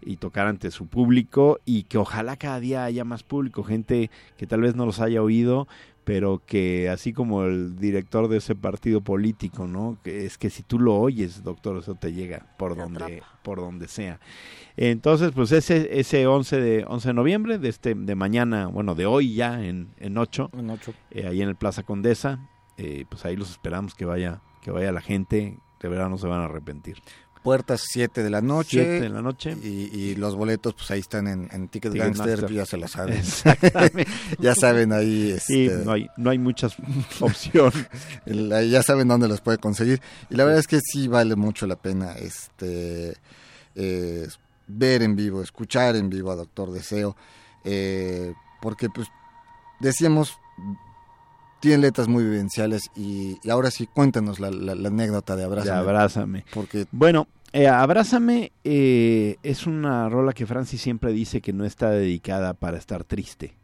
y 0.02 0.18
tocar 0.18 0.48
ante 0.48 0.72
su 0.72 0.88
público 0.88 1.60
y 1.66 1.84
que 1.84 1.98
ojalá 1.98 2.38
cada 2.38 2.60
día 2.60 2.86
haya 2.86 3.04
más 3.04 3.24
público, 3.24 3.64
gente 3.64 4.10
que 4.38 4.48
tal 4.48 4.62
vez 4.62 4.76
no 4.76 4.86
los 4.86 5.00
haya 5.00 5.22
oído, 5.22 5.68
pero 6.10 6.42
que 6.44 6.90
así 6.90 7.14
como 7.14 7.44
el 7.44 7.76
director 7.76 8.30
de 8.30 8.38
ese 8.38 8.56
partido 8.56 9.00
político, 9.02 9.68
¿no? 9.68 10.00
Que 10.04 10.26
es 10.26 10.40
que 10.40 10.50
si 10.50 10.64
tú 10.64 10.80
lo 10.80 10.96
oyes, 10.96 11.44
doctor, 11.44 11.78
eso 11.78 11.94
te 11.94 12.14
llega 12.14 12.48
por 12.58 12.76
donde 12.76 13.22
por 13.44 13.60
donde 13.60 13.88
sea. 13.88 14.20
Entonces, 14.76 15.32
pues 15.36 15.52
ese 15.52 16.00
ese 16.00 16.26
11 16.26 16.62
de 16.62 16.86
11 16.88 17.10
de 17.10 17.14
noviembre 17.14 17.60
de 17.60 17.70
este 17.70 17.94
de 17.94 18.16
mañana, 18.16 18.66
bueno, 18.66 18.96
de 18.96 19.06
hoy 19.06 19.36
ya 19.36 19.64
en 19.64 19.90
en 20.00 20.18
8, 20.18 20.50
en 20.58 20.72
8. 20.72 20.94
Eh, 21.12 21.28
ahí 21.28 21.44
en 21.44 21.50
el 21.50 21.56
Plaza 21.56 21.84
Condesa, 21.84 22.40
eh, 22.78 23.06
pues 23.08 23.24
ahí 23.26 23.36
los 23.36 23.52
esperamos 23.52 23.94
que 23.94 24.06
vaya 24.06 24.42
que 24.64 24.72
vaya 24.72 24.92
la 24.92 25.02
gente, 25.02 25.60
de 25.80 25.90
verdad 25.90 26.10
no 26.10 26.18
se 26.18 26.26
van 26.26 26.42
a 26.42 26.46
arrepentir 26.46 27.04
puertas 27.44 27.82
7 27.90 28.24
de 28.24 28.30
la 28.30 28.42
noche. 28.42 28.84
7 28.84 29.02
de 29.02 29.10
la 29.10 29.22
noche. 29.22 29.52
Y, 29.52 30.16
los 30.16 30.36
boletos, 30.36 30.74
pues 30.74 30.92
ahí 30.92 31.00
están 31.00 31.28
en, 31.28 31.50
en 31.52 31.68
Ticket, 31.68 31.94
Gangster, 31.94 32.52
ya 32.52 32.66
se 32.66 32.78
la 32.78 32.88
saben. 32.88 33.18
Exactamente. 33.18 34.08
ya 34.40 34.56
saben 34.56 34.92
ahí. 34.94 35.32
Este, 35.32 35.70
no 35.84 35.94
hay, 35.94 36.08
no 36.18 36.30
hay 36.30 36.38
muchas 36.38 36.76
opciones. 37.20 37.88
ya 38.70 38.84
saben 38.84 39.08
dónde 39.08 39.28
los 39.28 39.42
puede 39.42 39.58
conseguir. 39.58 40.02
Y 40.30 40.36
la 40.36 40.44
verdad 40.44 40.60
es 40.60 40.68
que 40.68 40.80
sí 40.82 41.08
vale 41.08 41.36
mucho 41.36 41.68
la 41.68 41.76
pena 41.76 42.14
este 42.14 43.16
eh, 43.76 44.28
ver 44.68 45.02
en 45.02 45.16
vivo, 45.16 45.42
escuchar 45.42 45.96
en 45.96 46.10
vivo 46.10 46.32
a 46.32 46.36
Doctor 46.36 46.72
Deseo. 46.72 47.16
Eh, 47.64 48.34
porque, 48.62 48.90
pues, 48.90 49.08
decíamos, 49.80 50.38
tienen 51.60 51.82
letras 51.82 52.08
muy 52.08 52.24
vivenciales 52.24 52.90
y, 52.96 53.38
ahora 53.50 53.72
sí, 53.72 53.88
cuéntanos 53.88 54.40
la, 54.40 54.48
anécdota 54.48 55.36
de 55.36 55.44
Abrázame. 55.44 55.76
De 55.76 55.80
Abrázame. 55.80 56.46
Porque... 56.54 56.86
Bueno, 56.92 57.28
eh, 57.52 57.68
Abrázame 57.68 58.52
eh, 58.64 59.38
es 59.44 59.68
una 59.68 60.10
rola 60.10 60.34
que 60.34 60.46
Francis 60.46 60.82
siempre 60.82 61.12
dice 61.12 61.42
que 61.42 61.54
no 61.54 61.66
está 61.66 61.90
dedicada 61.90 62.54
para 62.54 62.78
estar 62.78 63.04
triste. 63.04 63.58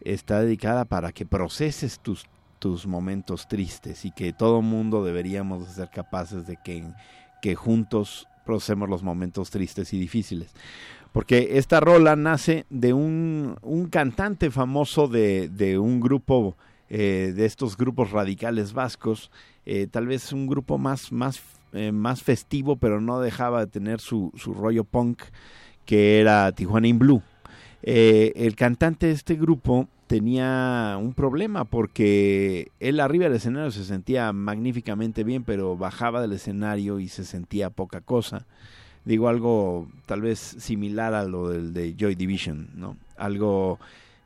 Está 0.00 0.40
dedicada 0.40 0.84
para 0.84 1.12
que 1.12 1.26
proceses 1.26 2.00
tus, 2.00 2.26
tus 2.58 2.86
momentos 2.86 3.48
tristes 3.48 4.04
y 4.04 4.10
que 4.10 4.32
todo 4.32 4.62
mundo 4.62 5.04
deberíamos 5.04 5.68
ser 5.68 5.90
capaces 5.90 6.46
de 6.46 6.58
que, 6.62 6.84
que 7.40 7.54
juntos 7.54 8.26
procesemos 8.44 8.88
los 8.88 9.02
momentos 9.02 9.50
tristes 9.50 9.92
y 9.92 9.98
difíciles. 9.98 10.50
Porque 11.12 11.58
esta 11.58 11.78
rola 11.80 12.16
nace 12.16 12.66
de 12.70 12.92
un, 12.92 13.56
un 13.62 13.86
cantante 13.88 14.50
famoso 14.50 15.08
de, 15.08 15.48
de 15.48 15.78
un 15.78 16.00
grupo 16.00 16.56
eh, 16.94 17.32
de 17.34 17.46
estos 17.46 17.78
grupos 17.78 18.10
radicales 18.10 18.74
vascos, 18.74 19.30
eh, 19.64 19.86
tal 19.90 20.06
vez 20.06 20.30
un 20.30 20.46
grupo 20.46 20.76
más, 20.76 21.10
más, 21.10 21.40
eh, 21.72 21.90
más 21.90 22.22
festivo, 22.22 22.76
pero 22.76 23.00
no 23.00 23.18
dejaba 23.18 23.60
de 23.60 23.66
tener 23.66 23.98
su, 23.98 24.30
su 24.36 24.52
rollo 24.52 24.84
punk, 24.84 25.22
que 25.86 26.20
era 26.20 26.52
Tijuana 26.52 26.88
in 26.88 26.98
Blue. 26.98 27.22
el 27.82 28.54
cantante 28.56 29.06
de 29.06 29.12
este 29.12 29.36
grupo 29.36 29.88
tenía 30.06 30.98
un 31.00 31.14
problema 31.14 31.64
porque 31.64 32.70
él 32.78 33.00
arriba 33.00 33.24
del 33.24 33.36
escenario 33.36 33.70
se 33.70 33.84
sentía 33.84 34.30
magníficamente 34.34 35.24
bien, 35.24 35.44
pero 35.44 35.78
bajaba 35.78 36.20
del 36.20 36.32
escenario 36.32 37.00
y 37.00 37.08
se 37.08 37.24
sentía 37.24 37.70
poca 37.70 38.02
cosa. 38.02 38.44
Digo 39.06 39.28
algo 39.28 39.88
tal 40.04 40.20
vez 40.20 40.38
similar 40.38 41.14
a 41.14 41.24
lo 41.24 41.48
del 41.48 41.72
de 41.72 41.94
Joy 41.98 42.16
Division, 42.16 42.68
¿no? 42.74 42.98
Algo 43.16 43.78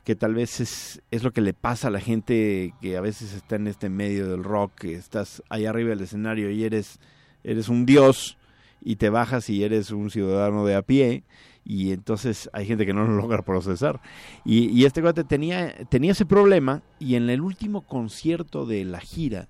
que 0.07 0.15
tal 0.15 0.35
vez 0.35 0.61
es, 0.61 1.01
es 1.11 1.25
lo 1.25 1.33
que 1.33 1.41
le 1.41 1.53
pasa 1.53 1.89
a 1.89 1.91
la 1.91 1.99
gente 1.99 2.73
que 2.79 2.95
a 2.95 3.01
veces 3.01 3.33
está 3.33 3.57
en 3.57 3.67
este 3.67 3.89
medio 3.89 4.29
del 4.29 4.41
rock, 4.41 4.85
estás 4.85 5.43
ahí 5.49 5.65
arriba 5.65 5.89
del 5.89 5.99
escenario 5.99 6.49
y 6.49 6.63
eres, 6.63 7.01
eres 7.43 7.67
un 7.67 7.85
dios 7.85 8.37
y 8.81 8.95
te 8.95 9.09
bajas 9.09 9.49
y 9.49 9.65
eres 9.65 9.91
un 9.91 10.09
ciudadano 10.09 10.65
de 10.65 10.75
a 10.75 10.81
pie 10.81 11.25
y 11.65 11.91
entonces 11.91 12.49
hay 12.53 12.65
gente 12.65 12.85
que 12.85 12.93
no 12.93 13.03
lo 13.03 13.17
logra 13.21 13.41
procesar. 13.41 13.99
Y, 14.45 14.69
y 14.69 14.85
este 14.85 15.01
cuate 15.01 15.25
tenía, 15.25 15.75
tenía 15.89 16.13
ese 16.13 16.25
problema 16.25 16.83
y 16.99 17.15
en 17.15 17.29
el 17.29 17.41
último 17.41 17.81
concierto 17.81 18.65
de 18.65 18.85
la 18.85 19.01
gira, 19.01 19.49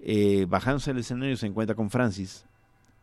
eh, 0.00 0.44
bajándose 0.48 0.90
del 0.90 1.02
escenario 1.02 1.36
se 1.36 1.46
encuentra 1.46 1.76
con 1.76 1.88
Francis 1.88 2.46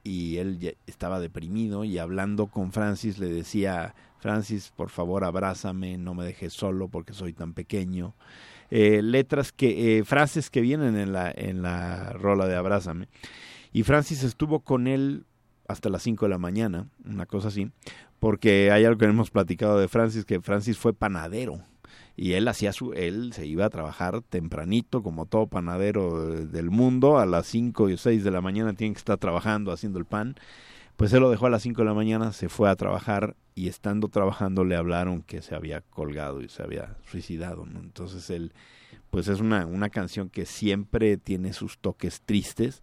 y 0.03 0.37
él 0.37 0.75
estaba 0.87 1.19
deprimido 1.19 1.83
y 1.83 1.97
hablando 1.97 2.47
con 2.47 2.71
Francis 2.71 3.19
le 3.19 3.27
decía 3.27 3.93
Francis, 4.19 4.71
por 4.75 4.89
favor, 4.89 5.23
abrázame, 5.23 5.97
no 5.97 6.13
me 6.13 6.23
dejes 6.25 6.53
solo 6.53 6.87
porque 6.87 7.13
soy 7.13 7.33
tan 7.33 7.53
pequeño. 7.53 8.13
Eh, 8.69 9.01
letras 9.01 9.51
que, 9.51 9.97
eh, 9.97 10.03
frases 10.05 10.49
que 10.49 10.61
vienen 10.61 10.95
en 10.95 11.11
la, 11.11 11.31
en 11.35 11.61
la 11.61 12.13
rola 12.13 12.47
de 12.47 12.55
Abrázame. 12.55 13.07
Y 13.73 13.83
Francis 13.83 14.23
estuvo 14.23 14.61
con 14.61 14.87
él 14.87 15.25
hasta 15.67 15.89
las 15.89 16.03
5 16.03 16.25
de 16.25 16.29
la 16.29 16.37
mañana, 16.37 16.87
una 17.05 17.25
cosa 17.25 17.47
así, 17.47 17.71
porque 18.19 18.71
hay 18.71 18.85
algo 18.85 18.99
que 18.99 19.05
hemos 19.05 19.31
platicado 19.31 19.79
de 19.79 19.87
Francis, 19.87 20.23
que 20.25 20.39
Francis 20.39 20.77
fue 20.77 20.93
panadero 20.93 21.61
y 22.15 22.33
él 22.33 22.47
hacía 22.47 22.73
su 22.73 22.93
él 22.93 23.33
se 23.33 23.45
iba 23.45 23.65
a 23.65 23.69
trabajar 23.69 24.21
tempranito 24.21 25.01
como 25.01 25.25
todo 25.25 25.47
panadero 25.47 26.45
del 26.45 26.69
mundo 26.69 27.19
a 27.19 27.25
las 27.25 27.47
5 27.47 27.89
y 27.89 27.97
6 27.97 28.23
de 28.23 28.31
la 28.31 28.41
mañana 28.41 28.73
tiene 28.73 28.93
que 28.93 28.99
estar 28.99 29.17
trabajando 29.17 29.71
haciendo 29.71 29.99
el 29.99 30.05
pan 30.05 30.35
Pues 30.97 31.13
él 31.13 31.21
lo 31.21 31.29
dejó 31.29 31.47
a 31.47 31.49
las 31.49 31.63
5 31.63 31.81
de 31.81 31.85
la 31.85 31.93
mañana, 31.93 32.31
se 32.31 32.49
fue 32.49 32.69
a 32.69 32.75
trabajar 32.75 33.35
y 33.55 33.67
estando 33.67 34.07
trabajando 34.07 34.63
le 34.63 34.75
hablaron 34.75 35.21
que 35.21 35.41
se 35.41 35.55
había 35.55 35.81
colgado 35.81 36.41
y 36.41 36.49
se 36.49 36.63
había 36.63 36.95
suicidado. 37.09 37.65
¿no? 37.65 37.79
Entonces 37.79 38.29
él, 38.29 38.53
pues 39.09 39.27
es 39.27 39.39
una, 39.39 39.65
una 39.65 39.89
canción 39.89 40.29
que 40.29 40.45
siempre 40.45 41.17
tiene 41.17 41.53
sus 41.53 41.77
toques 41.79 42.21
tristes, 42.21 42.81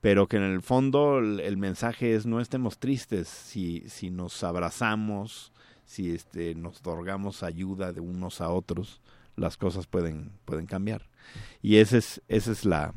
pero 0.00 0.26
que 0.26 0.36
en 0.36 0.44
el 0.44 0.62
fondo 0.62 1.18
el, 1.18 1.56
mensaje 1.56 2.14
es 2.14 2.26
no 2.26 2.40
estemos 2.40 2.78
tristes 2.78 3.28
si, 3.28 3.84
si 3.88 4.10
nos 4.10 4.44
abrazamos, 4.44 5.52
si 5.88 6.10
este, 6.10 6.54
nos 6.54 6.80
otorgamos 6.80 7.42
ayuda 7.42 7.92
de 7.92 8.00
unos 8.00 8.42
a 8.42 8.50
otros, 8.50 9.00
las 9.36 9.56
cosas 9.56 9.86
pueden, 9.86 10.32
pueden 10.44 10.66
cambiar. 10.66 11.08
Y 11.62 11.76
ese 11.76 11.98
es, 11.98 12.22
esa 12.28 12.52
es 12.52 12.66
la, 12.66 12.92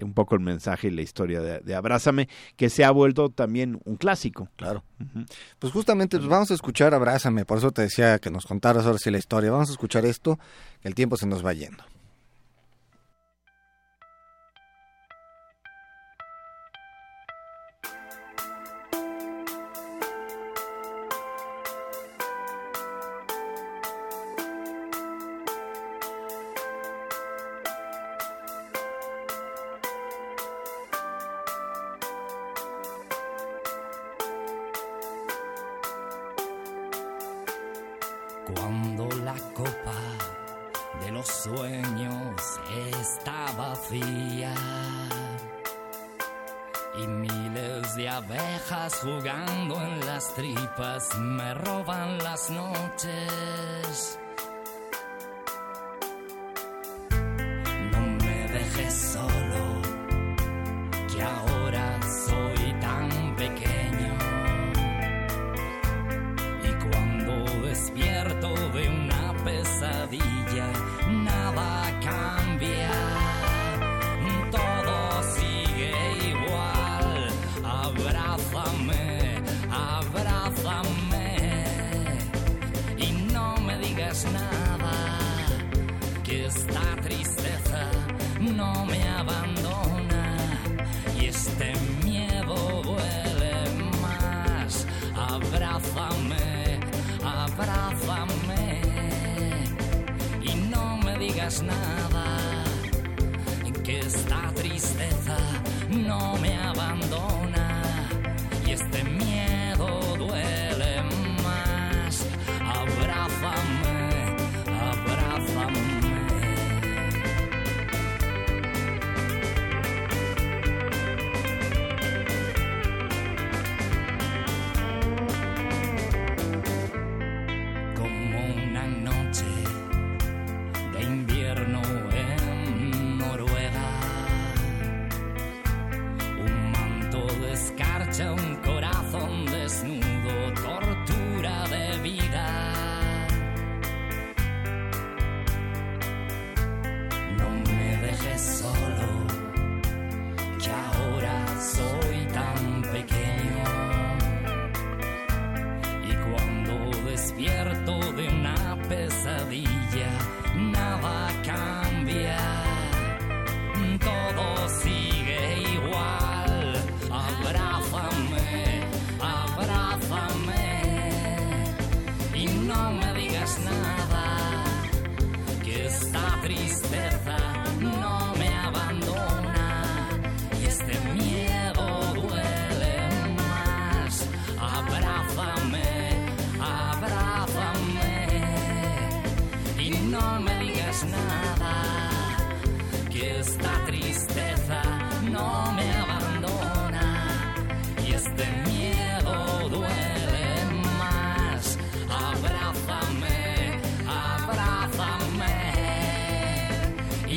un 0.00 0.14
poco 0.14 0.34
el 0.34 0.40
mensaje 0.40 0.88
y 0.88 0.90
la 0.90 1.02
historia 1.02 1.40
de, 1.40 1.74
Abrázame, 1.76 2.28
que 2.56 2.70
se 2.70 2.84
ha 2.84 2.90
vuelto 2.90 3.28
también 3.30 3.80
un 3.84 3.94
clásico. 3.94 4.48
Claro. 4.56 4.82
Pues 5.60 5.72
justamente 5.72 6.18
pues 6.18 6.28
vamos 6.28 6.50
a 6.50 6.54
escuchar 6.54 6.92
Abrázame, 6.92 7.44
por 7.44 7.58
eso 7.58 7.70
te 7.70 7.82
decía 7.82 8.18
que 8.18 8.30
nos 8.30 8.46
contaras 8.46 8.84
ahora 8.84 8.98
sí 8.98 9.12
la 9.12 9.18
historia. 9.18 9.52
Vamos 9.52 9.68
a 9.68 9.72
escuchar 9.72 10.04
esto, 10.04 10.38
que 10.82 10.88
el 10.88 10.96
tiempo 10.96 11.16
se 11.16 11.26
nos 11.26 11.46
va 11.46 11.52
yendo. 11.52 11.84
abrázame 97.86 98.80
y 100.42 100.54
no 100.70 100.96
me 100.98 101.18
digas 101.18 101.62
nada 101.62 102.24
que 103.82 104.00
esta 104.00 104.50
tristeza 104.54 105.43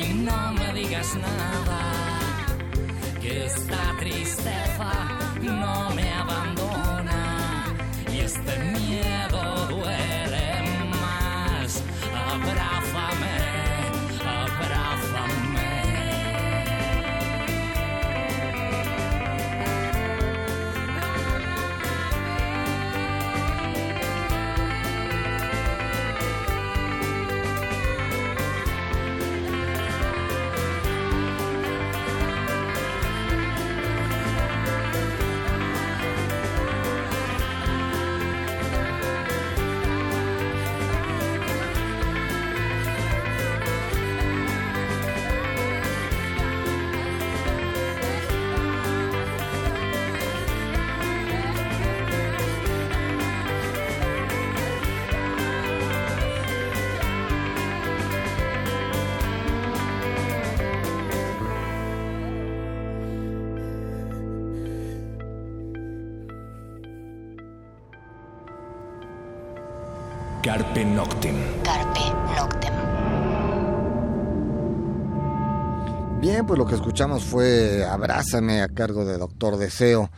y 0.00 0.14
no 0.14 0.52
me 0.52 0.72
digas 0.74 1.16
nada, 1.16 1.80
que 3.20 3.46
esta 3.46 3.96
tristeza 3.98 4.92
no 5.42 5.90
me 5.90 6.07
pues 76.48 76.58
lo 76.58 76.66
que 76.66 76.76
escuchamos 76.76 77.24
fue 77.24 77.84
Abrázame 77.84 78.62
a 78.62 78.68
cargo 78.68 79.04
de 79.04 79.18
Doctor 79.18 79.58
Deseo 79.58 80.10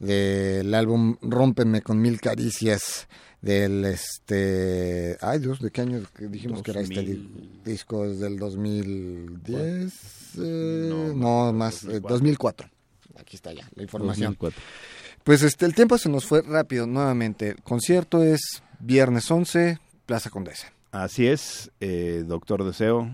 del 0.00 0.74
álbum 0.74 1.16
Rómpeme 1.22 1.80
con 1.80 2.00
mil 2.00 2.20
caricias 2.20 3.06
del 3.40 3.84
este 3.84 5.16
ay 5.20 5.38
Dios 5.38 5.60
de 5.60 5.70
qué 5.70 5.82
año 5.82 6.02
dijimos 6.18 6.64
que 6.64 6.72
era 6.72 6.80
este 6.80 7.20
disco 7.64 8.04
es 8.04 8.18
del 8.18 8.36
2010 8.36 9.92
eh, 10.38 11.12
no, 11.14 11.52
más 11.52 11.86
2004 11.86 12.66
eh, 12.66 12.70
aquí 13.20 13.36
está 13.36 13.52
ya 13.52 13.70
la 13.76 13.84
información. 13.84 14.36
Pues 15.22 15.42
este 15.44 15.66
el 15.66 15.74
tiempo 15.76 15.98
se 15.98 16.08
nos 16.08 16.24
fue 16.24 16.42
rápido 16.42 16.88
nuevamente. 16.88 17.50
El 17.50 17.62
concierto 17.62 18.24
es 18.24 18.60
viernes 18.80 19.30
11 19.30 19.78
Plaza 20.04 20.30
Condesa. 20.30 20.72
Así 20.90 21.28
es 21.28 21.70
eh, 21.78 22.24
Doctor 22.26 22.64
Deseo 22.64 23.08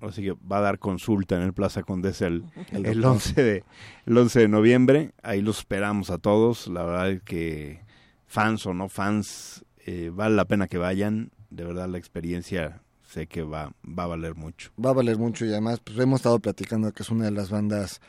Así 0.00 0.22
que 0.22 0.32
va 0.32 0.58
a 0.58 0.62
dar 0.62 0.78
consulta 0.78 1.36
en 1.36 1.42
el 1.42 1.52
Plaza 1.52 1.82
Condesa 1.82 2.26
el, 2.26 2.44
el, 2.72 3.04
11 3.04 3.42
de, 3.42 3.64
el 4.06 4.18
11 4.18 4.40
de 4.40 4.48
noviembre. 4.48 5.12
Ahí 5.22 5.42
los 5.42 5.58
esperamos 5.58 6.10
a 6.10 6.18
todos. 6.18 6.68
La 6.68 6.84
verdad 6.84 7.10
es 7.10 7.22
que 7.22 7.80
fans 8.26 8.66
o 8.66 8.74
no 8.74 8.88
fans, 8.88 9.64
eh, 9.86 10.10
vale 10.12 10.36
la 10.36 10.44
pena 10.44 10.68
que 10.68 10.78
vayan. 10.78 11.30
De 11.50 11.64
verdad 11.64 11.88
la 11.88 11.98
experiencia 11.98 12.82
sé 13.06 13.26
que 13.26 13.42
va, 13.42 13.72
va 13.86 14.04
a 14.04 14.08
valer 14.08 14.34
mucho. 14.34 14.70
Va 14.84 14.90
a 14.90 14.94
valer 14.94 15.16
mucho 15.16 15.44
y 15.44 15.50
además 15.50 15.80
pues, 15.80 15.98
hemos 15.98 16.20
estado 16.20 16.38
platicando 16.40 16.92
que 16.92 17.02
es 17.02 17.10
una 17.10 17.26
de 17.26 17.30
las 17.30 17.50
bandas 17.50 18.00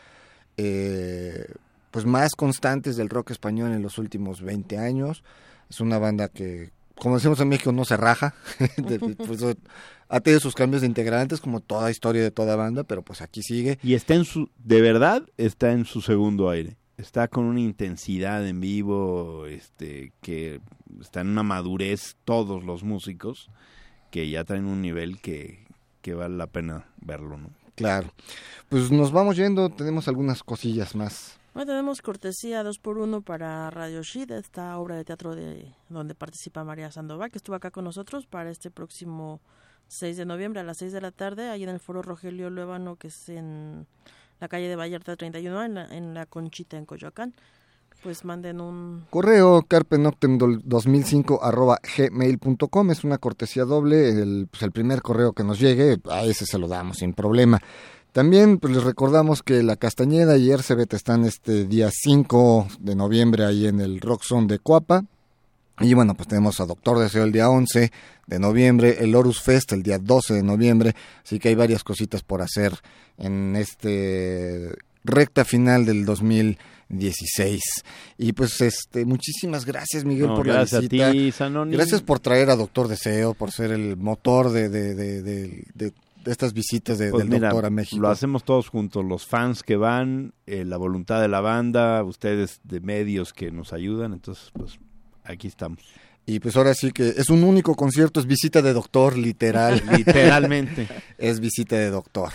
eh, 0.57 1.45
pues 1.91 2.05
más 2.05 2.35
constantes 2.35 2.97
del 2.97 3.09
rock 3.09 3.31
español 3.31 3.71
en 3.71 3.81
los 3.81 3.97
últimos 3.97 4.41
20 4.41 4.77
años. 4.77 5.23
Es 5.69 5.81
una 5.81 5.99
banda 5.99 6.29
que, 6.29 6.71
como 6.99 7.15
decimos 7.15 7.39
en 7.39 7.49
México, 7.49 7.71
no 7.71 7.85
se 7.85 7.97
raja. 7.97 8.33
Pues, 9.17 9.57
ha 10.09 10.19
tenido 10.21 10.39
sus 10.39 10.55
cambios 10.55 10.81
de 10.81 10.87
integrantes 10.87 11.41
como 11.41 11.59
toda 11.59 11.91
historia 11.91 12.21
de 12.21 12.31
toda 12.31 12.55
banda, 12.55 12.83
pero 12.83 13.01
pues 13.01 13.21
aquí 13.21 13.43
sigue. 13.43 13.77
Y 13.83 13.93
está 13.93 14.13
en 14.13 14.23
su, 14.23 14.49
de 14.57 14.81
verdad, 14.81 15.23
está 15.37 15.73
en 15.73 15.85
su 15.85 16.01
segundo 16.01 16.49
aire. 16.49 16.77
Está 16.97 17.27
con 17.27 17.43
una 17.43 17.59
intensidad 17.59 18.47
en 18.47 18.61
vivo, 18.61 19.45
este, 19.47 20.13
que 20.21 20.61
está 21.01 21.21
en 21.21 21.29
una 21.29 21.43
madurez 21.43 22.15
todos 22.23 22.63
los 22.63 22.83
músicos, 22.83 23.49
que 24.09 24.29
ya 24.29 24.45
traen 24.45 24.65
un 24.65 24.81
nivel 24.81 25.19
que, 25.19 25.65
que 26.01 26.13
vale 26.13 26.37
la 26.37 26.47
pena 26.47 26.85
verlo, 27.01 27.37
¿no? 27.37 27.49
Claro. 27.75 28.11
Pues 28.69 28.89
nos 28.89 29.11
vamos 29.11 29.35
yendo, 29.35 29.69
tenemos 29.69 30.07
algunas 30.07 30.41
cosillas 30.41 30.95
más. 30.95 31.36
Bueno, 31.57 31.71
tenemos 31.71 32.03
cortesía 32.03 32.61
dos 32.61 32.77
por 32.77 32.99
uno 32.99 33.23
para 33.23 33.71
Radio 33.71 34.03
Shid, 34.03 34.29
esta 34.29 34.77
obra 34.77 34.95
de 34.95 35.03
teatro 35.03 35.35
de 35.35 35.73
donde 35.89 36.13
participa 36.13 36.63
María 36.63 36.91
Sandoval, 36.91 37.31
que 37.31 37.39
estuvo 37.39 37.55
acá 37.55 37.71
con 37.71 37.83
nosotros 37.83 38.27
para 38.27 38.51
este 38.51 38.69
próximo 38.69 39.41
6 39.87 40.17
de 40.17 40.25
noviembre 40.27 40.61
a 40.61 40.63
las 40.63 40.77
6 40.77 40.93
de 40.93 41.01
la 41.01 41.09
tarde, 41.09 41.49
ahí 41.49 41.63
en 41.63 41.69
el 41.69 41.79
Foro 41.79 42.03
Rogelio 42.03 42.51
Luébano, 42.51 42.95
que 42.97 43.07
es 43.07 43.29
en 43.29 43.87
la 44.39 44.47
calle 44.49 44.67
de 44.67 44.75
Vallarta 44.75 45.15
31, 45.15 45.63
en 45.63 45.73
la, 45.73 45.85
en 45.85 46.13
la 46.13 46.27
Conchita, 46.27 46.77
en 46.77 46.85
Coyoacán. 46.85 47.33
Pues 48.03 48.23
manden 48.23 48.61
un... 48.61 49.07
Correo 49.09 49.63
carpenoctem2005 49.63 51.39
arroba 51.41 51.79
gmail.com, 51.97 52.91
es 52.91 53.03
una 53.03 53.17
cortesía 53.17 53.65
doble, 53.65 54.09
el, 54.09 54.47
pues 54.51 54.61
el 54.61 54.71
primer 54.71 55.01
correo 55.01 55.33
que 55.33 55.43
nos 55.43 55.59
llegue, 55.59 55.97
a 56.07 56.23
ese 56.23 56.45
se 56.45 56.59
lo 56.59 56.67
damos 56.67 56.97
sin 56.97 57.15
problema. 57.15 57.59
También 58.17 58.57
pues 58.57 58.73
les 58.73 58.83
recordamos 58.83 59.43
que 59.43 59.61
La 59.61 59.75
Castañeda 59.75 60.37
y 60.37 60.49
Ercebet 60.49 60.91
están 60.91 61.23
este 61.23 61.65
día 61.65 61.91
5 61.93 62.67
de 62.79 62.95
noviembre 62.95 63.45
ahí 63.45 63.67
en 63.67 63.79
el 63.79 64.01
Rock 64.01 64.23
Zone 64.23 64.47
de 64.47 64.57
Coapa. 64.57 65.05
Y 65.81 65.93
bueno, 65.93 66.15
pues 66.15 66.27
tenemos 66.27 66.59
a 66.59 66.65
Doctor 66.65 66.97
Deseo 66.97 67.25
el 67.25 67.31
día 67.31 67.47
11 67.47 67.91
de 68.25 68.39
noviembre, 68.39 68.97
el 69.01 69.13
Horus 69.13 69.39
Fest 69.39 69.71
el 69.71 69.83
día 69.83 69.99
12 69.99 70.33
de 70.33 70.41
noviembre, 70.41 70.95
así 71.23 71.37
que 71.37 71.49
hay 71.49 71.53
varias 71.53 71.83
cositas 71.83 72.23
por 72.23 72.41
hacer 72.41 72.73
en 73.19 73.55
este 73.55 74.75
recta 75.03 75.45
final 75.45 75.85
del 75.85 76.03
2016. 76.03 77.61
Y 78.17 78.33
pues 78.33 78.59
este 78.61 79.05
muchísimas 79.05 79.63
gracias 79.63 80.05
Miguel 80.05 80.29
por 80.29 80.47
la 80.47 80.63
visita. 80.63 81.11
gracias 81.67 82.01
por 82.01 82.19
traer 82.19 82.49
a 82.49 82.55
Doctor 82.55 82.87
Deseo, 82.87 83.35
por 83.35 83.51
ser 83.51 83.69
el 83.71 83.95
motor 83.95 84.49
de, 84.49 84.69
de, 84.69 84.95
de, 84.95 85.21
de, 85.21 85.93
estas 86.27 86.53
visitas 86.53 86.97
de, 86.97 87.09
pues 87.09 87.27
del 87.27 87.41
doctor 87.41 87.65
a 87.65 87.69
México. 87.69 88.01
Lo 88.01 88.09
hacemos 88.09 88.43
todos 88.43 88.69
juntos, 88.69 89.03
los 89.05 89.25
fans 89.25 89.63
que 89.63 89.75
van, 89.75 90.33
eh, 90.45 90.65
la 90.65 90.77
voluntad 90.77 91.21
de 91.21 91.27
la 91.27 91.41
banda, 91.41 92.03
ustedes 92.03 92.61
de 92.63 92.79
medios 92.79 93.33
que 93.33 93.51
nos 93.51 93.73
ayudan, 93.73 94.13
entonces 94.13 94.51
pues 94.53 94.79
aquí 95.23 95.47
estamos. 95.47 95.79
Y 96.29 96.41
pues 96.41 96.57
ahora 96.57 96.73
sí 96.73 96.91
que 96.91 97.07
es 97.07 97.29
un 97.29 97.43
único 97.45 97.73
concierto, 97.75 98.19
es 98.19 98.25
visita 98.25 98.61
de 98.61 98.73
doctor, 98.73 99.17
literal. 99.17 99.81
Literalmente. 99.97 100.87
es 101.17 101.39
visita 101.39 101.77
de 101.77 101.89
doctor. 101.89 102.33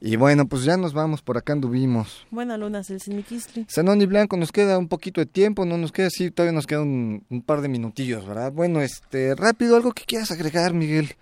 Y 0.00 0.16
bueno, 0.16 0.46
pues 0.46 0.64
ya 0.64 0.78
nos 0.78 0.94
vamos, 0.94 1.20
por 1.20 1.36
acá 1.36 1.52
anduvimos. 1.52 2.26
Buenas 2.30 2.58
lunas, 2.58 2.88
el 2.90 3.00
Siniquistli. 3.00 3.66
Sanoni 3.68 4.06
Blanco, 4.06 4.38
nos 4.38 4.52
queda 4.52 4.78
un 4.78 4.88
poquito 4.88 5.20
de 5.20 5.26
tiempo, 5.26 5.66
no 5.66 5.76
nos 5.76 5.92
queda 5.92 6.06
así, 6.06 6.30
todavía 6.30 6.54
nos 6.54 6.66
queda 6.66 6.80
un, 6.80 7.24
un, 7.28 7.42
par 7.42 7.60
de 7.60 7.68
minutillos, 7.68 8.26
¿verdad? 8.26 8.52
Bueno, 8.52 8.80
este, 8.80 9.34
rápido, 9.34 9.76
algo 9.76 9.92
que 9.92 10.04
quieras 10.04 10.30
agregar, 10.30 10.72
Miguel. 10.72 11.14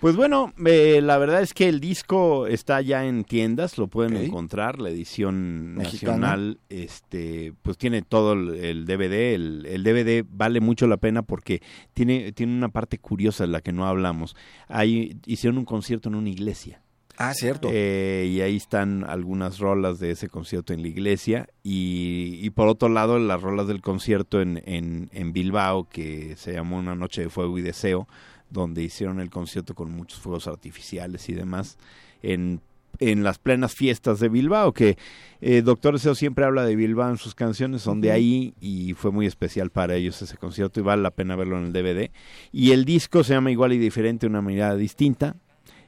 Pues 0.00 0.14
bueno, 0.14 0.52
eh, 0.66 1.00
la 1.02 1.16
verdad 1.16 1.40
es 1.40 1.54
que 1.54 1.68
el 1.68 1.80
disco 1.80 2.46
está 2.46 2.82
ya 2.82 3.06
en 3.06 3.24
tiendas, 3.24 3.78
lo 3.78 3.88
pueden 3.88 4.16
encontrar, 4.16 4.78
la 4.78 4.90
edición 4.90 5.74
nacional, 5.74 6.58
este, 6.68 7.54
pues 7.62 7.78
tiene 7.78 8.02
todo 8.02 8.34
el, 8.34 8.84
DVD, 8.84 9.34
el, 9.34 9.82
DVD 9.82 10.24
vale 10.28 10.60
mucho 10.60 10.86
la 10.86 10.98
pena 10.98 11.22
porque 11.22 11.62
tiene, 11.94 12.32
tiene 12.32 12.54
una 12.54 12.68
parte 12.68 12.98
curiosa 12.98 13.44
de 13.44 13.48
la 13.48 13.62
que 13.62 13.72
no 13.72 13.86
hablamos. 13.86 14.36
Ahí 14.68 15.18
hicieron 15.24 15.56
un 15.58 15.64
concierto 15.64 16.10
en 16.10 16.16
una 16.16 16.28
iglesia. 16.28 16.82
Ah, 17.18 17.32
cierto. 17.32 17.70
Eh, 17.72 18.30
y 18.30 18.42
ahí 18.42 18.56
están 18.56 19.04
algunas 19.04 19.58
rolas 19.58 19.98
de 19.98 20.10
ese 20.10 20.28
concierto 20.28 20.74
en 20.74 20.82
la 20.82 20.88
iglesia. 20.88 21.48
Y, 21.62 22.38
y 22.42 22.50
por 22.50 22.68
otro 22.68 22.90
lado, 22.90 23.18
las 23.18 23.40
rolas 23.40 23.66
del 23.66 23.80
concierto 23.80 24.42
en, 24.42 24.62
en, 24.66 25.08
en 25.12 25.32
Bilbao, 25.32 25.88
que 25.88 26.36
se 26.36 26.52
llamó 26.52 26.76
Una 26.76 26.94
Noche 26.94 27.22
de 27.22 27.30
Fuego 27.30 27.58
y 27.58 27.62
Deseo, 27.62 28.06
donde 28.50 28.82
hicieron 28.82 29.20
el 29.20 29.30
concierto 29.30 29.74
con 29.74 29.90
muchos 29.90 30.20
fuegos 30.20 30.46
artificiales 30.46 31.28
y 31.28 31.34
demás, 31.34 31.78
en, 32.22 32.60
en 32.98 33.22
las 33.22 33.38
plenas 33.38 33.74
fiestas 33.74 34.20
de 34.20 34.28
Bilbao, 34.28 34.72
que 34.72 34.96
eh, 35.40 35.62
Doctor 35.62 35.94
Deseo 35.94 36.14
siempre 36.14 36.44
habla 36.44 36.64
de 36.64 36.76
Bilbao 36.76 37.10
en 37.10 37.18
sus 37.18 37.34
canciones, 37.34 37.82
son 37.82 38.00
de 38.00 38.12
ahí 38.12 38.54
y 38.60 38.94
fue 38.94 39.10
muy 39.10 39.26
especial 39.26 39.70
para 39.70 39.96
ellos 39.96 40.20
ese 40.22 40.36
concierto 40.36 40.80
y 40.80 40.82
vale 40.82 41.02
la 41.02 41.10
pena 41.10 41.36
verlo 41.36 41.58
en 41.58 41.66
el 41.66 41.72
DVD. 41.72 42.10
Y 42.52 42.72
el 42.72 42.84
disco 42.84 43.24
se 43.24 43.34
llama 43.34 43.50
igual 43.50 43.72
y 43.72 43.78
diferente, 43.78 44.26
una 44.26 44.42
mirada 44.42 44.76
distinta. 44.76 45.36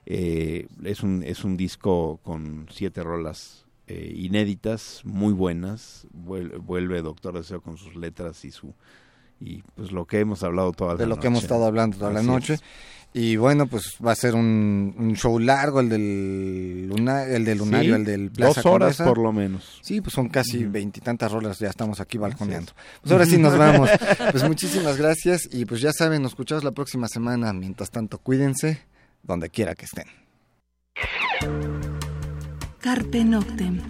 Eh, 0.07 0.67
es, 0.85 1.03
un, 1.03 1.23
es 1.23 1.45
un 1.45 1.57
disco 1.57 2.19
con 2.23 2.67
siete 2.71 3.03
rolas 3.03 3.67
eh, 3.87 4.13
inéditas, 4.17 5.03
muy 5.05 5.33
buenas. 5.33 6.07
Vuelve 6.13 7.03
Doctor 7.03 7.35
Deseo 7.35 7.63
con 7.63 7.79
sus 7.79 7.97
letras 7.97 8.45
y 8.45 8.51
su 8.51 8.75
y 9.41 9.62
pues 9.74 9.93
lo 9.93 10.05
que 10.07 10.20
hemos 10.20 10.43
hablado 10.43 10.72
toda 10.72 10.95
la 10.95 10.99
de 10.99 11.07
lo 11.07 11.18
que 11.18 11.28
hemos 11.28 11.43
estado 11.43 11.64
hablando 11.64 11.97
toda 11.97 12.12
la 12.12 12.22
noche. 12.22 12.59
y 13.12 13.36
bueno 13.36 13.66
pues 13.66 13.97
va 14.05 14.12
a 14.12 14.16
ser 14.16 14.34
un, 14.34 15.14
show 15.16 15.39
largo 15.39 15.80
el 15.80 15.89
del 15.89 16.91
el 16.91 17.45
del 17.45 17.59
lunario 17.59 17.97
el 17.97 18.05
del 18.05 18.30
Plaza 18.30 18.62
dos 18.62 18.66
horas 18.66 18.97
por 18.99 19.18
lo 19.18 19.32
menos. 19.32 19.80
Sí 19.82 20.01
pues 20.01 20.14
son 20.14 20.28
casi 20.28 20.64
veintitantas 20.64 21.30
rolas 21.30 21.59
ya 21.59 21.68
estamos 21.68 22.01
aquí 22.01 22.18
balconeando. 22.18 22.72
pues 23.01 23.12
ahora 23.12 23.26
sí 23.26 23.39
nos 23.39 23.57
vamos. 23.59 23.91
Pues 24.30 24.45
muchísimas 24.45 24.97
gracias 24.97 25.49
y 25.53 25.64
pues 25.64 25.80
ya 25.80 25.93
saben 25.93 26.22
nos 26.22 26.32
escuchamos 26.32 26.64
la 26.64 26.72
próxima 26.72 27.09
semana. 27.09 27.53
Mientras 27.53 27.91
tanto 27.91 28.18
cuídense 28.18 28.82
donde 29.22 29.51
quiera 29.51 29.74
que 29.74 29.84
estén. 29.84 30.07
Carpe 32.80 33.24
Noctem 33.24 33.80